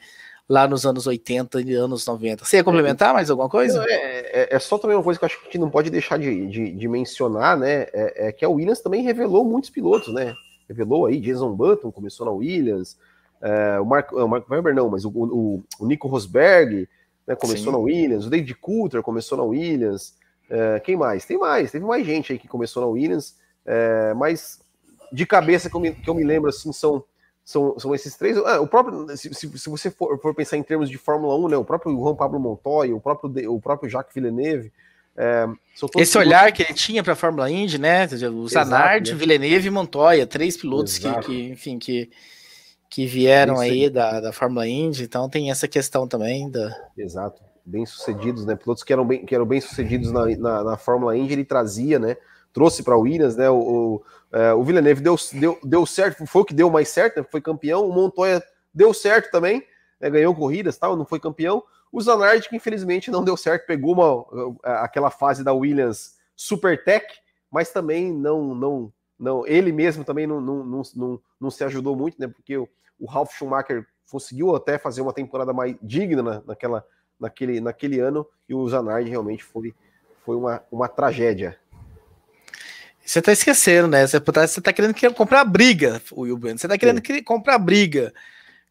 lá 0.50 0.68
nos 0.68 0.86
anos 0.86 1.08
80 1.08 1.62
e 1.62 1.74
anos 1.74 2.06
90. 2.06 2.44
Você 2.44 2.58
ia 2.58 2.64
complementar 2.66 3.14
mais 3.14 3.30
alguma 3.30 3.48
coisa? 3.48 3.86
É, 3.88 4.42
é, 4.42 4.56
é, 4.58 4.60
só 4.60 4.78
também 4.78 4.98
uma 4.98 5.04
coisa 5.04 5.18
que 5.18 5.24
eu 5.24 5.28
acho 5.28 5.38
que 5.38 5.44
a 5.44 5.46
gente 5.46 5.60
não 5.60 5.70
pode 5.70 5.90
deixar 5.90 6.20
de, 6.20 6.48
de, 6.48 6.72
de 6.74 6.88
mencionar, 6.90 7.58
né? 7.58 7.84
É, 7.94 8.28
é, 8.28 8.32
que 8.34 8.44
a 8.44 8.50
Williams 8.50 8.82
também 8.82 9.04
revelou 9.04 9.46
muitos 9.46 9.70
pilotos, 9.70 10.14
né? 10.14 10.34
Revelou 10.68 11.06
aí 11.06 11.18
Jason 11.22 11.56
Button, 11.56 11.94
começou 11.94 12.26
na 12.26 12.34
Williams, 12.34 12.98
é, 13.42 13.80
o, 13.80 13.86
Mark, 13.86 14.12
o 14.12 14.28
Mark 14.28 14.50
Webber 14.50 14.76
não, 14.76 14.90
mas 14.90 15.06
o, 15.06 15.10
o, 15.10 15.64
o 15.80 15.86
Nico 15.86 16.08
Rosberg 16.08 16.88
né, 17.26 17.36
começou 17.36 17.68
Sim. 17.68 17.72
na 17.72 17.78
Williams, 17.78 18.26
o 18.26 18.30
David 18.30 18.56
Coulter 18.56 19.02
começou 19.02 19.38
na 19.38 19.44
Williams. 19.44 20.16
É, 20.50 20.80
quem 20.80 20.98
mais? 20.98 21.26
Tem 21.26 21.38
mais, 21.38 21.72
teve 21.72 21.86
mais 21.86 22.06
gente 22.06 22.32
aí 22.32 22.40
que 22.40 22.48
começou 22.48 22.82
na 22.82 22.90
Williams, 22.90 23.38
é, 23.66 24.14
mas 24.16 24.60
de 25.12 25.26
cabeça 25.26 25.70
que 25.70 25.76
eu 25.76 25.80
me, 25.80 25.92
que 25.92 26.10
eu 26.10 26.16
me 26.16 26.24
lembro 26.24 26.50
assim 26.50 26.74
são, 26.74 27.04
são, 27.46 27.78
são 27.80 27.96
esses 27.96 28.16
três. 28.16 28.38
Ah, 28.38 28.60
o 28.60 28.68
próprio, 28.68 29.16
se, 29.16 29.34
se, 29.34 29.58
se 29.58 29.70
você 29.70 29.90
for, 29.90 30.20
for, 30.20 30.34
pensar 30.34 30.58
em 30.58 30.64
termos 30.64 30.90
de 30.90 30.98
Fórmula 30.98 31.36
1, 31.38 31.50
né, 31.50 31.58
o 31.58 31.64
próprio 31.64 31.96
Juan 31.96 32.16
Pablo 32.16 32.40
Montoya, 32.40 32.96
o 32.96 33.00
próprio, 33.00 33.54
o 33.54 33.62
próprio 33.62 33.90
Jacques 33.90 34.14
Villeneuve. 34.14 34.72
É, 35.16 35.46
Esse 35.98 36.18
olhar 36.18 36.52
que 36.54 36.64
ele 36.64 36.74
tinha 36.74 37.04
para 37.04 37.14
a 37.14 37.16
Fórmula 37.16 37.52
Indy, 37.52 37.78
né? 37.78 38.08
O 38.32 38.48
Zanardi, 38.48 39.12
né? 39.12 39.18
Villeneuve 39.18 39.68
e 39.68 39.72
Montoya, 39.72 40.26
três 40.26 40.56
pilotos 40.56 40.98
que, 40.98 41.14
que, 41.20 41.50
enfim, 41.50 41.78
que 41.78 42.10
que 42.90 43.06
vieram 43.06 43.60
aí 43.60 43.90
da, 43.90 44.20
da 44.20 44.34
Fórmula 44.34 44.68
Indy, 44.68 45.04
então 45.04 45.30
tem 45.30 45.52
essa 45.52 45.68
questão 45.68 46.08
também 46.08 46.50
da. 46.50 46.76
Exato, 46.98 47.42
bem 47.64 47.86
sucedidos, 47.86 48.46
né? 48.46 48.56
Pilotos 48.56 48.84
que 48.84 48.92
eram 48.92 49.06
bem, 49.06 49.26
que 49.26 49.36
eram 49.36 49.46
bem 49.46 49.62
sucedidos 49.62 50.12
na, 50.12 50.26
na, 50.26 50.64
na 50.64 50.78
Fórmula 50.78 51.16
Indy, 51.16 51.34
ele 51.34 51.46
trazia, 51.46 52.00
né? 52.00 52.18
Trouxe 52.52 52.82
para 52.82 52.98
o 52.98 53.02
Williams, 53.02 53.36
né? 53.36 53.50
O, 53.50 53.60
o, 53.60 54.04
é, 54.32 54.54
o 54.54 54.64
Villeneuve 54.64 55.02
deu, 55.02 55.16
deu, 55.34 55.60
deu 55.64 55.86
certo, 55.86 56.26
foi 56.26 56.42
o 56.42 56.46
que 56.46 56.54
deu 56.54 56.70
mais 56.72 56.90
certo, 56.90 57.18
né? 57.18 57.26
foi 57.30 57.40
campeão. 57.40 57.88
O 57.88 57.94
Montoya 57.94 58.44
deu 58.74 58.92
certo 58.92 59.30
também, 59.30 59.64
né? 60.02 60.10
ganhou 60.10 60.34
corridas, 60.34 60.78
tal, 60.78 60.96
não 60.96 61.06
foi 61.06 61.20
campeão. 61.20 61.64
O 61.92 62.02
Zanardi, 62.02 62.50
que 62.50 62.56
infelizmente 62.56 63.12
não 63.12 63.24
deu 63.24 63.38
certo, 63.38 63.66
pegou 63.66 63.94
uma, 63.94 64.58
aquela 64.84 65.10
fase 65.12 65.44
da 65.44 65.54
Williams 65.54 66.16
Super 66.36 66.84
Tech, 66.84 67.06
mas 67.52 67.72
também 67.72 68.12
não, 68.14 68.54
não, 68.54 68.94
não, 69.20 69.46
ele 69.46 69.72
mesmo 69.72 70.04
também 70.06 70.26
não, 70.26 70.40
não, 70.40 70.82
não, 70.96 71.22
não, 71.40 71.52
se 71.52 71.64
ajudou 71.64 71.96
muito, 71.96 72.20
né? 72.20 72.28
Porque 72.28 72.58
o, 72.58 72.70
o 72.98 73.06
Ralf 73.06 73.34
Schumacher 73.36 73.86
conseguiu 74.10 74.56
até 74.56 74.78
fazer 74.78 75.02
uma 75.02 75.14
temporada 75.14 75.52
mais 75.52 75.76
digna 75.82 76.24
na, 76.24 76.42
naquela, 76.48 76.86
naquele, 77.20 77.60
naquele 77.60 78.00
ano, 78.00 78.26
e 78.48 78.56
o 78.56 78.68
Zanardi 78.68 79.10
realmente 79.10 79.44
foi, 79.44 79.76
foi 80.26 80.38
uma, 80.38 80.64
uma 80.72 80.88
tragédia. 80.88 81.60
Você 83.06 83.22
tá 83.22 83.32
esquecendo, 83.32 83.88
né? 83.88 84.06
Você 84.06 84.20
tá, 84.20 84.48
você 84.48 84.62
tá 84.62 84.72
querendo 84.72 84.96
comprar 85.14 85.44
briga, 85.44 86.02
o 86.12 86.22
Will 86.22 86.40
Você 86.40 86.68
tá 86.68 86.78
querendo 86.78 87.06
Sim. 87.06 87.24
comprar 87.24 87.58
briga 87.58 88.14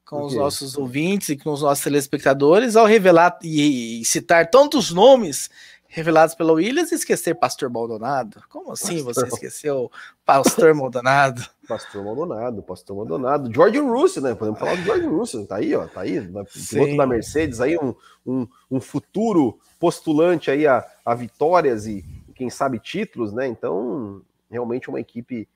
com 0.05 0.25
os 0.25 0.35
nossos 0.35 0.77
ouvintes 0.77 1.29
e 1.29 1.37
com 1.37 1.51
os 1.53 1.61
nossos 1.61 1.85
telespectadores 1.85 2.77
ao 2.77 2.87
revelar 2.87 3.39
e, 3.43 4.01
e 4.01 4.05
citar 4.07 4.49
tantos 4.49 4.91
nomes 4.91 5.51
revelados 5.89 6.35
pela 6.35 6.53
Williams 6.53 6.93
e 6.93 6.95
esquecer 6.95 7.35
Pastor 7.35 7.71
Maldonado? 7.71 8.43
Como 8.49 8.71
assim 8.71 9.03
Pastor... 9.03 9.27
você 9.27 9.35
esqueceu 9.35 9.91
Pastor 10.25 10.75
Maldonado? 10.75 11.43
Pastor 11.67 12.05
Maldonado, 12.05 12.63
Pastor 12.63 12.97
Maldonado. 12.97 13.53
George 13.53 13.79
Russell, 13.79 14.23
né? 14.23 14.35
Podemos 14.35 14.59
falar 14.59 14.77
do 14.77 14.83
George 14.83 15.07
Russell, 15.07 15.47
tá 15.47 15.57
aí, 15.57 15.75
ó, 15.75 15.87
tá 15.87 16.03
aí, 16.03 16.21
piloto 16.21 16.97
da 16.97 17.07
Mercedes, 17.07 17.61
aí 17.61 17.77
um, 17.77 17.95
um, 18.27 18.47
um, 18.71 18.81
futuro 18.81 19.59
postulante 19.81 20.51
aí 20.51 20.67
a, 20.67 20.85
a 21.05 21.15
vitórias 21.15 21.87
e 21.87 22.05
quem 22.35 22.49
sabe 22.49 22.79
títulos, 22.79 23.33
né? 23.33 23.47
Então, 23.47 24.23
realmente 24.51 24.89
uma 24.89 25.01
equipe 25.01 25.49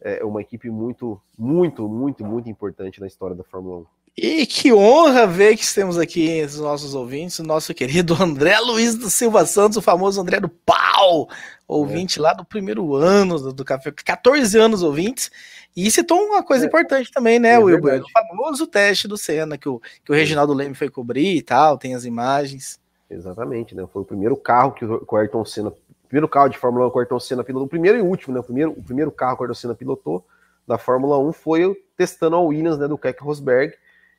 é 0.00 0.24
uma 0.24 0.40
equipe 0.40 0.70
muito, 0.70 1.20
muito, 1.38 1.86
muito, 1.86 2.24
muito 2.24 2.48
importante 2.48 3.00
na 3.00 3.06
história 3.06 3.36
da 3.36 3.44
Fórmula 3.44 3.80
1. 3.80 3.86
E 4.22 4.44
que 4.44 4.70
honra 4.70 5.26
ver 5.26 5.56
que 5.56 5.74
temos 5.74 5.96
aqui 5.96 6.42
os 6.44 6.58
nossos 6.58 6.94
ouvintes, 6.94 7.38
o 7.38 7.42
nosso 7.42 7.72
querido 7.72 8.12
André 8.22 8.58
Luiz 8.58 8.94
do 8.94 9.08
Silva 9.08 9.46
Santos, 9.46 9.78
o 9.78 9.80
famoso 9.82 10.20
André 10.20 10.38
do 10.38 10.48
Pau, 10.50 11.26
ouvinte 11.66 12.18
é. 12.18 12.22
lá 12.22 12.34
do 12.34 12.44
primeiro 12.44 12.94
ano 12.94 13.38
do, 13.38 13.50
do, 13.50 13.64
Café, 13.64 13.90
14 13.90 14.58
anos 14.58 14.82
ouvintes, 14.82 15.30
e 15.74 15.90
citou 15.90 16.18
uma 16.18 16.42
coisa 16.42 16.66
é. 16.66 16.68
importante 16.68 17.10
também, 17.10 17.38
né, 17.38 17.52
é 17.52 17.58
Wilber? 17.58 18.02
O 18.02 18.10
famoso 18.10 18.66
teste 18.66 19.08
do 19.08 19.16
Senna, 19.16 19.56
que 19.56 19.70
o, 19.70 19.80
que 20.04 20.12
o 20.12 20.14
Reginaldo 20.14 20.52
Leme 20.52 20.74
foi 20.74 20.90
cobrir 20.90 21.36
e 21.36 21.40
tal, 21.40 21.78
tem 21.78 21.94
as 21.94 22.04
imagens. 22.04 22.78
Exatamente, 23.08 23.74
né? 23.74 23.86
Foi 23.90 24.02
o 24.02 24.04
primeiro 24.04 24.36
carro 24.36 24.72
que 24.72 24.84
o 24.84 25.16
Ayrton 25.16 25.46
Senna, 25.46 25.72
primeiro 26.08 26.28
carro 26.28 26.50
de 26.50 26.58
Fórmula 26.58 26.88
1 26.88 26.90
que 26.90 26.96
o 26.96 27.00
Ayrton 27.00 27.20
Senna 27.20 27.42
pilotou, 27.42 27.64
o 27.64 27.70
primeiro 27.70 27.96
e 27.96 28.02
último, 28.02 28.34
né? 28.34 28.40
O 28.40 28.44
primeiro, 28.44 28.72
o 28.72 28.82
primeiro 28.82 29.10
carro 29.10 29.36
que 29.36 29.42
o 29.42 29.44
Ayrton 29.44 29.58
Senna 29.58 29.74
pilotou 29.74 30.26
da 30.68 30.76
Fórmula 30.76 31.18
1 31.18 31.32
foi 31.32 31.74
testando 31.96 32.36
a 32.36 32.40
Williams, 32.40 32.76
né, 32.76 32.86
do 32.86 32.98
Keck 32.98 33.22
Rosberg, 33.22 33.74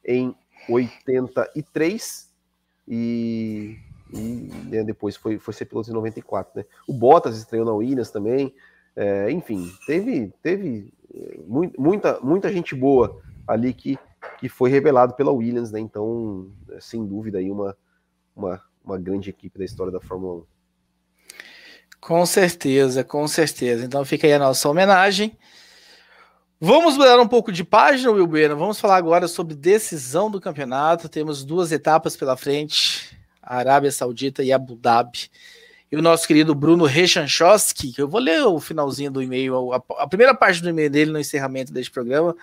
em 0.05 0.35
83 0.69 2.29
e, 2.87 3.77
e 4.13 4.17
né, 4.65 4.83
depois 4.83 5.15
foi, 5.15 5.37
foi 5.39 5.53
ser 5.53 5.65
piloto 5.65 5.89
em 5.89 5.93
94. 5.93 6.59
Né? 6.59 6.65
O 6.87 6.93
Bottas 6.93 7.37
estreou 7.37 7.65
na 7.65 7.73
Williams 7.73 8.11
também. 8.11 8.53
É, 8.95 9.31
enfim, 9.31 9.71
teve, 9.85 10.33
teve 10.41 10.93
é, 11.13 11.39
muita, 11.77 12.19
muita 12.19 12.51
gente 12.51 12.75
boa 12.75 13.21
ali 13.47 13.73
que, 13.73 13.97
que 14.39 14.49
foi 14.49 14.69
revelado 14.69 15.13
pela 15.13 15.31
Williams, 15.31 15.71
né? 15.71 15.79
Então, 15.79 16.51
é, 16.69 16.79
sem 16.79 17.05
dúvida, 17.05 17.37
aí 17.37 17.49
uma, 17.49 17.75
uma, 18.35 18.61
uma 18.83 18.97
grande 18.97 19.29
equipe 19.29 19.57
da 19.57 19.65
história 19.65 19.91
da 19.91 20.01
Fórmula 20.01 20.41
1. 20.41 20.43
Com 22.01 22.25
certeza, 22.25 23.03
com 23.03 23.27
certeza. 23.27 23.85
Então 23.85 24.03
fica 24.03 24.25
aí 24.25 24.33
a 24.33 24.39
nossa 24.39 24.67
homenagem. 24.67 25.37
Vamos 26.63 26.95
mudar 26.95 27.19
um 27.19 27.27
pouco 27.27 27.51
de 27.51 27.63
página, 27.63 28.11
Will. 28.11 28.55
Vamos 28.55 28.79
falar 28.79 28.95
agora 28.95 29.27
sobre 29.27 29.55
decisão 29.55 30.29
do 30.29 30.39
campeonato. 30.39 31.09
Temos 31.09 31.43
duas 31.43 31.71
etapas 31.71 32.15
pela 32.15 32.37
frente: 32.37 33.17
a 33.41 33.57
Arábia 33.57 33.91
Saudita 33.91 34.43
e 34.43 34.53
Abu 34.53 34.75
Dhabi. 34.75 35.31
E 35.91 35.95
o 35.95 36.03
nosso 36.03 36.27
querido 36.27 36.53
Bruno 36.53 36.85
Rechanchowski, 36.85 37.93
que 37.93 37.99
eu 37.99 38.07
vou 38.07 38.21
ler 38.21 38.43
o 38.45 38.59
finalzinho 38.59 39.09
do 39.09 39.23
e-mail, 39.23 39.73
a, 39.73 39.81
a, 40.03 40.07
primeira 40.07 40.35
parte 40.35 40.61
do 40.61 40.69
e-mail 40.69 40.91
dele 40.91 41.11
no 41.11 41.19
encerramento 41.19 41.73
deste 41.73 41.89
programa. 41.89 42.35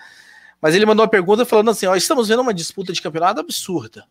Mas 0.60 0.74
ele 0.74 0.84
mandou 0.84 1.04
uma 1.04 1.10
pergunta 1.10 1.46
falando 1.46 1.70
assim: 1.70 1.86
ó, 1.86 1.94
estamos 1.94 2.26
vendo 2.26 2.42
uma 2.42 2.52
disputa 2.52 2.92
de 2.92 3.00
campeonato 3.00 3.38
absurda 3.38 4.04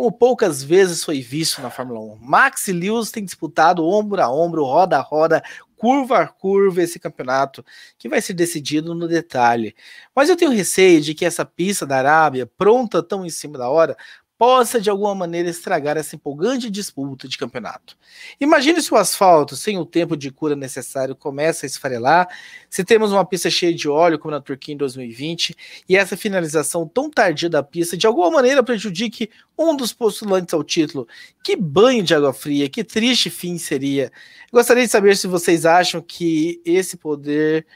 como 0.00 0.10
poucas 0.10 0.62
vezes 0.62 1.04
foi 1.04 1.20
visto 1.20 1.60
na 1.60 1.68
Fórmula 1.68 2.00
1. 2.00 2.18
Max 2.22 2.68
e 2.68 2.72
Lewis 2.72 3.10
têm 3.10 3.22
disputado 3.22 3.84
ombro 3.84 4.22
a 4.22 4.32
ombro, 4.32 4.64
roda 4.64 4.96
a 4.96 5.02
roda, 5.02 5.42
curva 5.80 6.18
a 6.18 6.28
curva 6.28 6.82
esse 6.82 6.98
campeonato, 6.98 7.64
que 7.96 8.06
vai 8.06 8.20
ser 8.20 8.34
decidido 8.34 8.94
no 8.94 9.08
detalhe. 9.08 9.74
Mas 10.14 10.28
eu 10.28 10.36
tenho 10.36 10.50
receio 10.50 11.00
de 11.00 11.14
que 11.14 11.24
essa 11.24 11.42
pista 11.42 11.86
da 11.86 11.96
Arábia, 11.96 12.46
pronta 12.46 13.02
tão 13.02 13.24
em 13.24 13.30
cima 13.30 13.56
da 13.56 13.70
hora, 13.70 13.96
possa 14.40 14.80
de 14.80 14.88
alguma 14.88 15.14
maneira 15.14 15.50
estragar 15.50 15.98
essa 15.98 16.16
empolgante 16.16 16.70
disputa 16.70 17.28
de 17.28 17.36
campeonato. 17.36 17.94
Imagine 18.40 18.80
se 18.80 18.90
o 18.90 18.96
asfalto, 18.96 19.54
sem 19.54 19.76
o 19.76 19.84
tempo 19.84 20.16
de 20.16 20.30
cura 20.30 20.56
necessário, 20.56 21.14
começa 21.14 21.66
a 21.66 21.68
esfarelar, 21.68 22.26
se 22.70 22.82
temos 22.82 23.12
uma 23.12 23.22
pista 23.22 23.50
cheia 23.50 23.74
de 23.74 23.86
óleo, 23.86 24.18
como 24.18 24.30
na 24.30 24.40
Turquia 24.40 24.72
em 24.72 24.78
2020, 24.78 25.54
e 25.86 25.94
essa 25.94 26.16
finalização 26.16 26.88
tão 26.88 27.10
tardia 27.10 27.50
da 27.50 27.62
pista 27.62 27.98
de 27.98 28.06
alguma 28.06 28.30
maneira 28.30 28.62
prejudique 28.62 29.28
um 29.58 29.76
dos 29.76 29.92
postulantes 29.92 30.54
ao 30.54 30.64
título. 30.64 31.06
Que 31.44 31.54
banho 31.54 32.02
de 32.02 32.14
água 32.14 32.32
fria, 32.32 32.66
que 32.66 32.82
triste 32.82 33.28
fim 33.28 33.58
seria. 33.58 34.10
Gostaria 34.50 34.86
de 34.86 34.90
saber 34.90 35.18
se 35.18 35.26
vocês 35.26 35.66
acham 35.66 36.00
que 36.00 36.62
esse 36.64 36.96
poder 36.96 37.66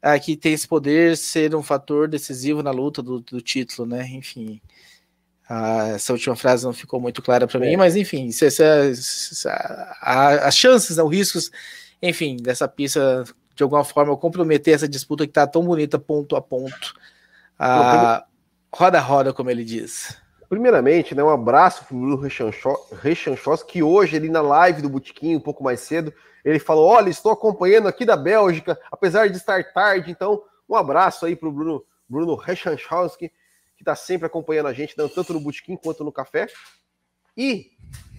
ah, 0.00 0.16
que 0.20 0.36
tem 0.36 0.52
esse 0.52 0.68
poder 0.68 1.16
ser 1.16 1.52
um 1.56 1.64
fator 1.64 2.08
decisivo 2.08 2.62
na 2.62 2.70
luta 2.70 3.02
do, 3.02 3.18
do 3.18 3.40
título, 3.40 3.88
né? 3.88 4.06
Enfim. 4.06 4.60
Ah, 5.54 5.88
essa 5.88 6.14
última 6.14 6.34
frase 6.34 6.64
não 6.64 6.72
ficou 6.72 6.98
muito 6.98 7.20
clara 7.20 7.46
para 7.46 7.62
é. 7.62 7.68
mim, 7.68 7.76
mas 7.76 7.94
enfim, 7.94 8.32
se, 8.32 8.50
se, 8.50 8.96
se, 8.96 9.46
a, 9.46 10.46
as 10.48 10.56
chances, 10.56 10.96
os 10.96 11.10
riscos, 11.10 11.50
enfim, 12.00 12.38
dessa 12.38 12.66
pista 12.66 13.22
de 13.54 13.62
alguma 13.62 13.84
forma 13.84 14.16
comprometer 14.16 14.72
essa 14.72 14.88
disputa 14.88 15.26
que 15.26 15.30
está 15.30 15.46
tão 15.46 15.62
bonita 15.62 15.98
ponto 15.98 16.36
a 16.36 16.40
ponto, 16.40 16.94
ah, 17.58 18.24
roda 18.74 18.96
a 18.96 19.02
roda, 19.02 19.34
como 19.34 19.50
ele 19.50 19.62
diz. 19.62 20.16
Primeiramente, 20.48 21.14
né, 21.14 21.22
um 21.22 21.28
abraço 21.28 21.84
para 21.84 21.96
o 21.98 22.00
Bruno 22.00 22.16
Rechanchos, 23.02 23.62
que 23.62 23.82
hoje, 23.82 24.16
ali 24.16 24.30
na 24.30 24.40
live 24.40 24.80
do 24.80 24.88
Botiquinho, 24.88 25.36
um 25.36 25.42
pouco 25.42 25.62
mais 25.62 25.80
cedo, 25.80 26.14
ele 26.42 26.58
falou: 26.58 26.88
Olha, 26.88 27.10
estou 27.10 27.30
acompanhando 27.30 27.88
aqui 27.88 28.06
da 28.06 28.16
Bélgica, 28.16 28.80
apesar 28.90 29.28
de 29.28 29.36
estar 29.36 29.62
tarde. 29.74 30.10
Então, 30.10 30.42
um 30.66 30.74
abraço 30.74 31.26
aí 31.26 31.36
para 31.36 31.50
o 31.50 31.52
Bruno, 31.52 31.84
Bruno 32.08 32.36
Rechanchowski, 32.36 33.30
que 33.82 33.90
está 33.90 33.96
sempre 33.96 34.26
acompanhando 34.26 34.68
a 34.68 34.72
gente, 34.72 34.94
tanto 34.94 35.32
no 35.32 35.40
Botequim 35.40 35.76
quanto 35.76 36.04
no 36.04 36.12
café. 36.12 36.46
E, 37.36 37.72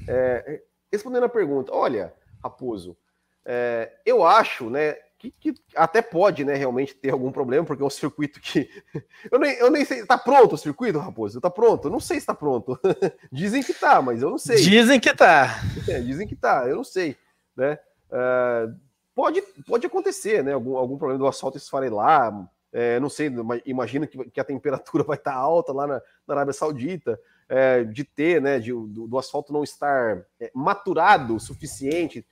é, 0.07 0.61
respondendo 0.91 1.23
a 1.23 1.29
pergunta, 1.29 1.73
olha, 1.73 2.13
Raposo, 2.43 2.97
é, 3.45 3.91
eu 4.05 4.25
acho, 4.25 4.69
né, 4.69 4.97
que, 5.17 5.31
que, 5.39 5.53
até 5.75 6.01
pode, 6.01 6.43
né, 6.43 6.53
realmente 6.55 6.93
ter 6.93 7.11
algum 7.11 7.31
problema, 7.31 7.65
porque 7.65 7.81
é 7.81 7.85
um 7.85 7.89
circuito 7.89 8.41
que. 8.41 8.69
eu, 9.31 9.39
nem, 9.39 9.53
eu 9.53 9.71
nem 9.71 9.85
sei. 9.85 10.01
Está 10.01 10.17
pronto 10.17 10.55
o 10.55 10.57
circuito, 10.57 10.99
Raposo? 10.99 11.37
Está 11.37 11.49
pronto? 11.49 11.87
Eu 11.87 11.91
não 11.91 11.99
sei 11.99 12.17
se 12.17 12.23
está 12.23 12.33
pronto. 12.33 12.77
dizem 13.31 13.63
que 13.63 13.71
está, 13.71 14.01
mas 14.01 14.21
eu 14.21 14.29
não 14.29 14.37
sei. 14.37 14.57
Dizem 14.57 14.99
que 14.99 15.09
está. 15.09 15.61
É, 15.87 16.01
dizem 16.01 16.27
que 16.27 16.33
está, 16.33 16.67
eu 16.67 16.75
não 16.75 16.83
sei. 16.83 17.15
Né? 17.55 17.79
Uh, 18.09 18.75
pode, 19.15 19.41
pode 19.65 19.87
acontecer, 19.87 20.43
né? 20.43 20.51
Algum, 20.51 20.75
algum 20.75 20.97
problema 20.97 21.19
do 21.19 21.27
asfalto 21.27 21.57
esfarelar, 21.57 22.49
é, 22.73 22.99
não 22.99 23.07
sei, 23.07 23.31
imagino 23.65 24.07
que, 24.07 24.31
que, 24.31 24.39
a 24.39 24.43
temperatura 24.43 25.03
vai 25.05 25.15
estar 25.15 25.33
alta 25.33 25.71
lá 25.71 25.85
na, 25.85 26.01
na 26.27 26.33
Arábia 26.33 26.53
Saudita, 26.53 27.19
é, 27.47 27.83
de 27.83 28.03
ter, 28.03 28.41
né, 28.41 28.59
de, 28.59 28.71
do, 28.71 29.07
do 29.07 29.17
asfalto 29.19 29.53
não 29.53 29.63
estar 29.63 30.25
é, 30.39 30.51
maturado 30.55 31.35
o 31.35 31.39
suficiente. 31.39 32.25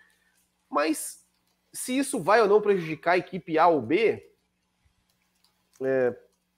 Mas 0.67 1.23
se 1.71 1.95
isso 1.97 2.19
vai 2.19 2.41
ou 2.41 2.47
não 2.47 2.59
prejudicar 2.59 3.11
a 3.11 3.17
equipe 3.17 3.59
A 3.59 3.67
ou 3.67 3.81
B, 3.81 4.31
é, 5.81 6.15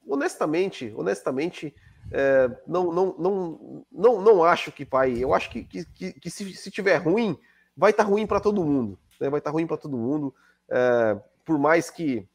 honestamente, 0.08 0.94
honestamente, 0.96 1.76
é, 2.12 2.50
não, 2.66 2.92
não, 2.92 3.16
não, 3.18 3.86
não, 3.92 4.22
não 4.22 4.44
acho 4.44 4.72
que 4.72 4.86
vai. 4.86 5.18
Eu 5.18 5.34
acho 5.34 5.50
que, 5.50 5.64
que, 5.64 6.14
que, 6.14 6.30
se, 6.30 6.54
se 6.54 6.72
tiver 6.72 6.98
ruim, 6.98 7.38
vai 7.76 7.92
estar 7.92 8.04
ruim 8.04 8.26
para 8.26 8.40
todo 8.40 8.64
mundo. 8.64 8.98
Né? 9.20 9.30
Vai 9.30 9.40
estar 9.40 9.52
ruim 9.52 9.68
para 9.68 9.78
todo 9.78 9.98
mundo. 9.98 10.34
É, 10.70 11.20
por 11.44 11.58
mais 11.58 11.90
que 11.90 12.28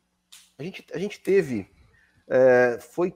a 0.59 0.63
gente, 0.63 0.85
a 0.93 0.99
gente 0.99 1.21
teve. 1.21 1.71
É, 2.29 2.79
foi. 2.81 3.15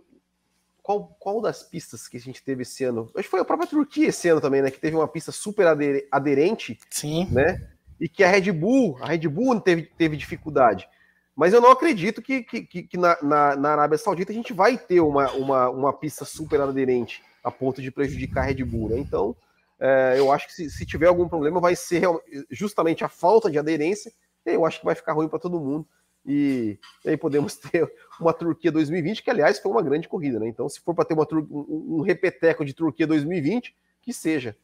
Qual, 0.82 1.16
qual 1.18 1.40
das 1.40 1.62
pistas 1.62 2.09
que 2.09 2.16
a 2.16 2.20
gente 2.20 2.43
teve 2.43 2.62
esse 2.62 2.82
ano? 2.84 3.11
Acho 3.14 3.24
que 3.24 3.30
foi 3.30 3.40
a 3.40 3.45
própria 3.45 3.68
Turquia 3.68 4.09
esse 4.09 4.28
ano 4.28 4.40
também, 4.40 4.62
né? 4.62 4.70
Que 4.70 4.80
teve 4.80 4.97
uma 4.97 5.07
pista 5.07 5.30
super 5.30 5.66
aderente. 6.11 6.78
Sim. 6.90 7.28
Né? 7.30 7.68
E 8.01 8.09
que 8.09 8.24
a 8.24 8.28
Red 8.28 8.51
Bull, 8.51 8.99
a 9.01 9.07
Red 9.07 9.28
Bull 9.28 9.61
teve, 9.61 9.82
teve 9.97 10.16
dificuldade. 10.16 10.88
Mas 11.36 11.53
eu 11.53 11.61
não 11.61 11.70
acredito 11.70 12.20
que, 12.20 12.43
que, 12.43 12.62
que 12.64 12.97
na, 12.97 13.16
na, 13.22 13.57
na, 13.57 13.70
Arábia 13.70 13.97
Saudita 13.97 14.32
a 14.32 14.34
gente 14.34 14.53
vai 14.53 14.76
ter 14.76 15.01
uma, 15.01 15.30
uma, 15.32 15.70
uma 15.70 15.93
pista 15.93 16.24
super 16.24 16.61
aderente 16.61 17.22
a 17.43 17.51
ponto 17.51 17.80
de 17.80 17.90
prejudicar 17.90 18.43
a 18.43 18.47
Red 18.47 18.64
Bull. 18.64 18.90
Né? 18.90 18.99
Então, 18.99 19.36
é, 19.80 20.16
eu 20.18 20.30
acho 20.30 20.49
que 20.49 20.53
se, 20.53 20.70
se, 20.70 20.84
tiver 20.84 21.07
algum 21.07 21.28
problema, 21.28 21.61
vai 21.61 21.74
ser 21.74 22.03
justamente 22.51 23.05
a 23.05 23.09
falta 23.09 23.51
de 23.51 23.59
aderência. 23.59 24.12
Eu 24.45 24.66
acho 24.66 24.80
que 24.80 24.84
vai 24.84 24.95
ficar 24.95 25.12
ruim 25.12 25.28
para 25.28 25.38
todo 25.38 25.61
mundo. 25.61 25.86
E, 26.24 26.78
aí 27.04 27.16
podemos 27.16 27.56
ter 27.58 27.90
uma 28.20 28.32
Turquia 28.32 28.70
2020, 28.70 29.22
que 29.22 29.30
aliás 29.30 29.58
foi 29.58 29.70
uma 29.70 29.82
grande 29.82 30.08
corrida, 30.08 30.38
né? 30.38 30.48
Então, 30.48 30.68
se 30.68 30.80
for 30.80 30.94
para 30.94 31.04
ter 31.04 31.14
uma, 31.14 31.26
um, 31.30 32.02
repeteco 32.02 32.64
de 32.64 32.74
Turquia 32.74 33.06
2020, 33.06 33.74
que 34.00 34.12
seja. 34.12 34.56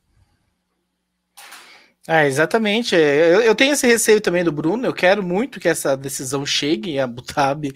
É, 2.07 2.27
exatamente. 2.27 2.97
É, 2.97 3.35
eu, 3.35 3.43
eu, 3.43 3.55
tenho 3.55 3.73
esse 3.73 3.87
receio 3.87 4.21
também 4.21 4.43
do 4.43 4.53
Bruno. 4.53 4.87
Eu 4.87 4.95
quero 4.95 5.23
muito 5.23 5.61
que 5.61 5.69
essa 5.69 5.97
decisão 5.97 6.47
chegue 6.47 6.93
em 6.93 7.01
Abu 7.01 7.23
Dhabi. 7.23 7.73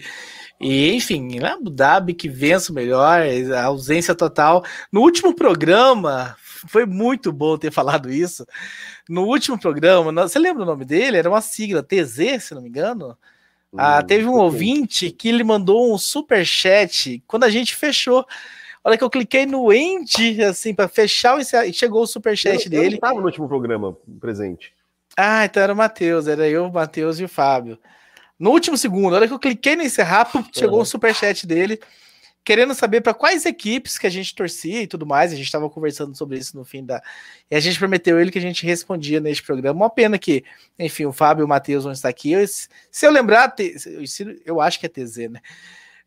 E, 0.59 0.91
enfim, 0.93 1.39
né, 1.39 1.49
Abu 1.49 1.69
Dhabi 1.69 2.13
que 2.13 2.29
vença 2.29 2.71
o 2.71 2.75
melhor, 2.75 3.21
a 3.55 3.63
ausência 3.65 4.15
total. 4.15 4.63
No 4.91 5.01
último 5.01 5.35
programa, 5.35 6.35
foi 6.67 6.85
muito 6.85 7.31
bom 7.31 7.57
ter 7.57 7.71
falado 7.71 8.09
isso. 8.11 8.45
No 9.07 9.23
último 9.25 9.59
programa, 9.59 10.11
você 10.27 10.39
lembra 10.39 10.63
o 10.63 10.65
nome 10.65 10.85
dele? 10.85 11.17
Era 11.17 11.29
uma 11.29 11.41
sigla, 11.41 11.83
TZ, 11.83 12.43
se 12.43 12.55
não 12.55 12.61
me 12.61 12.69
engano. 12.69 13.17
Ah, 13.77 13.99
hum, 13.99 14.05
teve 14.05 14.25
um 14.25 14.35
ouvinte 14.35 15.11
que 15.11 15.29
ele 15.29 15.43
mandou 15.43 15.93
um 15.93 15.97
super 15.97 16.45
chat 16.45 17.23
quando 17.27 17.43
a 17.43 17.49
gente 17.49 17.75
fechou. 17.75 18.25
A 18.83 18.89
hora 18.89 18.97
que 18.97 19.03
eu 19.03 19.09
cliquei 19.09 19.45
no 19.45 19.71
end, 19.71 20.43
assim, 20.43 20.73
para 20.73 20.87
fechar 20.87 21.39
e 21.39 21.73
chegou 21.73 22.03
o 22.03 22.07
superchat 22.07 22.69
dele. 22.69 22.85
Ele 22.85 22.95
estava 22.95 23.19
no 23.19 23.25
último 23.25 23.47
programa 23.47 23.97
presente. 24.19 24.73
Ah, 25.15 25.45
então 25.45 25.63
era 25.63 25.73
o 25.73 25.75
Matheus, 25.75 26.27
era 26.27 26.47
eu, 26.47 26.65
o 26.65 26.73
Matheus 26.73 27.19
e 27.19 27.23
o 27.23 27.29
Fábio. 27.29 27.79
No 28.37 28.51
último 28.51 28.75
segundo, 28.75 29.13
a 29.13 29.17
hora 29.17 29.27
que 29.27 29.33
eu 29.33 29.39
cliquei 29.39 29.75
no 29.75 29.83
encerrar, 29.83 30.29
chegou 30.51 30.81
o 30.81 30.85
superchat 30.85 31.47
dele 31.47 31.79
querendo 32.43 32.73
saber 32.73 33.01
para 33.01 33.13
quais 33.13 33.45
equipes 33.45 33.97
que 33.97 34.05
a 34.05 34.09
gente 34.09 34.35
torcia 34.35 34.81
e 34.81 34.87
tudo 34.87 35.05
mais. 35.05 35.31
A 35.31 35.35
gente 35.35 35.45
estava 35.45 35.69
conversando 35.69 36.15
sobre 36.15 36.37
isso 36.37 36.57
no 36.57 36.65
fim 36.65 36.83
da. 36.83 37.01
E 37.49 37.55
a 37.55 37.59
gente 37.59 37.79
prometeu 37.79 38.19
ele 38.19 38.31
que 38.31 38.39
a 38.39 38.41
gente 38.41 38.65
respondia 38.65 39.19
neste 39.19 39.43
programa. 39.43 39.77
Uma 39.77 39.89
pena 39.89 40.17
que, 40.17 40.43
enfim, 40.77 41.05
o 41.05 41.13
Fábio 41.13 41.43
e 41.43 41.45
o 41.45 41.47
Matheus 41.47 41.83
vão 41.83 41.93
estar 41.93 42.09
aqui. 42.09 42.31
Eu, 42.31 42.45
se 42.47 42.67
eu 43.01 43.11
lembrar, 43.11 43.55
eu 44.45 44.59
acho 44.59 44.79
que 44.79 44.85
é 44.85 44.89
TZ, 44.89 45.29
né? 45.29 45.39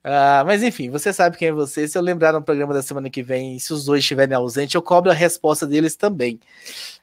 Uh, 0.07 0.47
mas 0.47 0.63
enfim, 0.63 0.89
você 0.89 1.13
sabe 1.13 1.37
quem 1.37 1.49
é 1.49 1.53
você. 1.53 1.89
Se 1.89 1.99
eu 1.99 2.03
lembrar 2.03 2.33
no 2.33 2.41
programa 2.41 2.73
da 2.73 2.81
semana 2.81 3.11
que 3.11 3.25
vem, 3.25 3.59
se 3.59 3.73
os 3.73 3.85
dois 3.85 4.05
estiverem 4.05 4.37
ausentes, 4.37 4.73
eu 4.73 4.81
cobro 4.81 5.11
a 5.11 5.15
resposta 5.15 5.67
deles 5.67 5.97
também. 5.97 6.39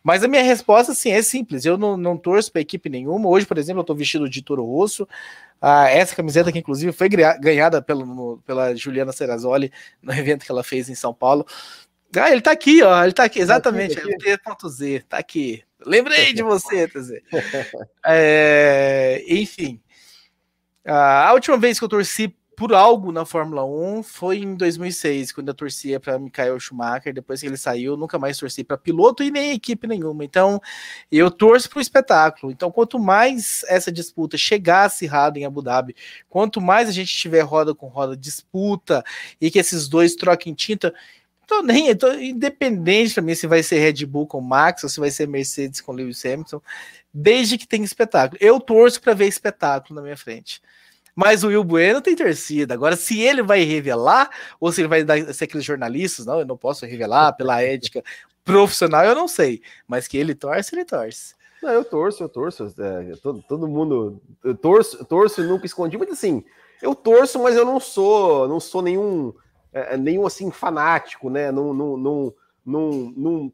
Mas 0.01 0.23
a 0.23 0.27
minha 0.29 0.41
resposta, 0.41 0.93
assim, 0.93 1.11
é 1.11 1.21
simples. 1.21 1.65
Eu 1.65 1.77
não, 1.77 1.97
não 1.97 2.15
torço 2.15 2.49
para 2.49 2.61
equipe 2.61 2.87
nenhuma. 2.89 3.27
Hoje, 3.27 3.45
por 3.45 3.57
exemplo, 3.57 3.81
eu 3.81 3.83
estou 3.83 3.95
vestido 3.95 4.29
de 4.29 4.41
Toro 4.41 4.63
Rosso. 4.63 5.03
Uh, 5.61 5.87
essa 5.89 6.15
camiseta 6.15 6.49
que, 6.49 6.59
inclusive, 6.59 6.93
foi 6.93 7.09
ganhada 7.09 7.81
pelo, 7.81 8.05
no, 8.05 8.41
pela 8.45 8.73
Juliana 8.73 9.11
Serrazoli 9.11 9.69
no 10.01 10.13
evento 10.15 10.45
que 10.45 10.51
ela 10.51 10.63
fez 10.63 10.87
em 10.87 10.95
São 10.95 11.13
Paulo. 11.13 11.45
Ah, 12.15 12.29
ele 12.29 12.39
está 12.39 12.51
aqui, 12.51 12.81
ó. 12.83 13.01
Ele 13.01 13.09
está 13.09 13.25
aqui, 13.25 13.39
exatamente. 13.39 13.95
Tá 13.95 14.01
aqui, 14.01 14.31
aqui. 14.31 14.69
Z, 14.69 15.05
tá 15.09 15.17
aqui. 15.17 15.61
Lembrei 15.85 16.31
de 16.31 16.41
você, 16.41 16.87
TZ. 16.87 17.11
É, 18.05 19.21
enfim. 19.27 19.81
Uh, 20.85 20.91
a 20.91 21.33
última 21.33 21.57
vez 21.57 21.77
que 21.77 21.83
eu 21.83 21.89
torci 21.89 22.33
por 22.55 22.73
algo 22.73 23.11
na 23.11 23.25
Fórmula 23.25 23.65
1 23.65 24.03
foi 24.03 24.37
em 24.37 24.55
2006, 24.55 25.31
quando 25.31 25.47
eu 25.47 25.53
torcia 25.53 25.99
para 25.99 26.19
Michael 26.19 26.59
Schumacher. 26.59 27.13
Depois 27.13 27.41
que 27.41 27.47
ele 27.47 27.57
saiu, 27.57 27.97
nunca 27.97 28.19
mais 28.19 28.37
torci 28.37 28.63
para 28.63 28.77
piloto 28.77 29.23
e 29.23 29.31
nem 29.31 29.51
equipe 29.51 29.87
nenhuma. 29.87 30.23
Então, 30.23 30.61
eu 31.11 31.29
torço 31.31 31.69
para 31.69 31.79
o 31.79 31.81
espetáculo. 31.81 32.51
Então, 32.51 32.71
quanto 32.71 32.99
mais 32.99 33.63
essa 33.67 33.91
disputa 33.91 34.37
chegar 34.37 34.85
acirrada 34.85 35.37
em 35.39 35.45
Abu 35.45 35.61
Dhabi, 35.61 35.95
quanto 36.29 36.61
mais 36.61 36.87
a 36.89 36.91
gente 36.91 37.15
tiver 37.15 37.41
roda 37.41 37.73
com 37.75 37.87
roda 37.87 38.15
disputa 38.15 39.03
e 39.39 39.51
que 39.51 39.59
esses 39.59 39.87
dois 39.87 40.15
troquem 40.15 40.53
tinta, 40.53 40.93
tô 41.47 41.61
nem, 41.61 41.95
tô 41.95 42.11
independente 42.13 43.13
para 43.13 43.23
mim 43.23 43.35
se 43.35 43.47
vai 43.47 43.63
ser 43.63 43.79
Red 43.79 44.05
Bull 44.05 44.27
com 44.27 44.41
Max 44.41 44.83
ou 44.83 44.89
se 44.89 44.99
vai 44.99 45.11
ser 45.11 45.27
Mercedes 45.27 45.81
com 45.81 45.91
Lewis 45.91 46.25
Hamilton, 46.25 46.61
desde 47.13 47.57
que 47.57 47.67
tenha 47.67 47.85
espetáculo. 47.85 48.37
Eu 48.41 48.59
torço 48.59 49.01
para 49.01 49.13
ver 49.13 49.27
espetáculo 49.27 49.95
na 49.95 50.01
minha 50.01 50.17
frente. 50.17 50.61
Mas 51.15 51.43
o 51.43 51.47
Will 51.47 51.63
Bueno 51.63 52.01
tem 52.01 52.15
torcida. 52.15 52.73
Agora, 52.73 52.95
se 52.95 53.21
ele 53.21 53.43
vai 53.43 53.63
revelar, 53.63 54.29
ou 54.59 54.71
se 54.71 54.81
ele 54.81 54.87
vai 54.87 55.03
dar, 55.03 55.33
ser 55.33 55.43
aqueles 55.45 55.65
jornalistas, 55.65 56.25
não, 56.25 56.39
eu 56.39 56.45
não 56.45 56.57
posso 56.57 56.85
revelar 56.85 57.33
pela 57.33 57.61
ética 57.61 58.03
profissional, 58.43 59.05
eu 59.05 59.15
não 59.15 59.27
sei. 59.27 59.61
Mas 59.87 60.07
que 60.07 60.17
ele 60.17 60.33
torce, 60.33 60.73
ele 60.73 60.85
torce. 60.85 61.35
Não, 61.61 61.69
eu 61.69 61.85
torço, 61.85 62.23
eu 62.23 62.29
torço. 62.29 62.73
É, 62.77 63.15
todo, 63.21 63.41
todo 63.47 63.67
mundo. 63.67 64.21
Eu 64.43 64.55
torço, 64.55 65.05
torço 65.05 65.41
e 65.41 65.47
nunca 65.47 65.65
escondi, 65.65 65.97
mas 65.97 66.09
assim, 66.09 66.43
eu 66.81 66.93
torço, 66.93 67.41
mas 67.41 67.55
eu 67.55 67.63
não 67.63 67.79
sou, 67.79 68.47
não 68.47 68.59
sou 68.59 68.81
nenhum, 68.81 69.33
é, 69.71 69.95
nenhum 69.95 70.25
assim, 70.25 70.51
fanático, 70.51 71.29
né? 71.29 71.51
Não, 71.51 71.73
não, 71.73 71.95
não, 71.95 72.33
não, 72.65 73.13
não, 73.15 73.53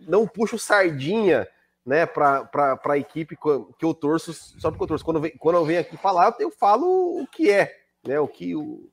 não 0.00 0.26
puxo 0.26 0.58
sardinha 0.58 1.48
né, 1.88 2.04
para 2.04 2.78
a 2.84 2.98
equipe 2.98 3.34
que 3.34 3.84
eu 3.84 3.94
torço, 3.94 4.34
só 4.34 4.70
porque 4.70 4.82
eu 4.84 4.88
torço. 4.88 5.04
Quando 5.04 5.30
quando 5.38 5.56
eu 5.56 5.64
venho 5.64 5.80
aqui 5.80 5.96
falar, 5.96 6.36
eu 6.38 6.50
falo 6.50 7.22
o 7.22 7.26
que 7.26 7.50
é, 7.50 7.74
né, 8.06 8.20
o 8.20 8.28
que, 8.28 8.54
o, 8.54 8.86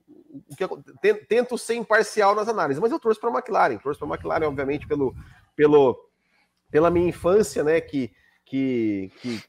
o 0.50 0.56
que 0.56 1.14
tento 1.28 1.58
ser 1.58 1.76
imparcial 1.76 2.34
nas 2.34 2.48
análises, 2.48 2.82
mas 2.82 2.93
eu 2.93 3.00
torço 3.00 3.20
para 3.20 3.30
a 3.30 3.34
McLaren, 3.34 3.78
torço 3.80 4.00
para 4.00 4.08
a 4.08 4.16
McLaren, 4.16 4.48
obviamente, 4.48 4.88
pelo, 4.88 5.14
pelo, 5.58 6.10
pela 6.72 6.89
minha 6.89 7.10
infância, 7.10 7.66
né, 7.66 7.82
que, 7.82 8.14
que, 8.46 9.12
que 9.22 9.43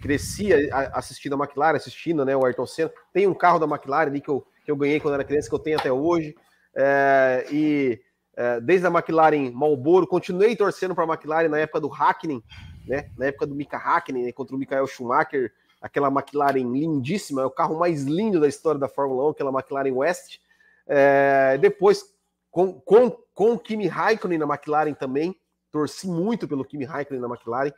crescia 0.00 0.56
assistindo 0.94 1.34
a 1.34 1.38
McLaren, 1.38 1.76
assistindo 1.76 2.24
né, 2.24 2.34
o 2.34 2.46
Ayrton 2.46 2.66
Senna. 2.66 2.90
Tem 3.12 3.26
um 3.26 3.34
carro 3.34 3.58
da 3.58 3.66
McLaren 3.66 4.08
ali 4.08 4.22
que 4.22 4.30
eu, 4.30 4.46
que 4.64 4.70
eu 4.70 4.76
ganhei 4.76 5.00
quando 5.00 5.14
era 5.14 5.24
criança, 5.24 5.50
que 5.50 5.54
eu 5.54 5.58
tenho 5.58 5.78
até 5.78 5.92
hoje. 5.92 6.34
É, 6.74 7.46
e 7.52 8.00
é, 8.34 8.58
desde 8.58 8.86
a 8.86 8.90
McLaren 8.90 9.50
Marlboro, 9.50 10.06
continuei 10.06 10.56
torcendo 10.56 10.94
para 10.94 11.04
a 11.04 11.08
McLaren 11.08 11.48
na 11.48 11.58
época 11.58 11.80
do 11.80 11.88
Hackney, 11.88 12.42
né? 12.86 13.10
Na 13.16 13.26
época 13.26 13.46
do 13.46 13.54
Mika 13.54 13.76
Hakkinen, 13.76 14.24
né? 14.24 14.32
contra 14.32 14.54
o 14.54 14.58
Michael 14.58 14.86
Schumacher, 14.86 15.52
aquela 15.80 16.08
McLaren 16.08 16.72
lindíssima, 16.72 17.42
é 17.42 17.44
o 17.44 17.50
carro 17.50 17.78
mais 17.78 18.04
lindo 18.04 18.40
da 18.40 18.48
história 18.48 18.78
da 18.78 18.88
Fórmula 18.88 19.26
1, 19.28 19.30
aquela 19.30 19.50
McLaren 19.50 19.92
West. 19.92 20.38
É, 20.86 21.58
depois, 21.58 22.14
com, 22.50 22.74
com, 22.80 23.10
com 23.34 23.52
o 23.52 23.58
Kimi 23.58 23.86
Raikkonen 23.86 24.38
na 24.38 24.46
McLaren 24.46 24.94
também, 24.94 25.38
torci 25.70 26.08
muito 26.08 26.48
pelo 26.48 26.64
Kimi 26.64 26.84
Raikkonen 26.84 27.20
na 27.20 27.28
McLaren. 27.28 27.72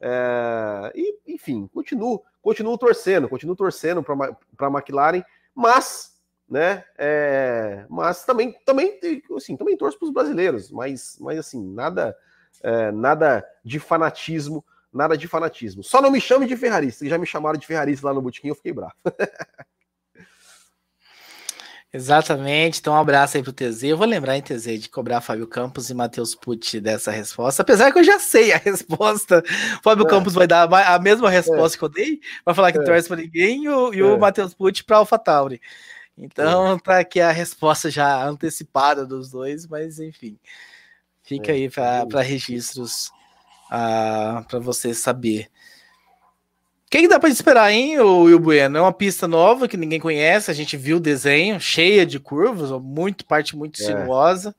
É, 0.00 0.92
e, 0.94 1.18
enfim, 1.28 1.68
continuo, 1.72 2.22
continuo 2.40 2.76
torcendo, 2.78 3.28
continuo 3.28 3.54
torcendo 3.54 4.02
para 4.02 4.66
a 4.66 4.70
McLaren, 4.70 5.22
mas, 5.54 6.20
né, 6.48 6.84
é, 6.98 7.86
mas 7.88 8.24
também, 8.24 8.52
também, 8.64 8.98
assim, 9.36 9.56
também 9.56 9.76
torço 9.76 9.98
para 9.98 10.06
os 10.06 10.12
brasileiros, 10.12 10.72
mas, 10.72 11.16
mas 11.20 11.38
assim, 11.38 11.62
nada, 11.72 12.16
é, 12.62 12.90
nada 12.90 13.44
de 13.64 13.78
fanatismo, 13.78 14.64
nada 14.92 15.16
de 15.16 15.28
fanatismo. 15.28 15.82
Só 15.82 16.02
não 16.02 16.10
me 16.10 16.20
chame 16.20 16.46
de 16.46 16.56
ferrarista, 16.56 17.06
já 17.06 17.18
me 17.18 17.26
chamaram 17.26 17.58
de 17.58 17.66
ferrarista 17.66 18.06
lá 18.06 18.14
no 18.14 18.22
botequim, 18.22 18.48
eu 18.48 18.54
fiquei 18.54 18.72
bravo. 18.72 18.94
Exatamente, 21.94 22.80
então 22.80 22.94
um 22.94 22.96
abraço 22.96 23.36
aí 23.36 23.42
pro 23.42 23.52
TZ. 23.52 23.82
Eu 23.82 23.98
vou 23.98 24.06
lembrar 24.06 24.34
em 24.34 24.40
TZ 24.40 24.80
de 24.80 24.88
cobrar 24.88 25.20
Fábio 25.20 25.46
Campos 25.46 25.90
e 25.90 25.94
Matheus 25.94 26.34
Pucci 26.34 26.80
dessa 26.80 27.10
resposta, 27.10 27.60
apesar 27.60 27.92
que 27.92 27.98
eu 27.98 28.04
já 28.04 28.18
sei 28.18 28.50
a 28.50 28.56
resposta. 28.56 29.42
Fábio 29.82 30.06
é. 30.06 30.08
Campos 30.08 30.32
vai 30.32 30.46
dar 30.46 30.72
a 30.72 30.98
mesma 30.98 31.28
resposta 31.28 31.76
é. 31.76 31.78
que 31.78 31.84
eu 31.84 31.90
dei, 31.90 32.20
vai 32.46 32.54
falar 32.54 32.72
que 32.72 32.78
é. 32.78 32.82
torce 32.82 33.08
para 33.08 33.18
ninguém 33.18 33.64
e 33.64 33.68
o, 33.68 33.92
e 33.92 34.02
o 34.02 34.14
é. 34.14 34.18
Matheus 34.18 34.54
Pucci 34.54 34.82
para 34.82 34.96
AlphaTauri. 34.96 35.60
Então 36.16 36.78
tá 36.78 36.98
aqui 36.98 37.20
a 37.20 37.30
resposta 37.30 37.90
já 37.90 38.26
antecipada 38.26 39.04
dos 39.04 39.30
dois, 39.30 39.66
mas 39.66 39.98
enfim. 39.98 40.38
Fica 41.22 41.52
é, 41.52 41.54
aí 41.54 41.70
para 41.70 42.20
registros 42.20 43.06
uh, 43.06 43.70
ah, 43.70 44.44
para 44.48 44.58
você 44.58 44.92
saber. 44.92 45.48
O 46.86 46.90
que, 46.92 47.02
que 47.02 47.08
dá 47.08 47.18
para 47.18 47.30
esperar, 47.30 47.72
hein, 47.72 47.98
o 48.00 48.24
Will 48.24 48.38
Bueno? 48.38 48.76
É 48.76 48.80
uma 48.80 48.92
pista 48.92 49.26
nova 49.26 49.66
que 49.66 49.78
ninguém 49.78 49.98
conhece, 49.98 50.50
a 50.50 50.54
gente 50.54 50.76
viu 50.76 50.98
o 50.98 51.00
desenho, 51.00 51.58
cheia 51.58 52.04
de 52.04 52.20
curvas, 52.20 52.70
muito 52.82 53.24
parte 53.24 53.56
muito 53.56 53.80
é. 53.80 53.86
sinuosa. 53.86 54.54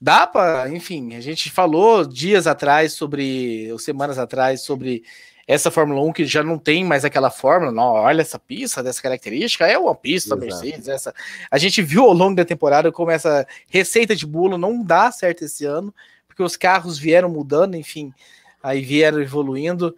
Dá 0.00 0.26
para, 0.26 0.68
enfim, 0.70 1.14
a 1.14 1.20
gente 1.20 1.50
falou 1.50 2.04
dias 2.04 2.48
atrás 2.48 2.94
sobre, 2.94 3.70
ou 3.70 3.78
semanas 3.78 4.18
atrás, 4.18 4.62
sobre 4.62 5.04
essa 5.46 5.70
Fórmula 5.70 6.00
1 6.02 6.12
que 6.12 6.24
já 6.24 6.42
não 6.42 6.58
tem 6.58 6.84
mais 6.84 7.04
aquela 7.04 7.30
fórmula, 7.30 7.70
não, 7.70 7.92
olha 7.92 8.22
essa 8.22 8.38
pista 8.38 8.82
dessa 8.82 9.02
característica, 9.02 9.66
é 9.66 9.78
uma 9.78 9.94
pista 9.94 10.34
Exato. 10.34 10.40
Mercedes, 10.40 10.88
essa. 10.88 11.14
A 11.50 11.58
gente 11.58 11.82
viu 11.82 12.04
ao 12.04 12.12
longo 12.12 12.34
da 12.34 12.44
temporada 12.44 12.90
como 12.90 13.10
essa 13.10 13.46
receita 13.68 14.16
de 14.16 14.26
bolo 14.26 14.56
não 14.56 14.82
dá 14.82 15.10
certo 15.12 15.44
esse 15.44 15.64
ano, 15.64 15.94
porque 16.26 16.42
os 16.42 16.56
carros 16.56 16.98
vieram 16.98 17.28
mudando, 17.28 17.74
enfim, 17.76 18.12
aí 18.62 18.80
vieram 18.80 19.20
evoluindo. 19.20 19.94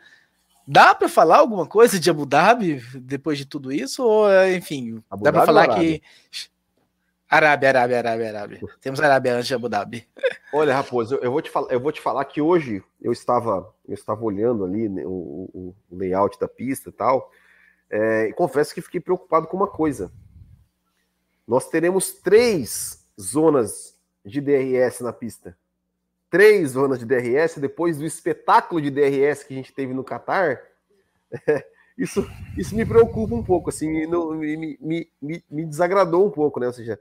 Dá 0.66 0.94
para 0.94 1.09
falar 1.09 1.38
alguma 1.38 1.64
coisa 1.64 2.01
de 2.01 2.11
Abu 2.11 2.26
Dhabi 2.26 2.82
depois 2.97 3.38
de 3.38 3.44
tudo 3.44 3.72
isso? 3.72 4.03
Ou, 4.03 4.28
enfim, 4.49 5.01
Abu 5.09 5.22
dá 5.22 5.32
para 5.32 5.47
falar 5.47 5.78
que 5.78 6.03
Arábia, 7.29 7.68
Arábia, 7.70 7.99
Arábia, 7.99 8.29
Arábia. 8.29 8.61
Temos 8.81 9.01
Arábia 9.01 9.35
antes 9.35 9.49
de 9.49 9.55
Abu 9.55 9.68
Dhabi. 9.68 10.07
Olha, 10.53 10.74
Raposo, 10.74 11.16
eu 11.16 11.31
vou 11.31 11.43
te 11.43 11.51
falar, 11.51 11.72
eu 11.72 11.81
vou 11.81 11.91
te 11.91 12.01
falar 12.01 12.24
que 12.24 12.41
hoje 12.41 12.83
eu 13.01 13.12
estava, 13.12 13.74
eu 13.87 13.95
estava 13.95 14.22
olhando 14.22 14.64
ali 14.64 14.89
né, 14.89 15.03
o, 15.05 15.51
o, 15.53 15.74
layout 15.91 16.39
da 16.39 16.47
pista 16.47 16.89
e 16.89 16.93
tal, 16.93 17.31
é, 17.91 18.29
e 18.29 18.33
confesso 18.33 18.72
que 18.72 18.81
fiquei 18.81 19.01
preocupado 19.01 19.49
com 19.49 19.57
uma 19.57 19.66
coisa. 19.66 20.12
Nós 21.47 21.68
teremos 21.68 22.12
três 22.12 23.05
zonas 23.20 23.97
de 24.24 24.41
DRS 24.41 25.01
na 25.01 25.12
pista. 25.12 25.57
Três 26.31 26.70
zonas 26.70 26.99
de 26.99 27.07
DRS 27.07 27.59
depois 27.59 27.99
do 27.99 28.05
espetáculo 28.05 28.81
de 28.81 28.91
DRS 28.91 29.45
que 29.45 29.55
a 29.55 29.57
gente 29.57 29.72
teve 29.72 29.93
no 29.93 30.05
Catar. 30.05 30.61
É, 31.47 31.66
isso, 31.99 32.24
isso 32.57 32.74
me 32.74 32.85
preocupa 32.85 33.35
um 33.35 33.43
pouco, 33.43 33.70
assim, 33.70 33.89
me, 33.89 34.79
me, 34.81 35.11
me, 35.20 35.45
me 35.51 35.64
desagradou 35.64 36.27
um 36.27 36.31
pouco, 36.31 36.61
né? 36.61 36.66
Ou 36.66 36.72
seja, 36.72 37.01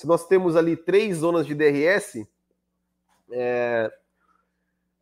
se 0.00 0.06
nós 0.06 0.26
temos 0.26 0.56
ali 0.56 0.78
três 0.78 1.18
zonas 1.18 1.46
de 1.46 1.54
DRS, 1.54 2.26
é, 3.30 3.92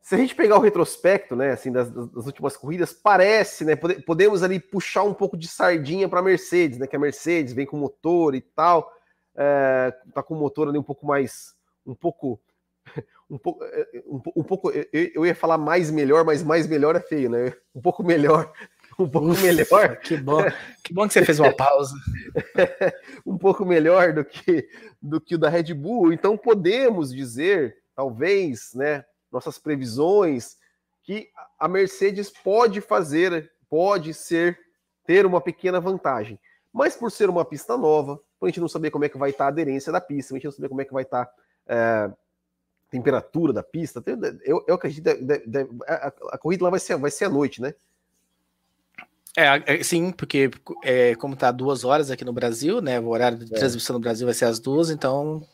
se 0.01 0.13
a 0.17 0.19
gente 0.19 0.35
pegar 0.35 0.57
o 0.57 0.61
retrospecto, 0.61 1.37
né, 1.37 1.53
assim, 1.53 1.71
das, 1.71 1.89
das, 1.89 2.27
últimas 2.27 2.57
corridas, 2.57 2.93
parece, 2.93 3.65
né, 3.65 3.77
podemos 3.77 4.43
ali 4.43 4.59
puxar 4.59 5.05
um 5.05 5.15
pouco 5.15 5.37
de 5.37 5.47
sardinha 5.47 6.09
para 6.09 6.19
a 6.19 6.23
Mercedes, 6.23 6.81
né, 6.81 6.89
que 6.89 6.97
a 6.97 6.99
Mercedes 6.99 7.53
vem 7.53 7.65
com 7.65 7.77
motor 7.77 8.35
e 8.35 8.41
tal, 8.41 8.93
é, 9.37 9.95
tá 10.13 10.21
com 10.21 10.35
o 10.35 10.37
motor 10.37 10.67
ali 10.67 10.79
um 10.79 10.83
pouco 10.83 11.07
mais, 11.07 11.55
um 11.87 11.95
pouco, 11.95 12.41
um 13.31 13.39
pouco, 13.39 13.63
é, 13.63 14.03
um, 14.05 14.21
um 14.35 14.43
pouco, 14.43 14.73
eu, 14.73 14.85
eu 15.15 15.27
ia 15.27 15.35
falar 15.35 15.59
mais 15.59 15.93
melhor, 15.93 16.25
mas 16.25 16.43
mais 16.43 16.67
melhor 16.67 16.97
é 16.97 17.01
feio, 17.01 17.31
né, 17.31 17.55
um 17.73 17.81
pouco 17.81 18.03
melhor 18.03 18.53
um 19.01 19.09
pouco 19.09 19.29
Ufa, 19.29 19.43
melhor. 19.43 19.97
Que 19.99 20.17
bom, 20.17 20.43
que 20.83 20.93
bom 20.93 21.07
que 21.07 21.15
você 21.15 21.25
fez 21.25 21.39
uma 21.39 21.55
pausa. 21.55 21.95
um 23.25 23.39
pouco 23.39 23.65
melhor 23.65 24.13
do 24.13 24.25
que, 24.25 24.69
do 25.01 25.21
que 25.21 25.37
o 25.37 25.39
da 25.39 25.49
Red 25.49 25.73
Bull. 25.73 26.13
Então 26.13 26.37
podemos 26.37 27.15
dizer, 27.15 27.77
talvez, 27.95 28.73
né, 28.75 29.05
nossas 29.31 29.59
previsões, 29.59 30.57
que 31.05 31.29
a 31.59 31.69
Mercedes 31.69 32.29
pode 32.29 32.81
fazer, 32.81 33.51
pode 33.69 34.13
ser, 34.13 34.59
ter 35.07 35.25
uma 35.25 35.41
pequena 35.41 35.81
vantagem. 35.81 36.39
Mas 36.73 36.97
por 36.97 37.11
ser 37.11 37.31
uma 37.31 37.45
pista 37.45 37.77
nova, 37.77 38.21
por 38.39 38.47
a 38.47 38.49
gente 38.49 38.61
não 38.61 38.69
saber 38.69 38.91
como 38.91 39.05
é 39.05 39.09
que 39.09 39.17
vai 39.17 39.31
estar 39.31 39.47
a 39.47 39.49
aderência 39.49 39.93
da 39.93 40.01
pista, 40.01 40.35
a 40.35 40.37
gente 40.37 40.45
não 40.45 40.53
saber 40.53 40.69
como 40.69 40.81
é 40.81 40.85
que 40.85 40.93
vai 40.93 41.05
estar 41.05 41.31
é, 41.67 41.77
a 41.77 42.13
temperatura 42.91 43.53
da 43.53 43.63
pista, 43.63 44.03
eu, 44.45 44.65
eu 44.67 44.75
acredito 44.75 45.05
que 45.05 45.83
a, 45.87 46.13
a, 46.33 46.39
corrida 46.39 46.65
lá 46.65 46.71
vai 46.71 46.81
ser, 46.81 46.97
vai 46.97 47.11
ser 47.11 47.27
à 47.27 47.29
noite, 47.29 47.63
né? 47.63 47.75
É, 49.39 49.63
é, 49.67 49.83
sim, 49.85 50.11
porque 50.11 50.51
é, 50.83 51.15
como 51.15 51.35
está 51.35 51.53
duas 51.53 51.85
horas 51.85 52.11
aqui 52.11 52.25
no 52.25 52.33
Brasil, 52.33 52.81
né? 52.81 52.99
O 52.99 53.07
horário 53.07 53.39
de 53.39 53.55
é. 53.55 53.57
transmissão 53.57 53.95
no 53.95 54.01
Brasil 54.01 54.27
vai 54.27 54.35
ser 54.35 54.47
às 54.47 54.59
duas, 54.59 54.91
então 54.91 55.47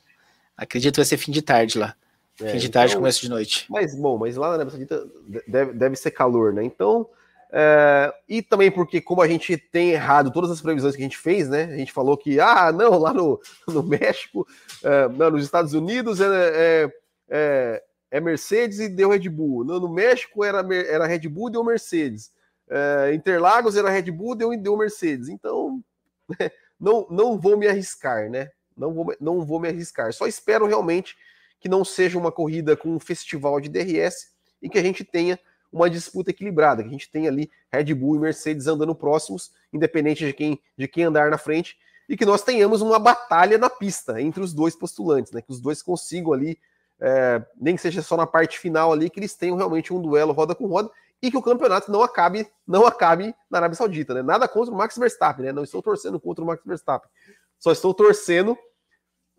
acredito 0.56 0.94
que 0.94 1.00
vai 1.00 1.04
ser 1.04 1.18
fim 1.18 1.30
de 1.30 1.42
tarde 1.42 1.78
lá. 1.78 1.94
É, 2.40 2.48
fim 2.52 2.58
de 2.58 2.70
tarde, 2.70 2.92
então, 2.92 3.02
começo 3.02 3.20
de 3.20 3.28
noite. 3.28 3.66
Mas 3.68 3.94
bom, 3.94 4.16
mas 4.16 4.36
lá 4.36 4.48
na 4.48 4.54
Arábia 4.54 4.70
Saudita 4.70 5.06
deve, 5.46 5.74
deve 5.74 5.96
ser 5.96 6.12
calor, 6.12 6.54
né? 6.54 6.64
Então, 6.64 7.06
é, 7.52 8.10
e 8.26 8.40
também 8.40 8.70
porque, 8.70 9.02
como 9.02 9.20
a 9.20 9.28
gente 9.28 9.54
tem 9.58 9.90
errado 9.90 10.32
todas 10.32 10.50
as 10.50 10.62
previsões 10.62 10.96
que 10.96 11.02
a 11.02 11.04
gente 11.04 11.18
fez, 11.18 11.50
né? 11.50 11.64
A 11.64 11.76
gente 11.76 11.92
falou 11.92 12.16
que, 12.16 12.40
ah, 12.40 12.72
não, 12.72 12.98
lá 12.98 13.12
no, 13.12 13.38
no 13.68 13.82
México, 13.82 14.46
é, 14.82 15.08
não, 15.10 15.30
nos 15.30 15.44
Estados 15.44 15.74
Unidos 15.74 16.22
é, 16.22 16.26
é, 16.26 16.92
é, 17.28 17.82
é 18.12 18.20
Mercedes 18.20 18.80
e 18.80 18.88
deu 18.88 19.10
Red 19.10 19.28
Bull. 19.28 19.62
No, 19.62 19.78
no 19.78 19.90
México 19.90 20.42
era, 20.42 20.66
era 20.74 21.06
Red 21.06 21.28
Bull 21.28 21.50
e 21.50 21.52
deu 21.52 21.62
Mercedes. 21.62 22.32
É, 22.68 23.12
Interlagos 23.14 23.76
era 23.76 23.90
Red 23.90 24.10
Bull, 24.10 24.34
deu, 24.34 24.56
deu 24.58 24.76
Mercedes. 24.76 25.28
Então, 25.28 25.82
não, 26.80 27.06
não 27.10 27.38
vou 27.38 27.56
me 27.56 27.66
arriscar, 27.66 28.30
né? 28.30 28.50
Não 28.76 28.92
vou, 28.92 29.14
não 29.20 29.44
vou 29.44 29.60
me 29.60 29.68
arriscar. 29.68 30.12
Só 30.12 30.26
espero 30.26 30.66
realmente 30.66 31.16
que 31.60 31.68
não 31.68 31.84
seja 31.84 32.18
uma 32.18 32.32
corrida 32.32 32.76
com 32.76 32.90
um 32.90 33.00
festival 33.00 33.60
de 33.60 33.68
DRS 33.68 34.32
e 34.60 34.68
que 34.68 34.78
a 34.78 34.82
gente 34.82 35.04
tenha 35.04 35.38
uma 35.72 35.90
disputa 35.90 36.30
equilibrada, 36.30 36.82
que 36.82 36.88
a 36.88 36.92
gente 36.92 37.10
tenha 37.10 37.28
ali 37.28 37.50
Red 37.72 37.92
Bull 37.94 38.16
e 38.16 38.18
Mercedes 38.20 38.66
andando 38.66 38.94
próximos, 38.94 39.50
independente 39.72 40.24
de 40.24 40.32
quem, 40.32 40.60
de 40.76 40.86
quem 40.86 41.04
andar 41.04 41.30
na 41.30 41.38
frente, 41.38 41.76
e 42.08 42.16
que 42.16 42.24
nós 42.24 42.42
tenhamos 42.42 42.80
uma 42.80 42.98
batalha 42.98 43.58
na 43.58 43.68
pista 43.68 44.20
entre 44.20 44.42
os 44.42 44.52
dois 44.52 44.76
postulantes, 44.76 45.32
né? 45.32 45.40
Que 45.40 45.50
os 45.50 45.60
dois 45.60 45.82
consigam 45.82 46.32
ali, 46.32 46.58
é, 47.00 47.44
nem 47.60 47.74
que 47.74 47.82
seja 47.82 48.02
só 48.02 48.16
na 48.16 48.26
parte 48.26 48.58
final 48.58 48.92
ali, 48.92 49.10
que 49.10 49.18
eles 49.18 49.34
tenham 49.34 49.56
realmente 49.56 49.92
um 49.92 50.00
duelo 50.00 50.32
roda 50.32 50.54
com 50.54 50.66
roda 50.66 50.90
e 51.24 51.30
que 51.30 51.38
o 51.38 51.42
campeonato 51.42 51.90
não 51.90 52.02
acabe, 52.02 52.46
não 52.66 52.84
acabe 52.84 53.34
na 53.48 53.56
Arábia 53.56 53.76
Saudita, 53.76 54.12
né? 54.12 54.22
Nada 54.22 54.46
contra 54.46 54.74
o 54.74 54.76
Max 54.76 54.98
Verstappen, 54.98 55.46
né? 55.46 55.52
Não 55.52 55.64
estou 55.64 55.82
torcendo 55.82 56.20
contra 56.20 56.44
o 56.44 56.46
Max 56.46 56.62
Verstappen. 56.66 57.10
Só 57.58 57.72
estou 57.72 57.94
torcendo 57.94 58.58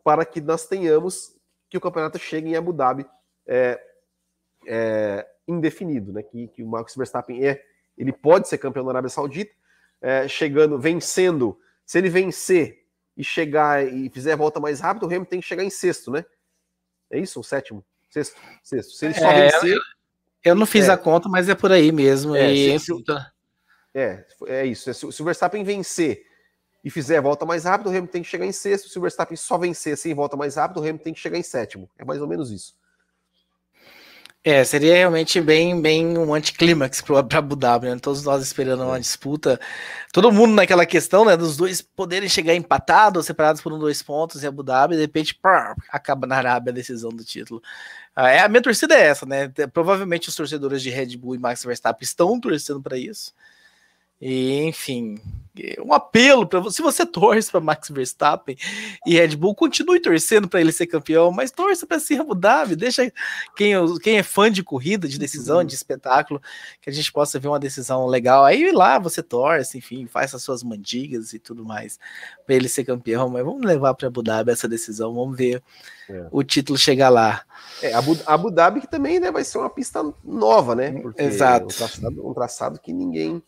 para 0.04 0.26
que 0.26 0.42
nós 0.42 0.66
tenhamos 0.66 1.38
que 1.70 1.78
o 1.78 1.82
campeonato 1.82 2.18
chegue 2.18 2.50
em 2.50 2.56
Abu 2.56 2.74
Dhabi 2.74 3.06
é, 3.46 3.80
é, 4.66 5.28
indefinido, 5.48 6.12
né? 6.12 6.24
Que, 6.24 6.48
que 6.48 6.64
o 6.64 6.68
Max 6.68 6.96
Verstappen 6.96 7.46
é, 7.46 7.64
ele 7.96 8.12
pode 8.12 8.48
ser 8.48 8.58
campeão 8.58 8.84
da 8.84 8.90
Arábia 8.90 9.10
Saudita, 9.10 9.54
é, 10.02 10.28
chegando, 10.28 10.80
vencendo. 10.80 11.56
Se 11.86 12.00
ele 12.00 12.10
vencer 12.10 12.84
e 13.16 13.24
chegar 13.24 13.86
e 13.86 14.10
fizer 14.10 14.34
a 14.34 14.38
volta 14.38 14.60
mais 14.60 14.80
rápido, 14.80 15.04
o 15.04 15.06
Hamilton 15.06 15.26
tem 15.26 15.40
que 15.40 15.46
chegar 15.46 15.64
em 15.64 15.70
sexto, 15.70 16.10
né? 16.10 16.26
É 17.12 17.20
isso? 17.20 17.40
O 17.40 17.44
sétimo? 17.44 17.86
Sexto? 18.10 18.42
Sexto. 18.64 18.94
Se 18.94 19.06
ele 19.06 19.14
só 19.14 19.30
é, 19.30 19.52
vencer. 19.52 19.76
Eu 19.76 19.82
não 20.54 20.66
fiz 20.68 20.88
é. 20.88 20.92
a 20.92 20.98
conta, 20.98 21.28
mas 21.28 21.50
é 21.50 21.56
por 21.56 21.72
aí 21.72 21.92
mesmo. 21.92 22.36
É, 22.36 22.54
e... 22.54 22.80
se, 22.80 22.92
é, 23.96 24.26
é 24.48 24.66
isso. 24.66 24.94
Se, 24.94 25.12
se, 25.12 25.22
o 25.22 25.26
Verstappen 25.26 25.64
vencer 25.64 26.22
e 26.84 26.90
fizer 26.92 27.18
a 27.18 27.22
volta 27.22 27.46
mais 27.46 27.64
rápido, 27.64 27.88
o 27.88 27.90
Hamilton 27.90 28.12
tem 28.12 28.22
que 28.22 28.30
chegar 28.30 28.46
em 28.46 28.52
sexto. 28.52 28.90
Se 28.90 29.00
o 29.00 29.02
Verstappen 29.02 29.36
só 29.36 29.58
vencer 29.58 29.98
sem 29.98 30.14
volta 30.14 30.38
mais 30.38 30.56
rápido, 30.56 30.78
o 30.78 30.80
Hamilton 30.82 31.04
tem 31.04 31.14
que 31.14 31.20
chegar 31.20 31.40
em 31.40 31.44
sétimo. 31.44 31.90
É 31.98 32.06
mais 32.06 32.22
ou 32.22 32.28
menos 32.28 32.52
isso. 32.52 32.76
É, 34.48 34.64
seria 34.64 34.94
realmente 34.94 35.42
bem, 35.42 35.82
bem 35.82 36.16
um 36.20 36.32
anticlímax 36.32 37.02
para 37.02 37.40
Abu 37.40 37.56
Dhabi, 37.56 37.90
né? 37.90 37.98
Todos 38.00 38.24
nós 38.24 38.44
esperando 38.44 38.84
uma 38.84 39.00
disputa. 39.00 39.60
Todo 40.14 40.32
mundo 40.32 40.54
naquela 40.54 40.86
questão, 40.86 41.26
né? 41.26 41.36
Dos 41.36 41.58
dois 41.58 41.82
poderem 41.82 42.30
chegar 42.30 42.54
empatados, 42.54 43.26
separados 43.26 43.60
por 43.60 43.74
um, 43.74 43.80
dois 43.80 44.04
pontos 44.04 44.44
em 44.44 44.48
Abu 44.48 44.62
Dhabi, 44.62 44.94
e 44.94 44.98
de 44.98 45.02
repente, 45.02 45.34
pá, 45.34 45.76
acaba 45.90 46.28
na 46.28 46.38
Arábia 46.38 46.70
a 46.70 46.76
decisão 46.76 47.10
do 47.10 47.24
título. 47.24 47.60
Ah, 48.16 48.30
é, 48.30 48.40
a 48.42 48.48
minha 48.48 48.62
torcida 48.62 48.94
é 48.94 49.08
essa, 49.08 49.26
né? 49.26 49.52
Provavelmente 49.74 50.30
os 50.30 50.36
torcedores 50.36 50.84
de 50.84 50.92
Red 50.92 51.18
Bull 51.18 51.34
e 51.34 51.40
Max 51.40 51.64
Verstappen 51.66 52.06
estão 52.06 52.40
torcendo 52.40 52.84
para 52.84 53.00
isso. 53.00 53.34
E, 54.22 54.62
enfim, 54.62 55.20
um 55.80 55.94
apelo 55.94 56.46
para 56.46 56.60
você. 56.60 56.78
Se 56.78 56.82
você 56.82 57.06
torce 57.08 57.52
para 57.52 57.60
Max 57.60 57.90
Verstappen 57.90 58.58
e 59.06 59.16
Red 59.16 59.36
Bull, 59.36 59.56
continue 59.56 60.00
torcendo 60.00 60.48
para 60.48 60.62
ele 60.62 60.72
ser 60.72 60.88
campeão, 60.88 61.32
mas 61.32 61.52
torça 61.52 61.86
para 61.86 62.00
ser 62.00 62.20
Abu 62.20 62.36
Dhabi. 62.36 62.76
Deixa 62.76 63.12
quem, 63.56 63.74
quem 64.00 64.18
é 64.18 64.24
fã 64.24 64.52
de 64.52 64.64
corrida, 64.64 65.08
de 65.08 65.18
decisão, 65.18 65.60
uhum. 65.60 65.66
de 65.66 65.76
espetáculo, 65.76 66.42
que 66.82 66.90
a 66.90 66.94
gente 66.94 67.12
possa 67.12 67.40
ver 67.40 67.48
uma 67.48 67.60
decisão 67.60 68.06
legal. 68.08 68.44
Aí 68.44 68.72
lá 68.72 69.00
você 69.00 69.24
torce, 69.24 69.78
enfim, 69.78 70.08
faz 70.08 70.34
as 70.34 70.44
suas 70.44 70.64
mandigas 70.64 71.34
e 71.34 71.40
tudo 71.40 71.64
mais 71.64 72.00
para 72.46 72.56
ele 72.56 72.68
ser 72.68 72.84
campeão. 72.84 73.30
Mas 73.30 73.44
vamos 73.44 73.66
levar 73.66 73.94
para 73.94 74.08
Abu 74.08 74.22
Dhabi 74.22 74.52
essa 74.52 74.68
decisão, 74.68 75.14
vamos 75.14 75.38
ver 75.38 75.62
é. 76.10 76.28
o 76.32 76.44
título 76.44 76.78
chegar 76.78 77.10
lá. 77.10 77.44
É, 77.82 77.94
Abu, 77.94 78.18
Abu 78.26 78.52
Dhabi 78.52 78.82
que 78.82 78.88
também 78.88 79.20
né, 79.20 79.32
vai 79.32 79.44
ser 79.44 79.58
uma 79.58 79.70
pista 79.70 80.04
nova, 80.24 80.76
né? 80.76 80.92
Porque 81.02 81.24
Exato. 81.24 81.66
Um 81.66 81.78
traçado, 81.78 82.28
um 82.30 82.34
traçado 82.34 82.80
que 82.80 82.94
ninguém 82.94 83.42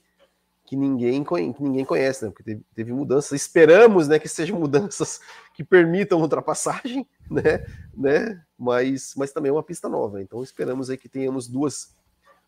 que 0.68 0.76
ninguém, 0.76 1.24
que 1.24 1.63
ninguém 1.63 1.86
conhece, 1.86 2.26
né? 2.26 2.30
Porque 2.30 2.43
teve, 2.43 2.61
teve, 2.76 2.91
mudanças. 2.91 3.32
Esperamos, 3.32 4.09
né, 4.09 4.20
que 4.20 4.28
sejam 4.28 4.59
mudanças 4.59 5.22
que 5.53 5.63
permitam 5.63 6.20
ultrapassagem, 6.20 7.07
né? 7.32 7.65
né? 7.95 8.43
Mas, 8.59 9.13
mas 9.15 9.32
também 9.32 9.49
é 9.49 9.53
uma 9.53 9.63
pista 9.63 9.88
nova. 9.88 10.22
Então 10.22 10.43
esperamos 10.43 10.89
aí 10.89 10.97
que 10.97 11.07
tenhamos 11.07 11.47
duas, 11.47 11.95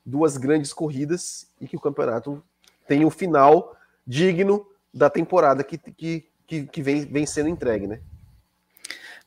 duas 0.06 0.36
grandes 0.36 0.74
corridas 0.74 1.50
e 1.62 1.68
que 1.68 1.78
o 1.78 1.80
campeonato 1.80 2.44
tenha 2.86 3.08
um 3.08 3.10
final 3.10 3.74
digno 4.06 4.68
da 4.94 5.10
temporada 5.10 5.64
que, 5.64 5.78
que, 5.78 6.30
que, 6.46 6.66
que 6.66 6.82
vem, 6.82 7.06
vem 7.06 7.26
sendo 7.26 7.48
entregue, 7.48 7.88
né? 7.88 8.02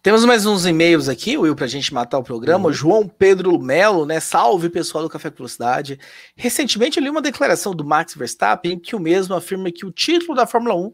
Temos 0.02 0.24
mais 0.24 0.44
uns 0.44 0.66
e-mails 0.66 1.08
aqui, 1.08 1.38
Will, 1.38 1.54
para 1.54 1.66
a 1.66 1.68
gente 1.68 1.94
matar 1.94 2.18
o 2.18 2.24
programa. 2.24 2.66
Uhum. 2.66 2.72
João 2.72 3.06
Pedro 3.06 3.56
Melo, 3.56 4.04
né? 4.04 4.18
Salve 4.18 4.68
pessoal 4.68 5.04
do 5.04 5.08
Café 5.08 5.30
com 5.30 5.36
Velocidade. 5.36 5.96
Recentemente 6.34 6.98
eu 6.98 7.04
li 7.04 7.08
uma 7.08 7.22
declaração 7.22 7.72
do 7.72 7.84
Max 7.84 8.16
Verstappen 8.16 8.80
que 8.80 8.96
o 8.96 8.98
mesmo 8.98 9.32
afirma 9.32 9.70
que 9.70 9.86
o 9.86 9.92
título 9.92 10.34
da 10.34 10.44
Fórmula 10.44 10.74
1 10.74 10.92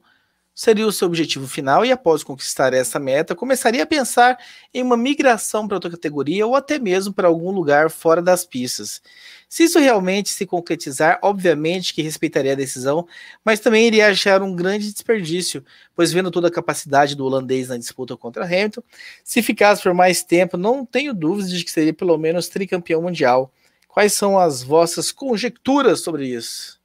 seria 0.59 0.89
o 0.89 0.91
seu 0.91 1.07
objetivo 1.07 1.47
final 1.47 1.87
e 1.87 1.93
após 1.93 2.25
conquistar 2.25 2.75
essa 2.75 2.99
meta, 2.99 3.33
começaria 3.33 3.85
a 3.85 3.87
pensar 3.87 4.37
em 4.75 4.83
uma 4.83 4.97
migração 4.97 5.69
para 5.69 5.77
outra 5.77 5.89
categoria 5.89 6.45
ou 6.45 6.57
até 6.57 6.81
mesmo 6.81 7.15
para 7.15 7.29
algum 7.29 7.53
lugar 7.53 7.89
fora 7.89 8.21
das 8.21 8.45
pistas. 8.45 9.01
Se 9.49 9.63
isso 9.63 9.79
realmente 9.79 10.31
se 10.31 10.45
concretizar, 10.45 11.21
obviamente 11.23 11.95
que 11.95 12.03
respeitaria 12.03 12.55
a 12.55 12.57
decisão, 12.57 13.07
mas 13.45 13.61
também 13.61 13.87
iria 13.87 14.09
achar 14.09 14.43
um 14.43 14.53
grande 14.53 14.93
desperdício, 14.93 15.65
pois 15.95 16.11
vendo 16.11 16.29
toda 16.29 16.49
a 16.49 16.51
capacidade 16.51 17.15
do 17.15 17.25
holandês 17.25 17.69
na 17.69 17.77
disputa 17.77 18.17
contra 18.17 18.45
Hamilton, 18.45 18.83
se 19.23 19.41
ficasse 19.41 19.81
por 19.81 19.95
mais 19.95 20.25
tempo, 20.25 20.57
não 20.57 20.85
tenho 20.85 21.15
dúvidas 21.15 21.53
de 21.53 21.63
que 21.63 21.71
seria 21.71 21.95
pelo 21.95 22.19
menos 22.19 22.49
tricampeão 22.49 23.01
mundial. 23.01 23.53
Quais 23.87 24.13
são 24.13 24.37
as 24.37 24.65
vossas 24.65 25.13
conjecturas 25.13 26.01
sobre 26.01 26.27
isso? 26.27 26.81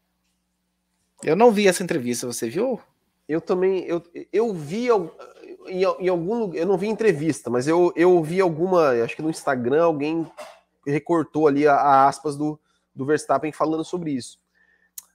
Eu 1.24 1.36
não 1.36 1.52
vi 1.52 1.68
essa 1.68 1.82
entrevista, 1.82 2.28
você 2.28 2.48
viu? 2.48 2.80
Eu 3.34 3.42
também, 3.42 3.84
eu, 3.86 4.02
eu 4.32 4.54
vi 4.54 4.90
em, 5.68 5.82
em 5.82 6.08
algum 6.08 6.54
eu 6.54 6.68
não 6.68 6.78
vi 6.78 6.88
entrevista, 6.88 7.50
mas 7.50 7.68
eu, 7.68 7.92
eu 7.96 8.22
vi 8.22 8.40
alguma, 8.40 8.92
acho 9.04 9.16
que 9.16 9.22
no 9.22 9.30
Instagram 9.30 9.84
alguém 9.84 10.30
recortou 10.86 11.48
ali 11.48 11.68
a, 11.68 11.76
a 11.76 12.08
aspas 12.08 12.38
do, 12.38 12.60
do 12.94 13.06
Verstappen 13.06 13.52
falando 13.52 13.84
sobre 13.84 14.12
isso. 14.12 14.38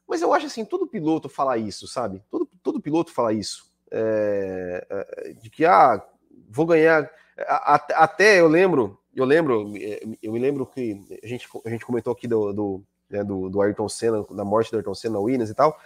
Mas 0.09 0.23
eu 0.23 0.33
acho 0.33 0.47
assim, 0.47 0.65
todo 0.65 0.87
piloto 0.87 1.29
fala 1.29 1.59
isso, 1.59 1.87
sabe? 1.87 2.23
Todo, 2.31 2.49
todo 2.63 2.81
piloto 2.81 3.13
fala 3.13 3.33
isso. 3.33 3.71
É, 3.91 4.87
é, 4.91 5.33
de 5.35 5.51
que, 5.51 5.65
ah, 5.65 6.03
vou 6.49 6.67
ganhar. 6.67 7.11
até 7.69 8.41
eu 8.41 8.49
lembro, 8.49 8.99
eu 9.15 9.25
lembro, 9.25 9.73
eu 10.23 10.33
me 10.33 10.39
lembro 10.39 10.67
que 10.67 11.01
a 11.23 11.27
gente, 11.27 11.47
a 11.65 11.71
gente 11.71 11.85
comentou 11.85 12.13
aqui 12.13 12.27
do, 12.27 12.53
do, 12.53 12.83
né, 13.11 13.23
do, 13.23 13.51
do 13.51 13.61
Ayrton 13.61 13.89
Senna, 13.89 14.25
da 14.31 14.45
morte 14.45 14.71
do 14.71 14.79
Ayrton 14.79 14.95
Senna, 14.95 15.19
Williams 15.19 15.51
e 15.51 15.55
tal. 15.55 15.79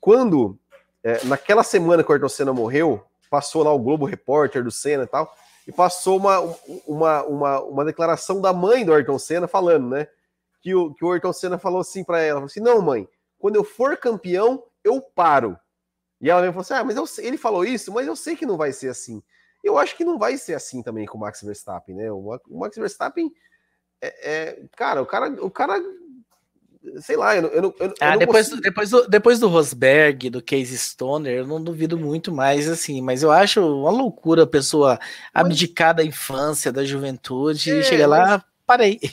Quando 0.00 0.58
é, 1.02 1.24
naquela 1.24 1.62
semana 1.62 2.02
que 2.02 2.10
o 2.10 2.12
Ayrton 2.12 2.28
Senna 2.28 2.52
morreu, 2.52 3.04
passou 3.30 3.62
lá 3.62 3.72
o 3.72 3.78
Globo 3.78 4.04
Repórter 4.04 4.62
do 4.62 4.70
Senna 4.70 5.04
e 5.04 5.06
tal, 5.06 5.34
e 5.66 5.72
passou 5.72 6.16
uma, 6.16 6.40
uma, 6.86 7.22
uma, 7.24 7.60
uma 7.62 7.84
declaração 7.84 8.40
da 8.40 8.52
mãe 8.52 8.84
do 8.84 8.92
Ayrton 8.92 9.18
Senna 9.18 9.46
falando, 9.46 9.88
né? 9.88 10.08
Que 10.60 10.74
o, 10.74 10.92
que 10.92 11.04
o 11.04 11.12
Ayrton 11.12 11.32
Senna 11.32 11.58
falou 11.58 11.80
assim 11.80 12.04
para 12.04 12.20
ela: 12.20 12.44
assim, 12.44 12.60
não, 12.60 12.82
mãe, 12.82 13.08
quando 13.38 13.56
eu 13.56 13.64
for 13.64 13.96
campeão, 13.96 14.62
eu 14.84 15.00
paro. 15.00 15.58
E 16.20 16.28
ela 16.28 16.40
mesmo 16.40 16.52
falou 16.52 16.62
assim: 16.62 16.74
ah, 16.74 16.84
mas 16.84 16.96
eu, 16.96 17.24
ele 17.24 17.38
falou 17.38 17.64
isso, 17.64 17.92
mas 17.92 18.06
eu 18.06 18.16
sei 18.16 18.36
que 18.36 18.44
não 18.44 18.56
vai 18.56 18.72
ser 18.72 18.88
assim. 18.88 19.22
Eu 19.62 19.78
acho 19.78 19.96
que 19.96 20.04
não 20.04 20.18
vai 20.18 20.36
ser 20.36 20.54
assim 20.54 20.82
também 20.82 21.06
com 21.06 21.16
o 21.16 21.20
Max 21.20 21.42
Verstappen, 21.42 21.94
né? 21.94 22.10
O 22.10 22.38
Max 22.48 22.76
Verstappen 22.76 23.30
é, 24.00 24.30
é, 24.30 24.62
cara, 24.76 25.02
o 25.02 25.06
cara, 25.06 25.44
o 25.44 25.50
cara 25.50 25.80
sei 27.00 27.16
lá, 27.16 27.36
eu, 27.36 27.48
eu, 27.48 27.74
eu, 27.78 27.94
ah, 28.00 28.16
depois, 28.16 28.48
depois, 28.48 28.90
do, 28.90 29.08
depois 29.08 29.38
do 29.38 29.48
Rosberg, 29.48 30.30
do 30.30 30.42
Case 30.42 30.76
Stoner, 30.76 31.38
eu 31.38 31.46
não 31.46 31.62
duvido 31.62 31.98
muito 31.98 32.32
mais, 32.32 32.68
assim, 32.68 33.02
mas 33.02 33.22
eu 33.22 33.30
acho 33.30 33.60
uma 33.60 33.90
loucura 33.90 34.44
a 34.44 34.46
pessoa 34.46 34.98
abdicar 35.32 35.94
da 35.94 36.04
infância, 36.04 36.72
da 36.72 36.84
juventude, 36.84 37.70
é, 37.70 37.74
e 37.76 37.82
chegar 37.82 38.06
lá, 38.06 38.28
mas... 38.28 38.42
parei. 38.66 38.98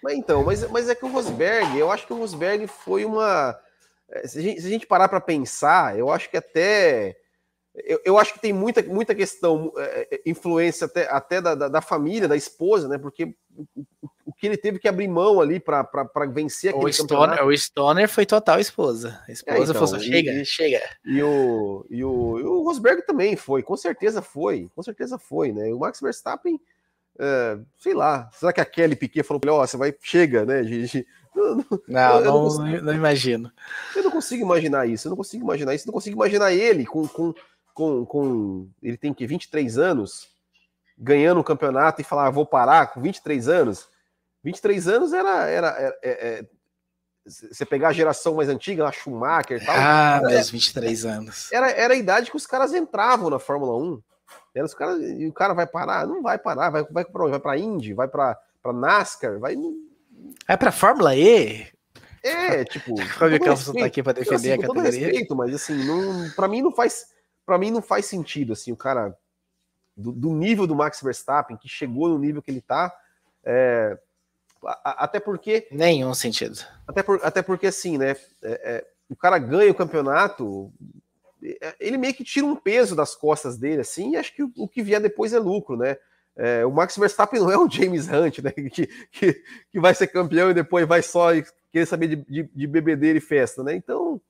Mas 0.00 0.14
então, 0.14 0.44
mas, 0.44 0.70
mas 0.70 0.88
é 0.88 0.94
que 0.94 1.04
o 1.04 1.08
Rosberg, 1.08 1.76
eu 1.76 1.90
acho 1.90 2.06
que 2.06 2.12
o 2.12 2.18
Rosberg 2.18 2.68
foi 2.68 3.04
uma. 3.04 3.58
Eh, 4.08 4.28
se 4.28 4.38
a 4.38 4.42
gente, 4.42 4.60
se 4.60 4.66
a 4.68 4.70
gente 4.70 4.86
parar 4.86 5.08
para 5.08 5.20
pensar, 5.20 5.98
eu 5.98 6.08
acho 6.08 6.30
que 6.30 6.36
até. 6.36 7.16
Eu, 7.74 8.00
eu, 8.04 8.16
acho 8.16 8.32
que 8.32 8.40
tem 8.40 8.52
muita, 8.52 8.80
muita 8.82 9.16
questão, 9.16 9.72
é, 9.76 10.20
influência 10.24 10.84
até, 10.84 11.08
até 11.10 11.40
da, 11.40 11.56
da, 11.56 11.68
da, 11.68 11.80
família, 11.80 12.28
da 12.28 12.36
esposa, 12.36 12.86
né? 12.86 12.96
Porque 12.96 13.34
o, 13.56 13.66
o, 14.00 14.08
que 14.38 14.46
ele 14.46 14.56
teve 14.56 14.78
que 14.78 14.88
abrir 14.88 15.08
mão 15.08 15.40
ali 15.40 15.58
para 15.58 15.84
vencer 16.32 16.70
aquele 16.70 16.86
o 16.86 16.92
Stoner, 16.92 17.44
O 17.44 17.56
Stoner 17.56 18.08
foi 18.08 18.24
total 18.24 18.60
esposa. 18.60 19.20
A 19.28 19.32
esposa 19.32 19.58
é, 19.58 19.62
então, 19.62 19.74
falou 19.74 19.96
assim, 19.96 20.06
chega, 20.06 20.32
e, 20.32 20.44
chega. 20.44 20.80
E 21.04 21.22
o, 21.22 21.84
e, 21.90 22.04
o, 22.04 22.38
e 22.38 22.42
o 22.44 22.62
Rosberg 22.62 23.02
também 23.04 23.34
foi, 23.36 23.62
com 23.62 23.76
certeza 23.76 24.22
foi, 24.22 24.70
com 24.74 24.82
certeza 24.82 25.18
foi, 25.18 25.52
né? 25.52 25.72
O 25.74 25.80
Max 25.80 26.00
Verstappen 26.00 26.60
é, 27.18 27.58
sei 27.76 27.94
lá, 27.94 28.30
será 28.32 28.52
que 28.52 28.60
a 28.60 28.64
Kelly 28.64 28.94
Piquet 28.94 29.24
falou 29.24 29.40
para 29.40 29.50
ele, 29.50 29.58
ó, 29.58 29.62
oh, 29.62 29.66
você 29.66 29.76
vai, 29.76 29.92
chega, 30.00 30.44
né? 30.44 30.62
Não, 31.34 31.54
não, 31.54 31.84
não, 31.86 32.20
não, 32.20 32.42
consigo, 32.42 32.84
não, 32.84 32.94
imagino. 32.94 33.52
Eu 33.94 34.02
não 34.02 34.10
consigo 34.10 34.42
imaginar 34.42 34.88
isso, 34.88 35.06
eu 35.06 35.10
não 35.10 35.16
consigo 35.16 35.44
imaginar 35.44 35.72
isso, 35.72 35.86
não 35.86 35.92
consigo 35.92 36.16
imaginar 36.16 36.52
ele 36.52 36.84
com, 36.84 37.06
com, 37.06 37.32
com, 37.72 38.04
com 38.04 38.68
ele 38.82 38.96
tem 38.96 39.14
que 39.14 39.24
23 39.24 39.78
anos, 39.78 40.28
ganhando 40.98 41.38
um 41.38 41.44
campeonato 41.44 42.00
e 42.00 42.04
falar, 42.04 42.26
ah, 42.26 42.30
vou 42.30 42.44
parar 42.44 42.88
com 42.88 43.00
23 43.00 43.48
anos. 43.48 43.88
23 44.44 44.88
anos 44.88 45.12
era, 45.12 45.46
era, 45.46 45.68
era 45.68 45.98
é, 46.02 46.10
é, 46.10 46.46
você 47.26 47.66
pegar 47.66 47.88
a 47.88 47.92
geração 47.92 48.34
mais 48.34 48.48
antiga, 48.48 48.86
a 48.86 48.92
Schumacher 48.92 49.62
e 49.62 49.64
tal. 49.64 49.74
Ah, 49.76 50.20
era, 50.30 50.42
23 50.42 51.04
anos. 51.04 51.52
Era, 51.52 51.70
era 51.70 51.94
a 51.94 51.96
idade 51.96 52.30
que 52.30 52.36
os 52.36 52.46
caras 52.46 52.72
entravam 52.72 53.30
na 53.30 53.38
Fórmula 53.38 53.76
1. 53.76 54.02
Era 54.54 54.64
os 54.64 54.74
cara, 54.74 54.96
e 54.98 55.26
o 55.26 55.32
cara 55.32 55.54
vai 55.54 55.66
parar? 55.66 56.06
Não 56.06 56.22
vai 56.22 56.38
parar, 56.38 56.70
vai, 56.70 56.84
vai 56.84 57.04
para 57.04 57.22
onde? 57.22 57.30
Vai 57.30 57.40
para 57.40 57.58
Indy, 57.58 57.94
vai 57.94 58.08
para 58.08 58.38
NASCAR, 58.64 59.38
vai. 59.38 59.56
Vai 60.46 60.56
para 60.56 60.72
Fórmula 60.72 61.14
E? 61.14 61.66
É, 62.22 62.64
tipo. 62.64 62.96
Fábio 63.18 63.40
Campos 63.40 63.72
tá 63.72 63.84
aqui 63.84 64.02
para 64.02 64.12
defender 64.12 64.52
assim, 64.52 64.52
a 64.52 64.66
categoria. 64.66 64.90
Respeito, 64.90 65.36
mas 65.36 65.54
assim, 65.54 65.84
não, 65.84 66.30
para 66.30 66.48
mim 66.48 66.62
não 66.62 66.72
faz, 66.72 67.06
para 67.46 67.58
mim 67.58 67.70
não 67.70 67.82
faz 67.82 68.06
sentido 68.06 68.52
assim, 68.52 68.72
o 68.72 68.76
cara 68.76 69.16
do, 69.96 70.12
do, 70.12 70.30
nível 70.30 70.66
do 70.66 70.74
Max 70.74 71.00
Verstappen 71.02 71.56
que 71.56 71.68
chegou 71.68 72.08
no 72.08 72.18
nível 72.18 72.42
que 72.42 72.50
ele 72.50 72.60
tá, 72.60 72.92
é, 73.44 73.98
até 74.64 75.20
porque 75.20 75.68
nenhum 75.70 76.14
sentido. 76.14 76.58
Até, 76.86 77.02
por, 77.02 77.20
até 77.22 77.42
porque 77.42 77.66
assim, 77.66 77.98
né? 77.98 78.10
É, 78.10 78.16
é, 78.42 78.86
o 79.08 79.16
cara 79.16 79.38
ganha 79.38 79.70
o 79.70 79.74
campeonato 79.74 80.72
ele 81.78 81.96
meio 81.96 82.14
que 82.14 82.24
tira 82.24 82.46
um 82.46 82.56
peso 82.56 82.96
das 82.96 83.14
costas 83.14 83.56
dele, 83.56 83.80
assim, 83.80 84.12
e 84.12 84.16
acho 84.16 84.34
que 84.34 84.42
o, 84.42 84.52
o 84.56 84.68
que 84.68 84.82
vier 84.82 85.00
depois 85.00 85.32
é 85.32 85.38
lucro, 85.38 85.76
né? 85.76 85.96
É, 86.36 86.64
o 86.64 86.70
Max 86.70 86.96
Verstappen 86.96 87.40
não 87.40 87.50
é 87.50 87.58
um 87.58 87.68
James 87.70 88.08
Hunt, 88.08 88.38
né? 88.38 88.52
Que, 88.52 88.86
que, 88.86 89.42
que 89.70 89.80
vai 89.80 89.94
ser 89.94 90.08
campeão 90.08 90.50
e 90.50 90.54
depois 90.54 90.86
vai 90.86 91.02
só 91.02 91.28
querer 91.72 91.86
saber 91.86 92.08
de, 92.08 92.16
de, 92.16 92.50
de 92.54 92.66
bebedeira 92.66 93.18
e 93.18 93.20
festa, 93.20 93.62
né? 93.62 93.74
Então, 93.74 94.20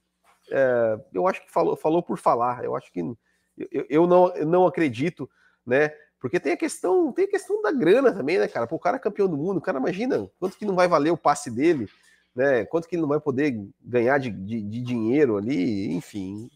é, 0.50 0.98
eu 1.12 1.26
acho 1.26 1.44
que 1.44 1.52
falou, 1.52 1.76
falou 1.76 2.02
por 2.02 2.18
falar. 2.18 2.64
Eu 2.64 2.76
acho 2.76 2.92
que 2.92 3.00
eu, 3.00 3.86
eu, 3.88 4.06
não, 4.06 4.34
eu 4.36 4.46
não 4.46 4.66
acredito, 4.66 5.28
né? 5.66 5.92
Porque 6.20 6.40
tem 6.40 6.52
a 6.52 6.56
questão, 6.56 7.12
tem 7.12 7.26
a 7.26 7.30
questão 7.30 7.62
da 7.62 7.70
grana 7.70 8.12
também, 8.12 8.38
né, 8.38 8.48
cara? 8.48 8.66
Pô, 8.66 8.76
o 8.76 8.80
cara 8.80 8.96
é 8.96 9.00
campeão 9.00 9.28
do 9.28 9.36
mundo, 9.36 9.58
o 9.58 9.60
cara 9.60 9.78
imagina 9.78 10.28
quanto 10.40 10.56
que 10.56 10.64
não 10.64 10.74
vai 10.74 10.88
valer 10.88 11.10
o 11.10 11.16
passe 11.16 11.50
dele, 11.50 11.88
né? 12.34 12.64
Quanto 12.64 12.88
que 12.88 12.96
ele 12.96 13.02
não 13.02 13.08
vai 13.08 13.20
poder 13.20 13.60
ganhar 13.80 14.18
de, 14.18 14.30
de, 14.30 14.60
de 14.60 14.80
dinheiro 14.80 15.36
ali, 15.36 15.92
enfim. 15.92 16.50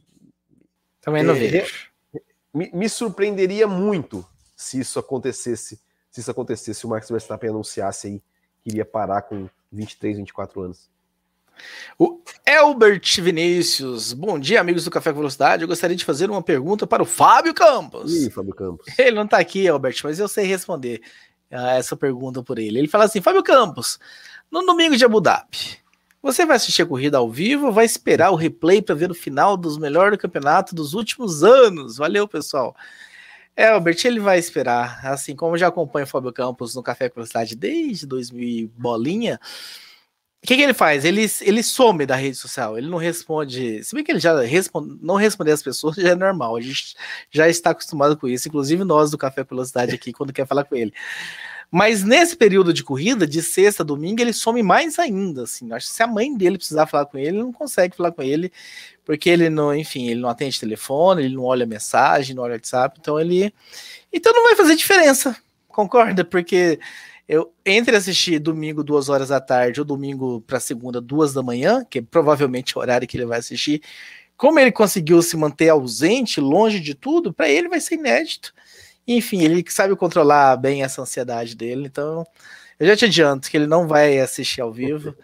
Também 1.01 1.23
não 1.23 1.35
é, 1.35 1.39
vejo. 1.39 1.91
Me, 2.53 2.71
me, 2.73 2.89
surpreenderia 2.89 3.67
muito 3.67 4.27
se 4.57 4.81
isso 4.81 4.99
acontecesse, 4.99 5.81
se 6.11 6.21
isso 6.21 6.31
acontecesse, 6.31 6.85
o 6.85 6.89
Max 6.89 7.09
Verstappen 7.09 7.51
anunciasse 7.51 8.07
aí 8.09 8.23
que 8.63 8.71
iria 8.71 8.85
parar 8.85 9.23
com 9.23 9.49
23, 9.73 10.19
24 10.19 10.61
anos. 10.61 10.91
O 11.99 12.21
Elbert 12.47 13.21
Vinícius, 13.21 14.13
bom 14.13 14.39
dia, 14.39 14.61
amigos 14.61 14.85
do 14.85 14.91
Café 14.91 15.11
com 15.11 15.19
Velocidade. 15.19 15.63
Eu 15.63 15.69
gostaria 15.69 15.97
de 15.97 16.05
fazer 16.05 16.31
uma 16.31 16.43
pergunta 16.43 16.87
para 16.87 17.03
o 17.03 17.07
Fábio 17.07 17.55
Campos. 17.55 18.13
Ih, 18.13 18.31
Fábio 18.31 18.55
Campos. 18.55 18.87
Ele 18.99 19.17
não 19.17 19.25
está 19.25 19.39
aqui, 19.39 19.67
Elbert, 19.67 19.97
mas 20.05 20.19
eu 20.19 20.29
sei 20.29 20.47
responder 20.47 21.01
essa 21.51 21.97
pergunta 21.97 22.43
por 22.43 22.59
ele. 22.59 22.79
Ele 22.79 22.89
fala 22.89 23.05
assim: 23.05 23.21
Fábio 23.21 23.43
Campos, 23.43 23.99
no 24.51 24.65
domingo 24.65 24.97
de 24.97 25.05
Abu 25.05 25.21
Dhabi, 25.21 25.79
você 26.23 26.47
vai 26.47 26.57
assistir 26.57 26.83
a 26.83 26.87
corrida 26.87 27.19
ao 27.19 27.31
vivo 27.31 27.67
ou 27.67 27.73
vai 27.73 27.85
esperar 27.85 28.31
o 28.31 28.37
replay 28.37 28.81
para 28.81 28.95
ver 28.95 29.11
o 29.11 29.15
final 29.15 29.57
dos 29.57 29.77
melhores 29.77 30.17
do 30.17 30.21
campeonato 30.21 30.75
dos 30.75 30.95
últimos 30.95 31.45
anos? 31.45 31.97
Valeu, 31.99 32.27
pessoal. 32.27 32.75
É, 33.55 33.69
Albert, 33.69 33.99
ele 34.05 34.21
vai 34.21 34.39
esperar. 34.39 35.05
Assim 35.05 35.37
como 35.37 35.59
já 35.59 35.69
acompanha 35.69 36.05
o 36.05 36.09
Fábio 36.09 36.33
Campos 36.33 36.75
no 36.75 36.83
Café 36.83 37.09
com 37.09 37.17
Velocidade 37.17 37.55
desde 37.55 38.07
2000 38.07 38.71
bolinha. 38.79 39.39
O 40.43 40.47
que, 40.47 40.57
que, 40.57 40.63
ele 40.63 40.75
faz? 40.75 41.05
Ele, 41.05 41.25
ele 41.43 41.63
some 41.63 42.05
da 42.05 42.17
rede 42.17 42.37
social, 42.37 42.77
ele 42.77 42.89
não 42.89 42.99
responde. 42.99 43.85
Se 43.85 43.95
bem 43.95 44.03
que 44.03 44.11
ele 44.11 44.19
já 44.19 44.41
responde, 44.41 44.99
não 45.01 45.15
responder 45.15 45.53
as 45.53 45.63
pessoas 45.63 45.95
já 45.97 46.11
é 46.11 46.15
normal, 46.17 46.57
a 46.57 46.61
gente 46.61 46.97
já 47.31 47.49
está 47.49 47.71
acostumado 47.71 48.17
com 48.17 48.27
isso, 48.27 48.49
inclusive 48.49 48.83
nós 48.83 49.11
do 49.13 49.17
Café 49.19 49.45
Velocidade 49.45 49.95
aqui, 49.95 50.13
quando 50.13 50.33
quer 50.33 50.45
falar 50.45 50.65
com 50.65 50.75
ele. 50.75 50.93
Mas 51.71 52.03
nesse 52.03 52.37
período 52.37 52.73
de 52.73 52.83
corrida, 52.83 53.25
de 53.25 53.41
sexta 53.41 53.85
a 53.85 53.87
domingo, 53.87 54.21
ele 54.21 54.33
some 54.33 54.63
mais 54.65 54.99
ainda, 54.99 55.45
assim. 55.45 55.73
Acho 55.73 55.87
que 55.87 55.95
se 55.95 56.03
a 56.03 56.09
mãe 56.09 56.37
dele 56.37 56.59
precisar 56.59 56.87
falar 56.87 57.07
com 57.07 57.17
ele, 57.17 57.29
ele 57.29 57.39
não 57.39 57.53
consegue 57.53 57.97
falar 57.97 58.11
com 58.11 58.23
ele, 58.23 58.53
porque 59.05 59.31
ele 59.31 59.49
não, 59.49 59.75
enfim, 59.75 60.09
ele 60.09 60.21
não 60.21 60.29
atende 60.29 60.59
telefone, 60.59 61.25
ele 61.25 61.37
não 61.37 61.45
olha 61.45 61.65
mensagem, 61.65 62.35
não 62.35 62.43
olha 62.43 62.55
WhatsApp, 62.55 62.99
então 63.01 63.19
ele 63.19 63.55
então 64.13 64.33
não 64.35 64.43
vai 64.43 64.57
fazer 64.57 64.75
diferença. 64.75 65.37
Concorda? 65.69 66.25
Porque 66.25 66.79
eu 67.29 67.53
entre 67.65 67.97
assistir 67.97 68.39
domingo 68.39 68.83
duas 68.83 69.09
horas 69.09 69.29
da 69.29 69.41
tarde 69.41 69.81
ou 69.81 69.87
domingo 69.87 70.41
para 70.43 70.61
segunda 70.61 71.01
duas 71.01 71.33
da 71.33 71.43
manhã, 71.43 71.85
que 71.89 72.01
é 72.01 72.03
provavelmente 72.03 72.77
o 72.77 72.81
horário 72.81 73.07
que 73.07 73.17
ele 73.17 73.27
vai 73.27 73.39
assistir, 73.39 73.83
como 74.37 74.59
ele 74.59 74.73
conseguiu 74.73 75.23
se 75.23 75.37
manter 75.37 75.69
ausente, 75.69 76.41
longe 76.41 76.81
de 76.81 76.95
tudo, 76.95 77.33
para 77.33 77.49
ele 77.49 77.69
vai 77.69 77.81
ser 77.81 77.95
inédito. 77.95 78.53
Enfim, 79.07 79.43
ele 79.43 79.65
sabe 79.69 79.95
controlar 79.97 80.57
bem 80.57 80.83
essa 80.83 81.03
ansiedade 81.03 81.55
dele, 81.57 81.87
então 81.87 82.25
eu 82.79 82.87
já 82.87 82.97
te 82.97 83.05
adianto 83.05 83.51
que 83.51 83.57
ele 83.57 83.67
não 83.67 83.87
vai 83.87 84.19
assistir 84.19 84.61
ao 84.61 84.73
vivo, 84.73 85.15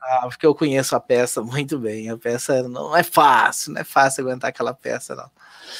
ah, 0.00 0.26
porque 0.28 0.46
eu 0.46 0.54
conheço 0.54 0.94
a 0.94 1.00
peça 1.00 1.42
muito 1.42 1.78
bem. 1.78 2.10
A 2.10 2.16
peça 2.18 2.62
não 2.68 2.96
é 2.96 3.02
fácil, 3.02 3.72
não 3.72 3.80
é 3.80 3.84
fácil 3.84 4.22
aguentar 4.22 4.50
aquela 4.50 4.74
peça, 4.74 5.14
não. 5.14 5.30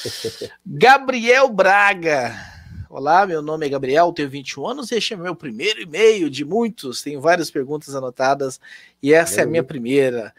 Gabriel 0.65 1.49
Braga. 1.49 2.54
Olá, 2.97 3.27
meu 3.27 3.41
nome 3.41 3.65
é 3.65 3.69
Gabriel, 3.69 4.13
tenho 4.13 4.29
21 4.29 4.67
anos 4.67 4.89
e 4.89 4.95
este 4.95 5.13
é 5.13 5.17
meu 5.17 5.35
primeiro 5.35 5.81
e-mail 5.81 6.29
de 6.29 6.45
muitos. 6.45 7.01
Tenho 7.01 7.19
várias 7.19 7.51
perguntas 7.51 7.93
anotadas 7.93 8.57
e 9.03 9.13
essa 9.13 9.41
é, 9.41 9.43
é 9.43 9.43
a 9.43 9.45
minha 9.45 9.65
primeira. 9.65 10.33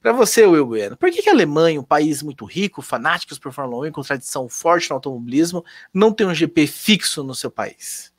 Para 0.00 0.12
você, 0.12 0.46
Will 0.46 0.64
Bueno, 0.64 0.96
por 0.96 1.10
que, 1.10 1.20
que 1.20 1.28
a 1.28 1.32
Alemanha, 1.32 1.80
um 1.80 1.82
país 1.82 2.22
muito 2.22 2.44
rico, 2.44 2.80
fanáticos 2.80 3.40
por 3.40 3.52
Fórmula 3.52 3.88
1 3.88 3.90
com 3.90 4.02
tradição 4.02 4.48
forte 4.48 4.88
no 4.88 4.94
automobilismo, 4.94 5.64
não 5.92 6.12
tem 6.12 6.24
um 6.24 6.32
GP 6.32 6.68
fixo 6.68 7.24
no 7.24 7.34
seu 7.34 7.50
país? 7.50 8.12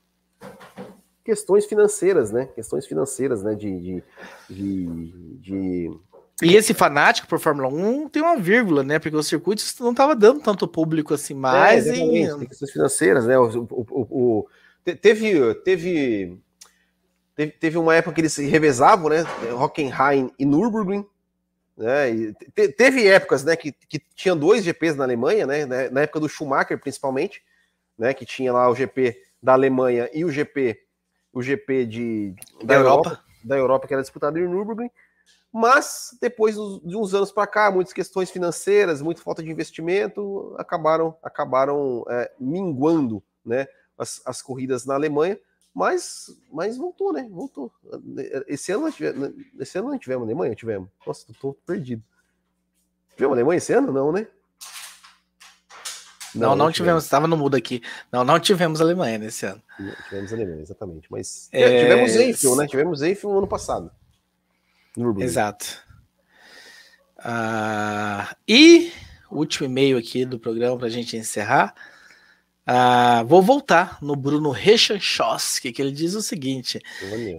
Questões 1.24 1.66
financeiras, 1.66 2.30
né? 2.30 2.46
Questões 2.48 2.86
financeiras, 2.86 3.42
né? 3.42 3.56
De, 3.56 3.80
de, 3.80 4.04
de, 4.50 5.38
de... 5.40 5.92
E 6.42 6.56
esse 6.56 6.74
fanático 6.74 7.28
por 7.28 7.40
Fórmula 7.40 7.68
1 7.68 8.10
tem 8.10 8.22
uma 8.22 8.38
vírgula, 8.38 8.84
né? 8.84 9.00
Porque 9.00 9.16
o 9.16 9.24
circuito 9.24 9.64
não 9.80 9.92
estava 9.92 10.16
dando 10.16 10.40
tanto 10.40 10.68
público 10.68 11.14
assim 11.14 11.34
mais. 11.34 11.88
É, 11.88 11.96
e... 11.96 12.48
questões 12.48 12.72
financeiras, 12.72 13.26
né? 13.26 13.38
O, 13.40 13.48
o, 13.48 13.86
o, 13.90 14.08
o, 14.10 14.48
teve, 15.02 15.56
teve, 15.56 16.40
teve, 17.60 17.78
uma 17.78 17.96
época 17.96 18.14
que 18.14 18.22
eles 18.22 18.38
revezavam, 18.38 19.10
né? 19.10 19.26
Hockenheim 19.52 20.32
e 20.38 20.46
Nürburgring, 20.46 21.08
né? 21.76 22.34
Te, 22.54 22.70
teve 22.70 23.08
épocas 23.08 23.44
né, 23.44 23.56
que, 23.56 23.72
que 23.72 24.00
tinha 24.16 24.36
dois 24.36 24.64
GPs 24.64 24.96
na 24.96 25.06
Alemanha, 25.06 25.46
né, 25.46 25.66
na 25.90 26.02
época 26.02 26.20
do 26.20 26.28
Schumacher 26.28 26.80
principalmente, 26.80 27.44
né, 27.98 28.14
que 28.14 28.26
tinha 28.26 28.52
lá 28.52 28.68
o 28.70 28.76
GP 28.76 29.16
da 29.42 29.54
Alemanha 29.54 30.10
e 30.12 30.26
o 30.26 30.32
GP 30.32 30.82
o 31.32 31.44
GP 31.44 31.86
de, 31.86 32.36
da, 32.62 32.66
da 32.66 32.76
Europa. 32.76 33.10
Europa. 33.10 33.24
da 33.44 33.58
Europa 33.58 33.88
que 33.88 33.94
era 33.94 34.02
disputado 34.02 34.40
em 34.40 34.48
Nürburgring, 34.48 34.90
mas 35.52 36.16
depois 36.22 36.56
de 36.56 36.96
uns 36.96 37.14
anos 37.14 37.32
para 37.32 37.48
cá, 37.48 37.72
muitas 37.72 37.94
questões 37.94 38.30
financeiras, 38.30 39.02
muita 39.02 39.22
falta 39.22 39.42
de 39.42 39.50
investimento, 39.50 40.56
acabaram 40.58 41.16
acabaram 41.24 42.06
é, 42.10 42.32
minguando 42.40 43.24
né, 43.46 43.68
as, 43.98 44.22
as 44.26 44.42
corridas 44.42 44.86
na 44.86 44.96
Alemanha. 44.96 45.40
Mas, 45.74 46.36
mas 46.52 46.76
voltou, 46.76 47.14
né? 47.14 47.28
Voltou. 47.30 47.72
Esse 48.48 48.72
ano, 48.72 48.92
tivemos, 48.92 49.32
esse 49.60 49.78
ano 49.78 49.92
não 49.92 50.00
tivemos 50.00 50.26
Alemanha? 50.26 50.56
Tivemos. 50.56 50.90
Nossa, 51.06 51.28
tô 51.40 51.54
perdido. 51.54 52.04
Tivemos 53.16 53.36
Alemanha 53.36 53.58
esse 53.60 53.74
ano? 53.74 53.92
Não, 53.92 54.12
né? 54.12 54.26
Não, 56.34 56.50
não, 56.50 56.66
não 56.66 56.72
tivemos. 56.72 57.04
Estava 57.04 57.28
no 57.28 57.38
mudo 57.38 57.56
aqui. 57.56 57.82
Não, 58.12 58.24
não 58.24 58.40
tivemos 58.40 58.82
Alemanha 58.82 59.20
nesse 59.20 59.46
ano. 59.46 59.62
Tivemos 60.10 60.34
Alemanha, 60.34 60.62
exatamente. 60.62 61.12
Mas 61.12 61.48
é... 61.52 61.82
tivemos 61.82 62.16
Eiffel, 62.16 62.56
né? 62.56 62.68
Tivemos 62.68 63.02
Eiffel 63.04 63.32
no 63.32 63.38
ano 63.38 63.48
passado. 63.48 63.92
Exato. 65.24 65.82
Uh, 67.20 68.36
e 68.48 68.92
o 69.30 69.38
último 69.38 69.66
e-mail 69.66 69.98
aqui 69.98 70.26
do 70.26 70.40
programa 70.40 70.78
para 70.78 70.88
a 70.88 70.92
gente 70.92 71.16
encerrar. 71.16 71.74
Uh, 72.68 73.26
vou 73.26 73.42
voltar 73.42 73.98
no 74.02 74.14
Bruno 74.14 74.50
Rechanchowski, 74.52 75.72
que 75.72 75.82
ele 75.82 75.92
diz 75.92 76.16
o 76.16 76.22
seguinte: 76.22 76.82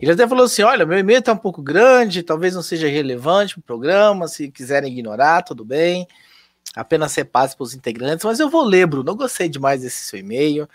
ele 0.00 0.10
até 0.10 0.26
falou 0.26 0.44
assim: 0.44 0.62
olha, 0.62 0.86
meu 0.86 0.98
e-mail 0.98 1.18
está 1.18 1.32
um 1.32 1.38
pouco 1.38 1.62
grande, 1.62 2.22
talvez 2.22 2.54
não 2.54 2.62
seja 2.62 2.88
relevante 2.88 3.54
para 3.54 3.60
o 3.60 3.62
programa, 3.62 4.26
se 4.26 4.50
quiserem 4.50 4.90
ignorar, 4.90 5.42
tudo 5.42 5.64
bem. 5.64 6.06
Apenas 6.74 7.14
repasse 7.14 7.56
para 7.56 7.64
os 7.64 7.74
integrantes, 7.74 8.24
mas 8.24 8.40
eu 8.40 8.48
vou 8.48 8.64
ler, 8.64 8.86
Bruno. 8.86 9.10
Eu 9.10 9.16
gostei 9.16 9.48
demais 9.48 9.82
desse 9.82 10.02
seu 10.02 10.18
e-mail. 10.18 10.68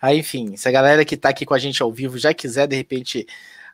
Aí, 0.00 0.18
enfim, 0.18 0.56
se 0.56 0.68
a 0.68 0.72
galera 0.72 1.04
que 1.04 1.14
está 1.14 1.28
aqui 1.28 1.44
com 1.44 1.54
a 1.54 1.58
gente 1.58 1.82
ao 1.82 1.92
vivo 1.92 2.18
já 2.18 2.34
quiser, 2.34 2.66
de 2.66 2.76
repente, 2.76 3.26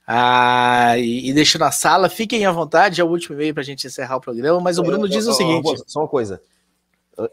ah, 0.06 0.98
e, 0.98 1.30
e 1.30 1.32
deixar 1.32 1.58
na 1.58 1.70
sala, 1.70 2.08
fiquem 2.08 2.44
à 2.44 2.52
vontade, 2.52 3.00
é 3.00 3.04
o 3.04 3.08
último 3.08 3.36
e-mail 3.36 3.54
para 3.54 3.62
a 3.62 3.66
gente 3.66 3.86
encerrar 3.86 4.16
o 4.16 4.20
programa. 4.20 4.60
Mas 4.60 4.78
o 4.78 4.82
Bruno 4.82 5.08
diz 5.08 5.26
o 5.26 5.32
seguinte: 5.32 5.82
só 5.86 6.00
uma 6.00 6.08
coisa. 6.08 6.40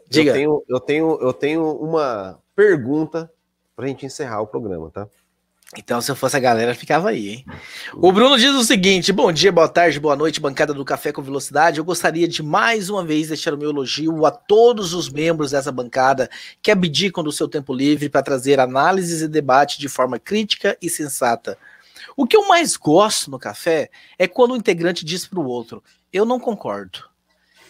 Diga. 0.08 0.30
Eu 0.30 0.34
tenho, 0.34 0.64
eu 0.68 0.80
tenho, 0.80 1.18
eu 1.20 1.32
tenho 1.32 1.72
uma 1.72 2.38
pergunta 2.54 3.30
para 3.74 3.84
a 3.84 3.88
gente 3.88 4.06
encerrar 4.06 4.40
o 4.40 4.46
programa, 4.46 4.90
tá? 4.90 5.06
Então, 5.76 6.02
se 6.02 6.10
eu 6.10 6.16
fosse 6.16 6.36
a 6.36 6.40
galera, 6.40 6.74
ficava 6.74 7.08
aí, 7.08 7.28
hein? 7.30 7.46
O 7.94 8.12
Bruno 8.12 8.36
diz 8.36 8.54
o 8.54 8.62
seguinte: 8.62 9.10
bom 9.10 9.32
dia, 9.32 9.50
boa 9.50 9.68
tarde, 9.68 9.98
boa 9.98 10.14
noite, 10.14 10.38
bancada 10.38 10.74
do 10.74 10.84
Café 10.84 11.12
com 11.12 11.22
Velocidade. 11.22 11.78
Eu 11.78 11.84
gostaria 11.84 12.28
de 12.28 12.42
mais 12.42 12.90
uma 12.90 13.02
vez 13.02 13.28
deixar 13.28 13.54
o 13.54 13.58
meu 13.58 13.70
elogio 13.70 14.26
a 14.26 14.30
todos 14.30 14.92
os 14.92 15.08
membros 15.08 15.52
dessa 15.52 15.72
bancada 15.72 16.28
que 16.60 16.70
abdicam 16.70 17.24
do 17.24 17.32
seu 17.32 17.48
tempo 17.48 17.72
livre 17.72 18.10
para 18.10 18.22
trazer 18.22 18.60
análises 18.60 19.22
e 19.22 19.28
debate 19.28 19.80
de 19.80 19.88
forma 19.88 20.18
crítica 20.18 20.76
e 20.80 20.90
sensata. 20.90 21.56
O 22.16 22.26
que 22.26 22.36
eu 22.36 22.46
mais 22.48 22.76
gosto 22.76 23.30
no 23.30 23.38
café 23.38 23.90
é 24.18 24.26
quando 24.26 24.52
o 24.52 24.56
integrante 24.56 25.04
diz 25.04 25.26
para 25.26 25.40
o 25.40 25.46
outro: 25.46 25.82
eu 26.12 26.24
não 26.24 26.38
concordo. 26.38 27.12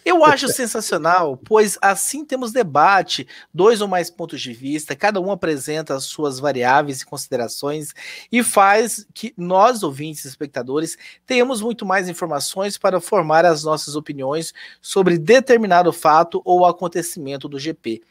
Eu 0.04 0.24
acho 0.24 0.48
sensacional, 0.52 1.36
pois 1.36 1.78
assim 1.80 2.24
temos 2.24 2.52
debate, 2.52 3.26
dois 3.54 3.80
ou 3.80 3.88
mais 3.88 4.10
pontos 4.10 4.40
de 4.40 4.52
vista, 4.52 4.96
cada 4.96 5.20
um 5.20 5.30
apresenta 5.30 5.94
as 5.94 6.04
suas 6.04 6.38
variáveis 6.38 7.00
e 7.00 7.06
considerações 7.06 7.94
e 8.30 8.42
faz 8.42 9.06
que 9.14 9.32
nós, 9.36 9.82
ouvintes 9.82 10.24
e 10.24 10.28
espectadores, 10.28 10.96
tenhamos 11.24 11.60
muito 11.60 11.86
mais 11.86 12.08
informações 12.08 12.76
para 12.76 13.00
formar 13.00 13.44
as 13.44 13.62
nossas 13.62 13.94
opiniões 13.94 14.52
sobre 14.80 15.18
determinado 15.18 15.92
fato 15.92 16.42
ou 16.44 16.66
acontecimento 16.66 17.48
do 17.48 17.58
GP. 17.58 18.02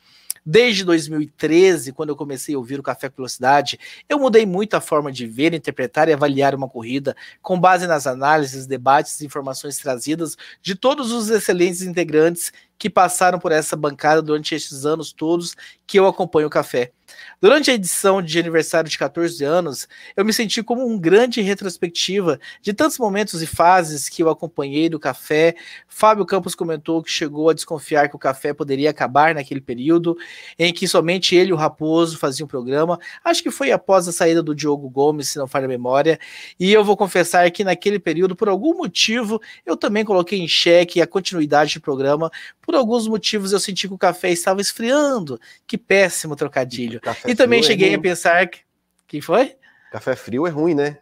Desde 0.44 0.84
2013, 0.84 1.94
quando 1.94 2.10
eu 2.10 2.16
comecei 2.16 2.56
a 2.56 2.58
ouvir 2.58 2.80
o 2.80 2.84
Café 2.84 3.10
com 3.10 3.18
Velocidade, 3.18 3.80
eu 4.10 4.18
mudei 4.18 4.44
muito 4.44 4.74
a 4.74 4.82
forma 4.82 5.12
de 5.12 5.28
ver, 5.28 5.54
interpretar 5.54 6.10
e 6.10 6.14
avaliar 6.14 6.56
uma 6.56 6.68
corrida, 6.68 7.16
com 7.44 7.60
base 7.60 7.86
nas 7.86 8.08
análises, 8.08 8.66
debates 8.66 9.22
e 9.22 9.26
informações 9.26 9.78
trazidas 9.78 10.36
de 10.60 10.74
todos 10.74 11.12
os 11.12 11.30
excelentes 11.30 11.84
integrantes 11.84 12.52
que 12.82 12.90
passaram 12.90 13.38
por 13.38 13.52
essa 13.52 13.76
bancada 13.76 14.24
durante 14.24 14.56
esses 14.56 14.88
anos 14.88 15.14
todos 15.14 15.56
que 15.86 16.00
eu 16.00 16.08
acompanho 16.08 16.48
o 16.48 16.50
café. 16.50 16.92
Durante 17.40 17.70
a 17.70 17.74
edição 17.74 18.22
de 18.22 18.40
aniversário 18.40 18.90
de 18.90 18.98
14 18.98 19.44
anos, 19.44 19.88
eu 20.16 20.24
me 20.24 20.32
senti 20.32 20.64
como 20.64 20.88
um 20.88 20.98
grande 20.98 21.42
retrospectiva 21.42 22.40
de 22.62 22.74
tantos 22.74 22.98
momentos 22.98 23.42
e 23.42 23.48
fases 23.48 24.08
que 24.08 24.22
eu 24.24 24.30
acompanhei 24.30 24.88
do 24.90 25.00
café. 25.00 25.56
Fábio 25.88 26.26
Campos 26.26 26.56
comentou 26.56 27.04
que 27.04 27.12
chegou 27.12 27.50
a 27.50 27.54
desconfiar 27.54 28.10
que 28.10 28.16
o 28.16 28.20
café 28.20 28.54
poderia 28.54 28.90
acabar 28.90 29.36
naquele 29.36 29.60
período 29.60 30.16
em 30.58 30.72
que 30.72 30.88
somente 30.88 31.36
ele 31.36 31.50
e 31.50 31.54
o 31.54 31.58
Raposo 31.58 32.18
faziam 32.18 32.46
o 32.46 32.50
programa. 32.50 33.00
Acho 33.24 33.44
que 33.44 33.52
foi 33.52 33.72
após 33.72 34.08
a 34.08 34.12
saída 34.12 34.42
do 34.42 34.56
Diogo 34.56 34.90
Gomes, 34.90 35.30
se 35.30 35.38
não 35.38 35.48
falha 35.48 35.66
a 35.66 35.70
memória. 35.70 36.20
E 36.60 36.72
eu 36.72 36.84
vou 36.84 36.96
confessar 36.96 37.50
que 37.52 37.64
naquele 37.64 38.00
período, 38.00 38.36
por 38.36 38.48
algum 38.48 38.78
motivo, 38.78 39.42
eu 39.66 39.76
também 39.76 40.06
coloquei 40.06 40.40
em 40.40 40.48
xeque 40.48 41.02
a 41.02 41.08
continuidade 41.08 41.76
do 41.76 41.82
programa 41.82 42.32
por 42.72 42.78
alguns 42.78 43.06
motivos 43.06 43.52
eu 43.52 43.60
senti 43.60 43.86
que 43.86 43.94
o 43.94 43.98
café 43.98 44.32
estava 44.32 44.62
esfriando. 44.62 45.40
Que 45.68 45.78
péssimo 45.78 46.38
trocadilho. 46.38 47.02
e 47.28 47.36
também 47.36 47.60
é 47.60 47.64
cheguei 47.64 47.92
é 47.92 47.96
a 47.96 48.00
pensar 48.00 48.48
que. 48.48 48.60
Quem 49.06 49.20
foi? 49.20 49.58
Café 49.92 50.16
frio 50.16 50.48
é 50.48 50.50
ruim, 50.50 50.74
né? 50.74 51.00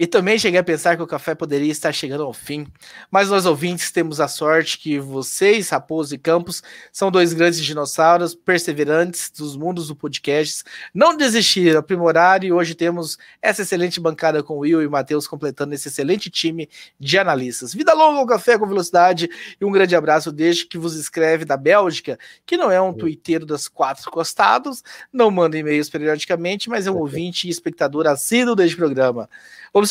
E 0.00 0.06
também 0.06 0.38
cheguei 0.38 0.58
a 0.58 0.64
pensar 0.64 0.96
que 0.96 1.02
o 1.02 1.06
café 1.06 1.34
poderia 1.34 1.70
estar 1.70 1.92
chegando 1.92 2.22
ao 2.22 2.32
fim. 2.32 2.66
Mas 3.10 3.28
nós 3.28 3.44
ouvintes 3.44 3.90
temos 3.90 4.18
a 4.18 4.28
sorte 4.28 4.78
que 4.78 4.98
vocês, 4.98 5.68
Raposo 5.68 6.14
e 6.14 6.18
Campos, 6.18 6.62
são 6.90 7.10
dois 7.10 7.34
grandes 7.34 7.62
dinossauros 7.62 8.34
perseverantes 8.34 9.30
dos 9.30 9.54
mundos 9.58 9.88
do 9.88 9.94
podcast. 9.94 10.64
Não 10.94 11.14
desistiram, 11.14 11.80
aprimoraram 11.80 12.46
e 12.46 12.50
hoje 12.50 12.74
temos 12.74 13.18
essa 13.42 13.60
excelente 13.60 14.00
bancada 14.00 14.42
com 14.42 14.54
o 14.54 14.60
Will 14.60 14.80
e 14.80 14.86
o 14.86 14.90
Matheus 14.90 15.26
completando 15.26 15.74
esse 15.74 15.88
excelente 15.88 16.30
time 16.30 16.66
de 16.98 17.18
analistas. 17.18 17.74
Vida 17.74 17.92
longa 17.92 18.20
ao 18.20 18.26
café 18.26 18.58
com 18.58 18.66
velocidade 18.66 19.28
e 19.60 19.64
um 19.66 19.70
grande 19.70 19.94
abraço 19.94 20.32
desde 20.32 20.64
que 20.64 20.78
vos 20.78 20.94
escreve 20.94 21.44
da 21.44 21.58
Bélgica, 21.58 22.18
que 22.46 22.56
não 22.56 22.70
é 22.70 22.80
um 22.80 22.94
tuiteiro 22.94 23.44
das 23.44 23.68
quatro 23.68 24.10
costados, 24.10 24.82
não 25.12 25.30
manda 25.30 25.58
e-mails 25.58 25.90
periodicamente, 25.90 26.70
mas 26.70 26.86
é 26.86 26.90
um 26.90 26.96
ouvinte 26.96 27.48
e 27.48 27.50
espectador 27.50 28.06
assíduo 28.06 28.56
deste 28.56 28.76
programa. 28.76 29.28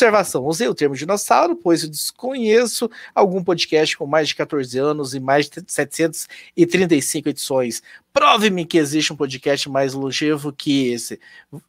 Observação: 0.00 0.46
usei 0.46 0.66
o 0.66 0.74
termo 0.74 0.96
dinossauro, 0.96 1.54
pois 1.54 1.82
eu 1.82 1.90
desconheço 1.90 2.90
algum 3.14 3.44
podcast 3.44 3.98
com 3.98 4.06
mais 4.06 4.28
de 4.28 4.34
14 4.34 4.78
anos 4.78 5.14
e 5.14 5.20
mais 5.20 5.50
de 5.50 5.62
735 5.66 7.28
edições. 7.28 7.82
Prove-me 8.10 8.64
que 8.64 8.78
existe 8.78 9.12
um 9.12 9.16
podcast 9.16 9.68
mais 9.68 9.92
longevo 9.92 10.54
que 10.54 10.88
esse. 10.88 11.20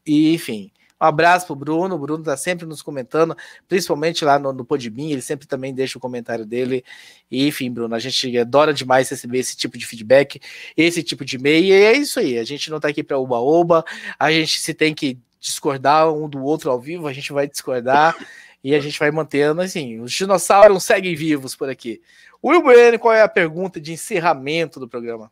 E, 0.06 0.34
enfim. 0.34 0.72
Um 1.00 1.06
abraço 1.06 1.48
pro 1.48 1.56
Bruno. 1.56 1.96
O 1.96 1.98
Bruno 1.98 2.24
tá 2.24 2.38
sempre 2.38 2.66
nos 2.66 2.82
comentando, 2.82 3.36
principalmente 3.68 4.24
lá 4.24 4.38
no, 4.40 4.54
no 4.54 4.68
ele 4.72 5.22
sempre 5.22 5.48
também 5.48 5.74
deixa 5.74 5.98
o 5.98 6.02
comentário 6.02 6.46
dele. 6.46 6.86
E, 7.30 7.48
enfim, 7.48 7.70
Bruno, 7.70 7.94
a 7.96 8.00
gente 8.00 8.38
adora 8.38 8.74
demais 8.74 9.10
receber 9.10 9.40
esse 9.40 9.58
tipo 9.58 9.78
de 9.78 9.86
feedback, 9.86 10.40
esse 10.78 11.04
tipo 11.04 11.26
de 11.26 11.36
e-mail. 11.36 11.66
E 11.66 11.72
é 11.74 11.98
isso 11.98 12.20
aí. 12.20 12.38
A 12.38 12.46
gente 12.46 12.70
não 12.70 12.80
tá 12.80 12.88
aqui 12.88 13.04
para 13.04 13.18
oba-oba, 13.18 13.84
a 14.18 14.32
gente 14.32 14.60
se 14.60 14.74
tem 14.74 14.94
que 14.94 15.18
discordar 15.42 16.14
um 16.14 16.30
do 16.30 16.42
outro 16.44 16.70
ao 16.70 16.80
vivo, 16.80 17.08
a 17.08 17.14
gente 17.14 17.34
vai 17.34 17.48
discordar 17.48 18.16
e 18.64 18.76
a 18.76 18.80
gente 18.80 18.98
vai 18.98 19.10
mantendo 19.12 19.60
assim. 19.60 20.00
Os 20.00 20.14
dinossauros 20.14 20.84
seguem 20.84 21.16
vivos 21.16 21.56
por 21.56 21.70
aqui. 21.70 22.02
Will 22.44 22.62
Bueno, 22.62 22.98
qual 23.00 23.14
é 23.14 23.24
a 23.24 23.28
pergunta 23.28 23.82
de 23.82 23.92
encerramento 23.92 24.80
do 24.80 24.88
programa? 24.88 25.32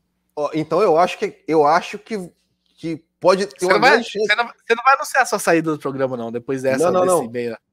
Então 0.54 0.82
eu 0.82 0.98
acho 0.98 1.18
que 1.18 1.44
eu 1.48 1.66
acho 1.66 2.00
que, 2.00 2.32
que 2.78 3.04
pode 3.20 3.46
ter 3.46 3.60
você 3.60 3.66
uma 3.66 3.80
vai, 3.80 3.92
grande 3.92 4.10
chance. 4.10 4.28
Você 4.28 4.36
não, 4.36 4.46
você 4.46 4.76
não, 4.76 4.84
vai 4.84 4.96
anunciar 4.96 5.24
a 5.24 5.26
sua 5.26 5.40
saída 5.40 5.72
do 5.72 5.80
programa, 5.80 6.18
não, 6.18 6.32
depois 6.32 6.62
dessa. 6.62 6.90
Não, 6.92 7.06
não, 7.06 7.24
não. 7.24 7.32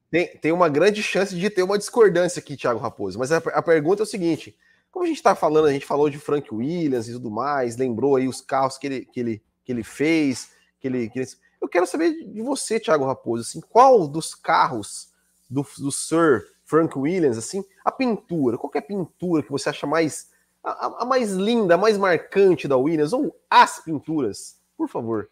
Tem, 0.09 0.27
tem 0.37 0.51
uma 0.51 0.69
grande 0.69 1.03
chance 1.03 1.35
de 1.35 1.49
ter 1.49 1.63
uma 1.63 1.77
discordância 1.77 2.39
aqui, 2.39 2.55
Thiago 2.55 2.79
Raposo. 2.79 3.19
Mas 3.19 3.31
a, 3.31 3.37
a 3.37 3.61
pergunta 3.61 4.01
é 4.01 4.05
o 4.05 4.07
seguinte: 4.07 4.55
como 4.91 5.05
a 5.05 5.07
gente 5.07 5.17
está 5.17 5.35
falando, 5.35 5.67
a 5.67 5.71
gente 5.71 5.85
falou 5.85 6.09
de 6.09 6.17
Frank 6.17 6.53
Williams 6.53 7.07
e 7.07 7.13
tudo 7.13 7.31
mais, 7.31 7.77
lembrou 7.77 8.15
aí 8.15 8.27
os 8.27 8.41
carros 8.41 8.77
que 8.77 8.87
ele, 8.87 9.05
que 9.05 9.19
ele, 9.19 9.41
que 9.63 9.71
ele 9.71 9.83
fez, 9.83 10.49
que 10.79 10.87
ele, 10.87 11.09
que 11.09 11.19
ele 11.19 11.27
eu 11.61 11.67
quero 11.67 11.85
saber 11.85 12.23
de 12.25 12.41
você, 12.41 12.79
Thiago 12.79 13.05
Raposo, 13.05 13.43
assim, 13.43 13.61
qual 13.61 14.07
dos 14.07 14.35
carros 14.35 15.09
do, 15.49 15.65
do 15.77 15.91
Sir 15.91 16.45
Frank 16.65 16.97
Williams, 16.97 17.37
assim, 17.37 17.63
a 17.83 17.91
pintura, 17.91 18.57
qual 18.57 18.71
é 18.75 18.79
a 18.79 18.81
pintura 18.81 19.43
que 19.43 19.51
você 19.51 19.69
acha 19.69 19.87
mais 19.87 20.29
a, 20.63 21.03
a, 21.03 21.05
mais 21.05 21.31
linda, 21.31 21.75
a 21.75 21.77
mais 21.77 21.97
marcante 21.97 22.67
da 22.67 22.75
Williams, 22.75 23.13
ou 23.13 23.39
as 23.49 23.79
pinturas, 23.79 24.57
por 24.77 24.89
favor. 24.89 25.29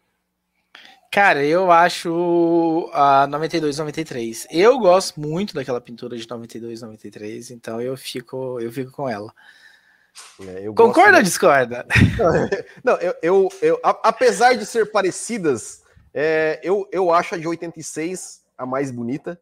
Cara, 1.12 1.44
eu 1.44 1.70
acho 1.70 2.90
a 2.92 3.26
92, 3.26 3.78
93. 3.78 4.46
Eu 4.50 4.78
gosto 4.78 5.20
muito 5.20 5.54
daquela 5.54 5.80
pintura 5.80 6.16
de 6.16 6.28
92, 6.28 6.82
93, 6.82 7.50
então 7.50 7.80
eu 7.80 7.96
fico, 7.96 8.60
eu 8.60 8.70
fico 8.72 8.90
com 8.90 9.08
ela. 9.08 9.32
É, 10.40 10.66
Concorda 10.74 11.18
ou 11.18 11.22
discorda? 11.22 11.86
Não, 12.82 12.96
eu, 12.96 13.14
eu, 13.22 13.48
eu, 13.62 13.80
apesar 13.82 14.54
de 14.54 14.64
ser 14.64 14.90
parecidas, 14.90 15.82
é, 16.18 16.58
eu, 16.62 16.88
eu 16.90 17.12
acho 17.12 17.34
a 17.34 17.38
de 17.38 17.46
86 17.46 18.42
a 18.56 18.64
mais 18.64 18.90
bonita, 18.90 19.38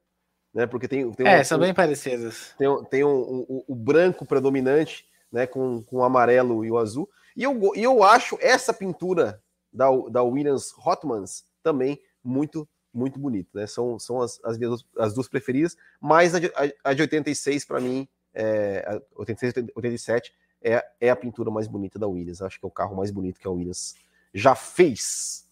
né? 0.52 0.66
Porque 0.66 0.88
tem, 0.88 1.08
tem 1.12 1.24
é, 1.24 1.40
um, 1.40 1.44
são 1.44 1.56
bem 1.56 1.72
parecidas. 1.72 2.52
Tem, 2.58 2.66
tem 2.86 3.04
um, 3.04 3.46
um, 3.48 3.64
o 3.68 3.74
branco 3.76 4.26
predominante, 4.26 5.06
né? 5.30 5.46
Com, 5.46 5.84
com 5.84 5.98
o 5.98 6.02
amarelo 6.02 6.64
e 6.64 6.72
o 6.72 6.76
azul. 6.76 7.08
E 7.36 7.44
eu, 7.44 7.72
e 7.76 7.82
eu 7.84 8.02
acho 8.02 8.36
essa 8.40 8.74
pintura 8.74 9.40
da, 9.72 9.86
da 10.10 10.24
Williams 10.24 10.74
Hotmans 10.84 11.44
também 11.62 12.00
muito, 12.24 12.68
muito 12.92 13.20
bonita, 13.20 13.50
né? 13.54 13.68
São, 13.68 13.96
são 13.96 14.20
as, 14.20 14.40
as, 14.44 14.58
minhas, 14.58 14.84
as 14.98 15.14
duas 15.14 15.28
preferidas, 15.28 15.76
mas 16.00 16.34
a 16.34 16.40
de, 16.40 16.46
a, 16.56 16.90
a 16.90 16.92
de 16.92 17.02
86, 17.02 17.64
para 17.66 17.80
mim, 17.80 18.08
é, 18.34 19.00
86, 19.14 19.68
87, 19.76 20.32
é, 20.60 20.84
é 21.00 21.08
a 21.08 21.14
pintura 21.14 21.52
mais 21.52 21.68
bonita 21.68 22.00
da 22.00 22.08
Williams. 22.08 22.42
Acho 22.42 22.58
que 22.58 22.66
é 22.66 22.68
o 22.68 22.72
carro 22.72 22.96
mais 22.96 23.12
bonito 23.12 23.38
que 23.38 23.46
a 23.46 23.50
Williams 23.50 23.94
já 24.32 24.56
fez. 24.56 25.46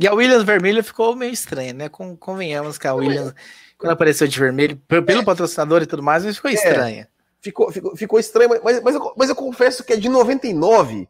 E 0.00 0.08
a 0.08 0.14
Williams 0.14 0.44
vermelha 0.44 0.82
ficou 0.82 1.14
meio 1.14 1.30
estranha, 1.30 1.74
né? 1.74 1.88
Com, 1.90 2.16
convenhamos 2.16 2.78
que 2.78 2.86
a 2.86 2.94
Williams, 2.94 3.34
quando 3.76 3.92
apareceu 3.92 4.26
de 4.26 4.40
vermelho, 4.40 4.74
pelo 5.04 5.22
patrocinador 5.22 5.82
e 5.82 5.86
tudo 5.86 6.02
mais, 6.02 6.24
mas 6.24 6.36
ficou 6.36 6.50
é, 6.50 6.54
estranha. 6.54 7.08
Ficou, 7.38 7.70
ficou, 7.70 7.94
ficou 7.94 8.18
estranha, 8.18 8.48
mas, 8.64 8.82
mas, 8.82 8.94
eu, 8.94 9.14
mas 9.14 9.28
eu 9.28 9.36
confesso 9.36 9.84
que 9.84 9.92
é 9.92 9.96
de 9.96 10.08
99. 10.08 11.06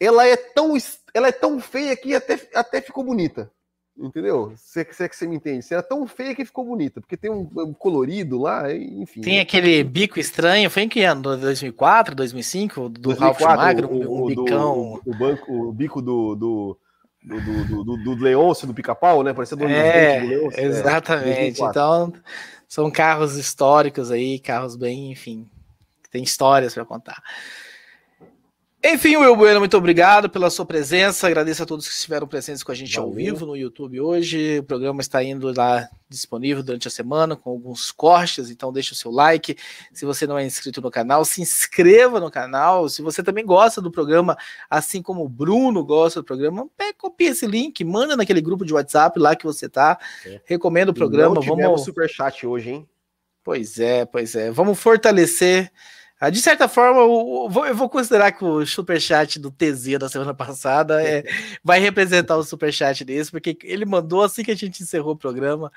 Ela 0.00 0.26
é 0.26 0.36
tão, 0.36 0.76
ela 1.14 1.28
é 1.28 1.32
tão 1.32 1.60
feia 1.60 1.96
que 1.96 2.16
até, 2.16 2.40
até 2.52 2.80
ficou 2.80 3.04
bonita. 3.04 3.48
Entendeu? 3.96 4.52
Se, 4.56 4.84
se 4.90 5.04
é 5.04 5.08
que 5.08 5.16
você 5.16 5.26
me 5.26 5.36
entende. 5.36 5.62
Se 5.64 5.72
era 5.72 5.82
tão 5.82 6.04
feia 6.04 6.34
que 6.34 6.44
ficou 6.44 6.64
bonita, 6.64 7.00
porque 7.00 7.16
tem 7.16 7.30
um, 7.30 7.48
um 7.56 7.72
colorido 7.72 8.40
lá, 8.40 8.74
enfim. 8.74 9.20
Tem 9.20 9.38
aquele 9.38 9.84
bico 9.84 10.18
estranho, 10.18 10.68
foi 10.68 10.82
em 10.82 10.88
que 10.88 11.04
ano? 11.04 11.22
2004, 11.22 12.12
2005? 12.14 12.88
Do 12.88 13.00
2004, 13.00 13.46
Ralph 13.46 13.56
Magro, 13.56 13.88
um, 13.88 14.24
um 14.24 14.26
bicão. 14.26 15.00
Do, 15.04 15.12
o, 15.12 15.16
banco, 15.16 15.52
o 15.68 15.72
bico 15.72 16.02
do, 16.02 16.34
do, 16.34 16.78
do, 17.26 17.64
do, 17.64 17.84
do, 17.84 17.96
do 17.96 18.22
Leôncio, 18.22 18.68
do 18.68 18.74
pica-pau, 18.74 19.24
né? 19.24 19.32
Parecia 19.32 19.56
do, 19.56 19.64
é, 19.64 20.20
do 20.20 20.26
Leôncio. 20.28 20.60
É, 20.60 20.64
exatamente. 20.64 21.60
É, 21.60 21.66
então, 21.66 22.12
são 22.68 22.90
carros 22.90 23.36
históricos 23.36 24.12
aí, 24.12 24.38
carros 24.38 24.76
bem, 24.76 25.10
enfim, 25.10 25.48
tem 26.10 26.22
histórias 26.22 26.72
para 26.72 26.84
contar. 26.84 27.20
Enfim, 28.88 29.16
Will 29.16 29.34
Bueno, 29.34 29.58
muito 29.58 29.76
obrigado 29.76 30.30
pela 30.30 30.48
sua 30.48 30.64
presença. 30.64 31.26
Agradeço 31.26 31.60
a 31.60 31.66
todos 31.66 31.88
que 31.88 31.92
estiveram 31.92 32.24
presentes 32.24 32.62
com 32.62 32.70
a 32.70 32.74
gente 32.74 32.94
Valeu. 32.94 33.08
ao 33.08 33.14
vivo 33.16 33.44
no 33.44 33.56
YouTube 33.56 34.00
hoje. 34.00 34.60
O 34.60 34.62
programa 34.62 35.00
está 35.00 35.24
indo 35.24 35.52
lá 35.52 35.88
disponível 36.08 36.62
durante 36.62 36.86
a 36.86 36.90
semana 36.90 37.34
com 37.34 37.50
alguns 37.50 37.90
cortes, 37.90 38.48
então 38.48 38.72
deixe 38.72 38.92
o 38.92 38.94
seu 38.94 39.10
like. 39.10 39.56
Se 39.92 40.06
você 40.06 40.24
não 40.24 40.38
é 40.38 40.46
inscrito 40.46 40.80
no 40.80 40.88
canal, 40.88 41.24
se 41.24 41.42
inscreva 41.42 42.20
no 42.20 42.30
canal. 42.30 42.88
Se 42.88 43.02
você 43.02 43.24
também 43.24 43.44
gosta 43.44 43.82
do 43.82 43.90
programa, 43.90 44.38
assim 44.70 45.02
como 45.02 45.24
o 45.24 45.28
Bruno 45.28 45.84
gosta 45.84 46.20
do 46.20 46.24
programa, 46.24 46.68
pega, 46.76 46.94
copia 46.96 47.30
esse 47.30 47.44
link, 47.44 47.82
manda 47.82 48.16
naquele 48.16 48.40
grupo 48.40 48.64
de 48.64 48.72
WhatsApp 48.72 49.18
lá 49.18 49.34
que 49.34 49.44
você 49.44 49.68
tá. 49.68 49.98
É. 50.24 50.40
Recomendo 50.44 50.90
o 50.90 50.94
programa. 50.94 51.34
Não 51.34 51.42
Vamos 51.42 51.82
super 51.82 52.08
chat 52.08 52.46
hoje, 52.46 52.70
hein? 52.70 52.88
Pois 53.42 53.80
é, 53.80 54.04
pois 54.04 54.36
é. 54.36 54.52
Vamos 54.52 54.78
fortalecer 54.78 55.72
de 56.30 56.40
certa 56.40 56.66
forma, 56.66 57.00
eu 57.00 57.74
vou 57.74 57.90
considerar 57.90 58.32
que 58.32 58.42
o 58.44 58.64
superchat 58.64 59.38
do 59.38 59.50
TZ 59.50 59.98
da 59.98 60.08
semana 60.08 60.32
passada 60.32 61.02
é, 61.02 61.22
vai 61.62 61.78
representar 61.78 62.36
o 62.36 62.42
superchat 62.42 63.04
desse, 63.04 63.30
porque 63.30 63.58
ele 63.62 63.84
mandou 63.84 64.22
assim 64.22 64.42
que 64.42 64.50
a 64.50 64.56
gente 64.56 64.82
encerrou 64.82 65.12
o 65.12 65.18
programa. 65.18 65.70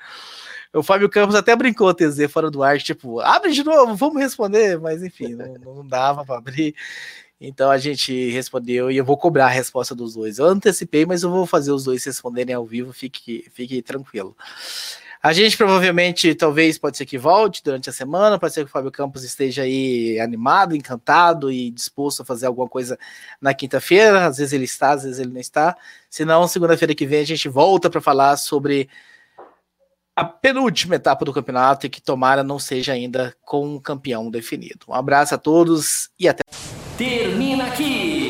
O 0.72 0.82
Fábio 0.82 1.10
Campos 1.10 1.34
até 1.34 1.54
brincou 1.54 1.92
TZ 1.92 2.30
fora 2.30 2.50
do 2.50 2.62
ar, 2.62 2.78
tipo, 2.78 3.20
abre 3.20 3.52
de 3.52 3.62
novo, 3.62 3.94
vamos 3.96 4.22
responder, 4.22 4.78
mas 4.78 5.02
enfim, 5.02 5.34
não, 5.34 5.54
não 5.74 5.86
dava 5.86 6.24
para 6.24 6.38
abrir. 6.38 6.74
Então 7.40 7.70
a 7.70 7.78
gente 7.78 8.30
respondeu 8.30 8.90
e 8.90 8.96
eu 8.96 9.04
vou 9.04 9.16
cobrar 9.16 9.46
a 9.46 9.48
resposta 9.48 9.94
dos 9.94 10.14
dois. 10.14 10.38
Eu 10.38 10.46
antecipei, 10.46 11.06
mas 11.06 11.22
eu 11.22 11.30
vou 11.30 11.46
fazer 11.46 11.72
os 11.72 11.84
dois 11.84 12.04
responderem 12.04 12.54
ao 12.54 12.66
vivo, 12.66 12.92
fique, 12.92 13.46
fique 13.52 13.82
tranquilo. 13.82 14.36
A 15.22 15.34
gente 15.34 15.54
provavelmente, 15.54 16.34
talvez, 16.34 16.78
pode 16.78 16.96
ser 16.96 17.04
que 17.04 17.18
volte 17.18 17.62
durante 17.62 17.90
a 17.90 17.92
semana, 17.92 18.38
pode 18.38 18.54
ser 18.54 18.64
que 18.64 18.70
o 18.70 18.72
Fábio 18.72 18.90
Campos 18.90 19.22
esteja 19.22 19.62
aí 19.62 20.18
animado, 20.18 20.74
encantado 20.74 21.52
e 21.52 21.70
disposto 21.70 22.22
a 22.22 22.24
fazer 22.24 22.46
alguma 22.46 22.66
coisa 22.66 22.98
na 23.38 23.52
quinta-feira. 23.52 24.24
Às 24.24 24.38
vezes 24.38 24.54
ele 24.54 24.64
está, 24.64 24.92
às 24.92 25.02
vezes 25.02 25.18
ele 25.18 25.30
não 25.30 25.40
está. 25.40 25.76
Se 26.08 26.24
não, 26.24 26.48
segunda-feira 26.48 26.94
que 26.94 27.04
vem 27.04 27.20
a 27.20 27.26
gente 27.26 27.50
volta 27.50 27.90
para 27.90 28.00
falar 28.00 28.34
sobre 28.38 28.88
a 30.16 30.24
penúltima 30.24 30.94
etapa 30.94 31.22
do 31.22 31.34
campeonato 31.34 31.86
e 31.86 31.90
que 31.90 32.00
tomara 32.00 32.42
não 32.42 32.58
seja 32.58 32.94
ainda 32.94 33.34
com 33.42 33.74
um 33.74 33.78
campeão 33.78 34.30
definido. 34.30 34.86
Um 34.88 34.94
abraço 34.94 35.34
a 35.34 35.38
todos 35.38 36.08
e 36.18 36.28
até. 36.28 36.42
Termina 36.96 37.66
aqui 37.66 38.29